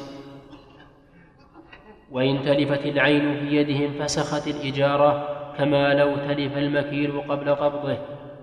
وإن 2.10 2.42
تلفت 2.42 2.86
العين 2.86 3.40
في 3.40 3.56
يده 3.56 3.86
انفسخت 3.86 4.48
الإجارة 4.48 5.28
كما 5.58 5.94
لو 5.94 6.16
تلف 6.16 6.56
المكيل 6.56 7.20
قبل 7.20 7.54
قبضه. 7.54 7.98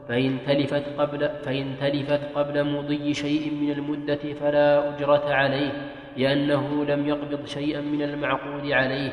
فإن 0.10 0.40
تلفت 0.48 0.84
قبل 0.98 1.30
فإن 1.46 1.76
تلفت 1.82 2.22
قبل 2.36 2.64
مضي 2.64 3.14
شيء 3.14 3.54
من 3.54 3.72
المدة 3.72 4.34
فلا 4.34 4.96
أجرة 4.96 5.34
عليه. 5.34 5.99
لأنه 6.18 6.86
لم 6.86 7.08
يقبض 7.08 7.46
شيئا 7.46 7.82
من 7.82 8.02
المعقود 8.02 8.72
عليه 8.72 9.12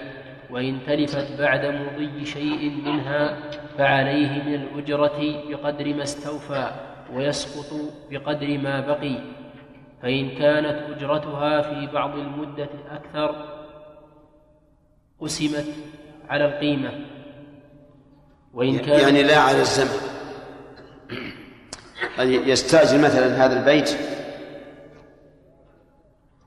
وإن 0.51 0.79
تلفت 0.87 1.39
بعد 1.39 1.67
مضي 1.67 2.25
شيء 2.25 2.71
منها 2.85 3.37
فعليه 3.79 4.43
من 4.43 4.55
الأجرة 4.55 5.43
بقدر 5.49 5.95
ما 5.95 6.03
استوفى 6.03 6.71
ويسقط 7.13 7.81
بقدر 8.11 8.59
ما 8.59 8.81
بقي. 8.81 9.19
فإن 10.03 10.31
كانت 10.31 10.97
أجرتها 10.97 11.63
في 11.63 11.93
بعض 11.93 12.19
المدة 12.19 12.69
أكثر 12.91 13.35
قسمت 15.21 15.67
على 16.29 16.45
القيمة. 16.45 16.91
وإن 18.55 18.79
كان 18.79 19.01
يعني 19.01 19.23
لا 19.23 19.39
على 19.39 19.61
الزمن 19.61 20.01
يستأجر 22.53 22.99
مثلا 22.99 23.45
هذا 23.45 23.61
البيت 23.61 24.16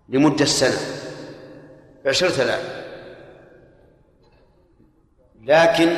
لمدة 0.09 0.45
سنة. 0.45 0.77
بعشرة 2.05 2.43
آلاف. 2.43 2.85
لكن 5.43 5.97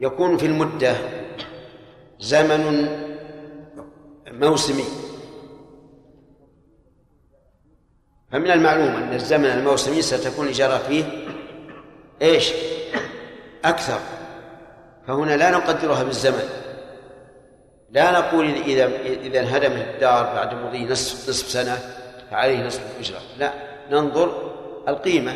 يكون 0.00 0.36
في 0.38 0.46
المدة 0.46 0.96
زمن 2.20 2.88
موسمي. 4.32 4.84
فمن 8.32 8.50
المعلوم 8.50 8.96
أن 8.96 9.14
الزمن 9.14 9.44
الموسمي 9.44 10.02
ستكون 10.02 10.46
الإجارة 10.46 10.78
فيه 10.78 11.04
إيش؟ 12.22 12.52
أكثر. 13.64 14.00
فهنا 15.06 15.36
لا 15.36 15.50
نقدرها 15.50 16.02
بالزمن. 16.02 16.48
لا 17.90 18.10
نقول 18.10 18.46
إذا 18.50 18.86
إذا 19.04 19.40
انهدمت 19.40 19.94
الدار 19.94 20.34
بعد 20.34 20.54
مضي 20.54 20.84
نصف 20.84 21.28
نصف 21.28 21.48
سنة. 21.48 21.95
فعليه 22.30 22.66
نصف 22.66 22.96
الأجرة. 22.96 23.18
لا 23.38 23.52
ننظر 23.90 24.52
القيمة 24.88 25.34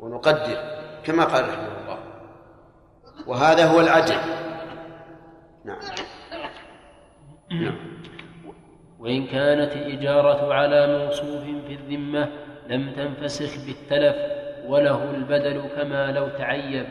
ونقدر 0.00 0.58
كما 1.04 1.24
قال 1.24 1.48
رحمه 1.48 1.82
الله. 1.82 1.98
وهذا 3.26 3.66
هو 3.66 3.80
العدل 3.80 4.16
نعم. 5.64 5.78
نعم. 7.50 7.76
وإن 8.98 9.26
كانت 9.26 9.72
الإجارة 9.72 10.54
على 10.54 10.98
موصوف 10.98 11.42
في 11.42 11.74
الذمة 11.74 12.28
لم 12.68 12.92
تنفسخ 12.92 13.66
بالتلف 13.66 14.16
وله 14.66 15.10
البدل 15.10 15.62
كما 15.76 16.12
لو 16.12 16.28
تعيب. 16.28 16.86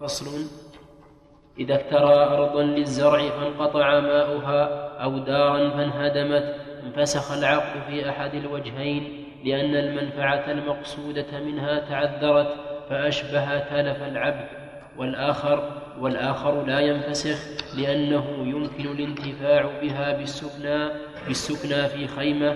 فصل. 0.00 0.46
إذا 1.58 1.74
اكترى 1.74 2.14
أرضا 2.14 2.62
للزرع 2.62 3.28
فانقطع 3.28 4.00
ماؤها 4.00 4.87
أو 5.02 5.18
دارا 5.18 5.70
فانهدمت 5.70 6.54
انفسخ 6.86 7.32
العقد 7.38 7.82
في 7.88 8.08
أحد 8.08 8.34
الوجهين 8.34 9.24
لأن 9.44 9.76
المنفعة 9.76 10.50
المقصودة 10.50 11.40
منها 11.40 11.78
تعذرت 11.78 12.54
فأشبه 12.90 13.58
تلف 13.58 14.02
العبد. 14.02 14.48
والآخر 14.98 15.82
والآخر 16.00 16.62
لا 16.66 16.80
ينفسخ 16.80 17.38
لأنه 17.76 18.26
يمكن 18.40 18.86
الانتفاع 18.86 19.80
بها 19.82 20.12
بالسكنى 20.12 20.88
بالسكنى 21.26 21.88
في 21.88 22.06
خيمة 22.06 22.54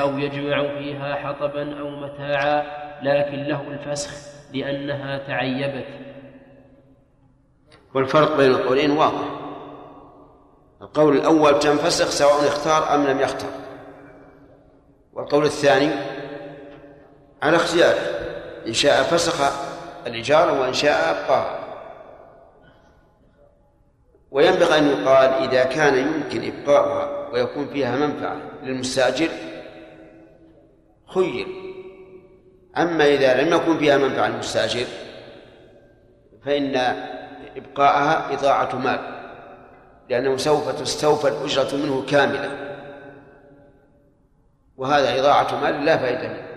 أو 0.00 0.18
يجمع 0.18 0.62
فيها 0.78 1.14
حطبا 1.14 1.80
أو 1.80 1.90
متاعا 1.90 2.62
لكن 3.02 3.42
له 3.42 3.62
الفسخ 3.70 4.10
لأنها 4.54 5.18
تعيبت. 5.18 5.86
والفرق 7.94 8.36
بين 8.36 8.50
القولين 8.50 8.90
واضح. 8.90 9.43
القول 10.84 11.16
الأول 11.16 11.58
تنفسخ 11.58 12.10
سواء 12.10 12.48
اختار 12.48 12.94
أم 12.94 13.06
لم 13.06 13.20
يختار. 13.20 13.50
والقول 15.12 15.44
الثاني 15.44 15.90
على 17.42 17.56
اختياره 17.56 18.00
إن 18.66 18.72
شاء 18.72 19.02
فسخ 19.02 19.52
الإجارة 20.06 20.60
وإن 20.60 20.72
شاء 20.72 21.10
أبقاها 21.10 21.58
وينبغي 24.30 24.78
أن 24.78 24.86
يقال 24.86 25.48
إذا 25.48 25.64
كان 25.64 25.98
يمكن 25.98 26.52
إبقاؤها 26.52 27.28
ويكون 27.32 27.66
فيها 27.66 27.96
منفعة 27.96 28.36
للمستأجر 28.62 29.28
خير. 31.14 31.46
أما 32.76 33.06
إذا 33.06 33.42
لم 33.42 33.54
يكن 33.54 33.78
فيها 33.78 33.98
منفعة 33.98 34.28
للمستأجر 34.28 34.86
فإن 36.44 36.76
إبقاءها 37.56 38.34
إضاعة 38.34 38.76
مال. 38.78 39.13
لأنه 40.10 40.36
سوف 40.36 40.80
تستوفى 40.80 41.28
الأجرة 41.28 41.76
منه 41.76 42.06
كاملة. 42.06 42.64
وهذا 44.76 45.20
إضاعة 45.20 45.60
مال 45.60 45.84
لا 45.84 45.96
فائدة 45.96 46.28
منه 46.28 46.54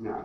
نعم. 0.00 0.24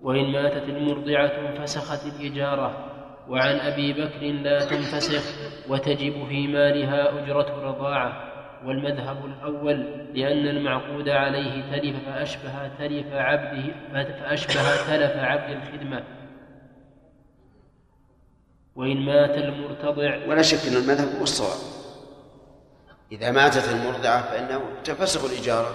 وإن 0.00 0.32
ماتت 0.32 0.68
المرضعة 0.68 1.48
انفسخت 1.48 2.06
الإجارة 2.06 2.84
وعن 3.28 3.56
أبي 3.56 3.92
بكر 3.92 4.20
لا 4.20 4.64
تنفسخ 4.64 5.22
وتجب 5.68 6.26
في 6.28 6.46
مالها 6.46 7.22
أجرة 7.22 7.68
رضاعة. 7.68 8.28
والمذهب 8.64 9.24
الأول 9.24 9.80
لأن 10.14 10.48
المعقود 10.48 11.08
عليه 11.08 11.62
تلف 11.70 11.96
فأشبه 12.06 12.68
تلف 12.78 13.12
عبده 13.12 13.74
فأشبه 13.92 14.76
تلف 14.88 15.16
عبد 15.16 15.50
الخدمة. 15.50 16.04
وإن 18.78 19.06
مات 19.06 19.30
المرتضع 19.30 20.26
ولا 20.28 20.42
شك 20.42 20.68
أن 20.68 20.76
المذهب 20.76 21.16
هو 21.16 21.22
الصواب. 21.22 21.58
إذا 23.12 23.30
ماتت 23.30 23.68
المرضعة 23.68 24.22
فإنه 24.22 24.62
تفسخ 24.84 25.24
الإجارة. 25.24 25.74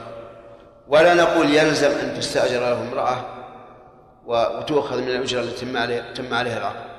ولا 0.88 1.13
نقول 1.13 1.49
يلزم 1.49 1.91
أن 1.91 2.13
تستأجر 2.17 2.59
له 2.59 2.89
امرأة 2.89 3.25
وتؤخذ 4.25 5.01
من 5.01 5.07
الأجرة 5.07 5.41
التي 5.41 5.65
تم 5.65 5.77
عليها 5.77 6.13
تم 6.13 6.34
عليها 6.34 6.57
العقد. 6.57 6.93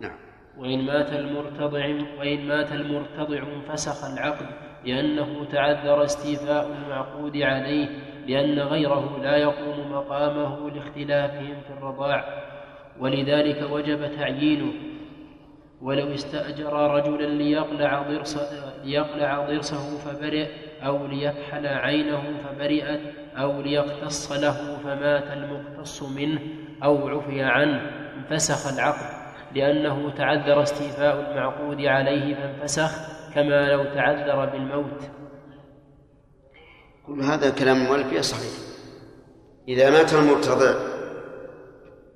نعم. 0.00 0.16
وإن 0.58 0.86
مات 0.86 1.12
المرتضع 1.12 1.86
وإن 2.18 2.48
مات 2.48 2.72
المرتضع 2.72 3.42
انفسخ 3.42 4.04
العقد 4.04 4.46
لأنه 4.84 5.44
تعذر 5.52 6.04
استيفاء 6.04 6.66
المعقود 6.66 7.36
عليه 7.36 7.88
لأن 8.30 8.58
غيره 8.58 9.18
لا 9.22 9.36
يقوم 9.36 9.92
مقامه 9.92 10.70
لاختلافهم 10.70 11.60
في 11.66 11.72
الرضاع 11.78 12.24
ولذلك 13.00 13.70
وجب 13.70 14.16
تعيينه. 14.16 14.72
ولو 15.82 16.14
استأجر 16.14 16.72
رجلا 16.72 17.26
ليقلع 17.26 18.02
ضرس 18.02 18.38
ليقلع 18.84 19.46
ضرسه 19.46 19.98
فبرئ 19.98 20.46
أو 20.82 21.06
ليكحل 21.06 21.66
عينه 21.66 22.22
فبرئت 22.44 23.00
أو 23.36 23.60
ليقتص 23.60 24.32
له 24.32 24.76
فمات 24.84 25.24
المقتص 25.32 26.02
منه 26.02 26.40
أو 26.84 27.08
عفي 27.08 27.42
عنه 27.42 27.90
انفسخ 28.16 28.72
العقد. 28.74 29.06
لأنه 29.54 30.10
تعذر 30.10 30.62
استيفاء 30.62 31.30
المعقود 31.30 31.80
عليه 31.80 32.34
فانفسخ 32.34 32.90
كما 33.34 33.68
لو 33.72 33.84
تعذر 33.84 34.44
بالموت. 34.44 35.19
كل 37.10 37.22
هذا 37.22 37.50
كلام 37.50 37.76
المؤلف 37.76 38.20
صحيح. 38.20 38.52
إذا 39.68 39.90
مات 39.90 40.12
المرتضع 40.12 40.74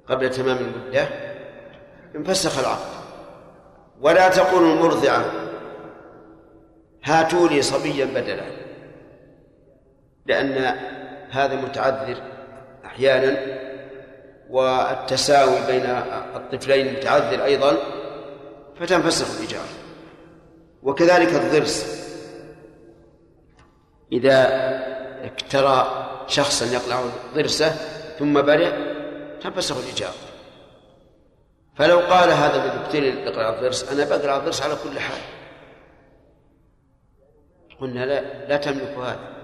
قبل 0.08 0.30
تمام 0.30 0.56
المدة 0.56 1.08
انفسخ 2.16 2.58
العقد. 2.58 3.04
ولا 4.00 4.28
تقول 4.28 4.62
المرضعة 4.70 5.24
هاتوا 7.04 7.48
لي 7.48 7.62
صبيا 7.62 8.04
بدلا. 8.04 8.44
لأن 10.26 10.76
هذا 11.30 11.54
متعذر 11.54 12.22
أحيانا 12.84 13.36
والتساوي 14.50 15.66
بين 15.66 15.86
الطفلين 16.36 16.92
متعذر 16.92 17.44
أيضا 17.44 17.76
فتنفسخ 18.80 19.40
الإجارة 19.40 19.68
وكذلك 20.82 21.28
الضرس. 21.28 22.04
إذا 24.12 24.46
اكترى 25.24 26.04
شخصا 26.26 26.66
يقلع 26.66 27.02
ضرسه 27.34 27.70
ثم 28.18 28.42
برئ 28.42 28.72
تنفسخ 29.40 29.76
الإجارة 29.76 30.14
فلو 31.74 31.98
قال 31.98 32.30
هذا 32.30 32.64
الذي 32.64 32.78
ابتلي 32.84 33.28
الضرس 33.48 33.92
أنا 33.92 34.04
بقرا 34.04 34.36
الضرس 34.36 34.62
على 34.62 34.74
كل 34.84 34.98
حال. 34.98 35.20
قلنا 37.80 38.06
لا 38.06 38.48
لا 38.48 38.56
تملك 38.56 38.98
هذا. 38.98 39.34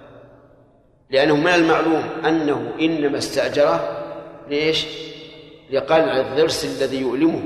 لأنه 1.11 1.37
من 1.37 1.49
المعلوم 1.49 2.03
أنه 2.25 2.73
إنما 2.81 3.19
استأجره 3.19 4.05
ليش؟ 4.49 4.87
لقلع 5.71 6.21
الضرس 6.21 6.65
الذي 6.65 7.01
يؤلمه. 7.01 7.43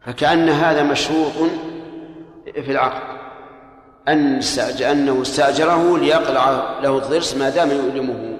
فكأن 0.00 0.48
هذا 0.48 0.82
مشروط 0.82 1.50
في 2.44 2.70
العقد 2.70 3.13
أن 4.08 4.38
أنه 4.82 5.22
استأجره 5.22 5.98
ليقلع 5.98 6.80
له 6.80 6.98
الضرس 6.98 7.36
ما 7.36 7.50
دام 7.50 7.70
يؤلمه. 7.70 8.38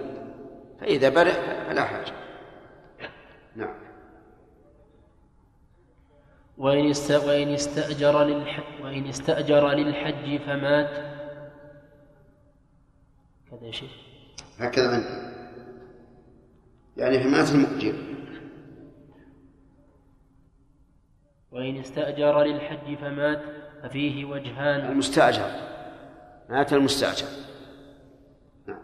فإذا 0.80 1.08
برئ 1.08 1.34
فلا 1.68 1.84
حاجة. 1.84 2.12
نعم. 3.56 3.74
وإن 6.58 6.90
وإن 7.28 7.54
استأجر 7.54 8.24
للح 8.24 8.64
وإن 8.82 9.08
استأجر 9.08 9.68
للحج 9.68 10.40
فمات. 10.40 10.90
كذا 13.50 13.66
يا 13.66 13.72
شيخ 13.72 13.90
هكذا. 14.58 14.94
عندي 14.94 15.34
يعني 16.96 17.20
حماية 17.20 17.52
المؤجر. 17.54 17.94
وإن 21.52 21.78
استأجر 21.78 22.42
للحج 22.42 22.94
فمات. 22.94 23.63
ففيه 23.84 24.24
وجهان. 24.24 24.90
المستأجر. 24.90 25.50
مات 26.48 26.72
المستأجر. 26.72 27.26
نعم. 28.66 28.82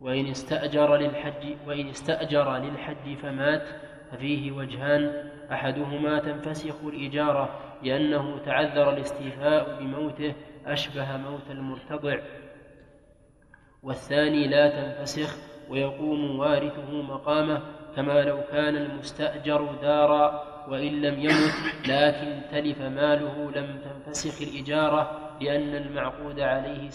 وإن 0.00 0.26
استأجر 0.26 0.96
للحج 0.96 1.56
وإن 1.66 1.88
استأجر 1.88 2.56
للحج 2.56 3.16
فمات 3.22 3.68
ففيه 4.12 4.52
وجهان. 4.52 5.30
أحدهما 5.52 6.18
تنفسخ 6.18 6.74
الإجارة 6.84 7.58
لأنه 7.82 8.38
تعذر 8.38 8.90
الاستيفاء 8.90 9.78
بموته 9.80 10.34
أشبه 10.66 11.16
موت 11.16 11.50
المرتضع. 11.50 12.18
والثاني 13.82 14.46
لا 14.46 14.68
تنفسخ 14.68 15.36
ويقوم 15.70 16.38
وارثه 16.38 17.02
مقامه 17.02 17.62
كما 17.96 18.22
لو 18.22 18.40
كان 18.52 18.76
المستأجر 18.76 19.74
دارا. 19.82 20.47
وإن 20.68 21.02
لم 21.02 21.20
يمت 21.20 21.54
لكن 21.88 22.42
تلف 22.50 22.80
ماله 22.80 23.50
لم 23.50 23.78
تنفسخ 23.78 24.42
الإجارة 24.42 25.30
لأن 25.40 25.74
المعقود 25.74 26.40
عليه. 26.40 26.90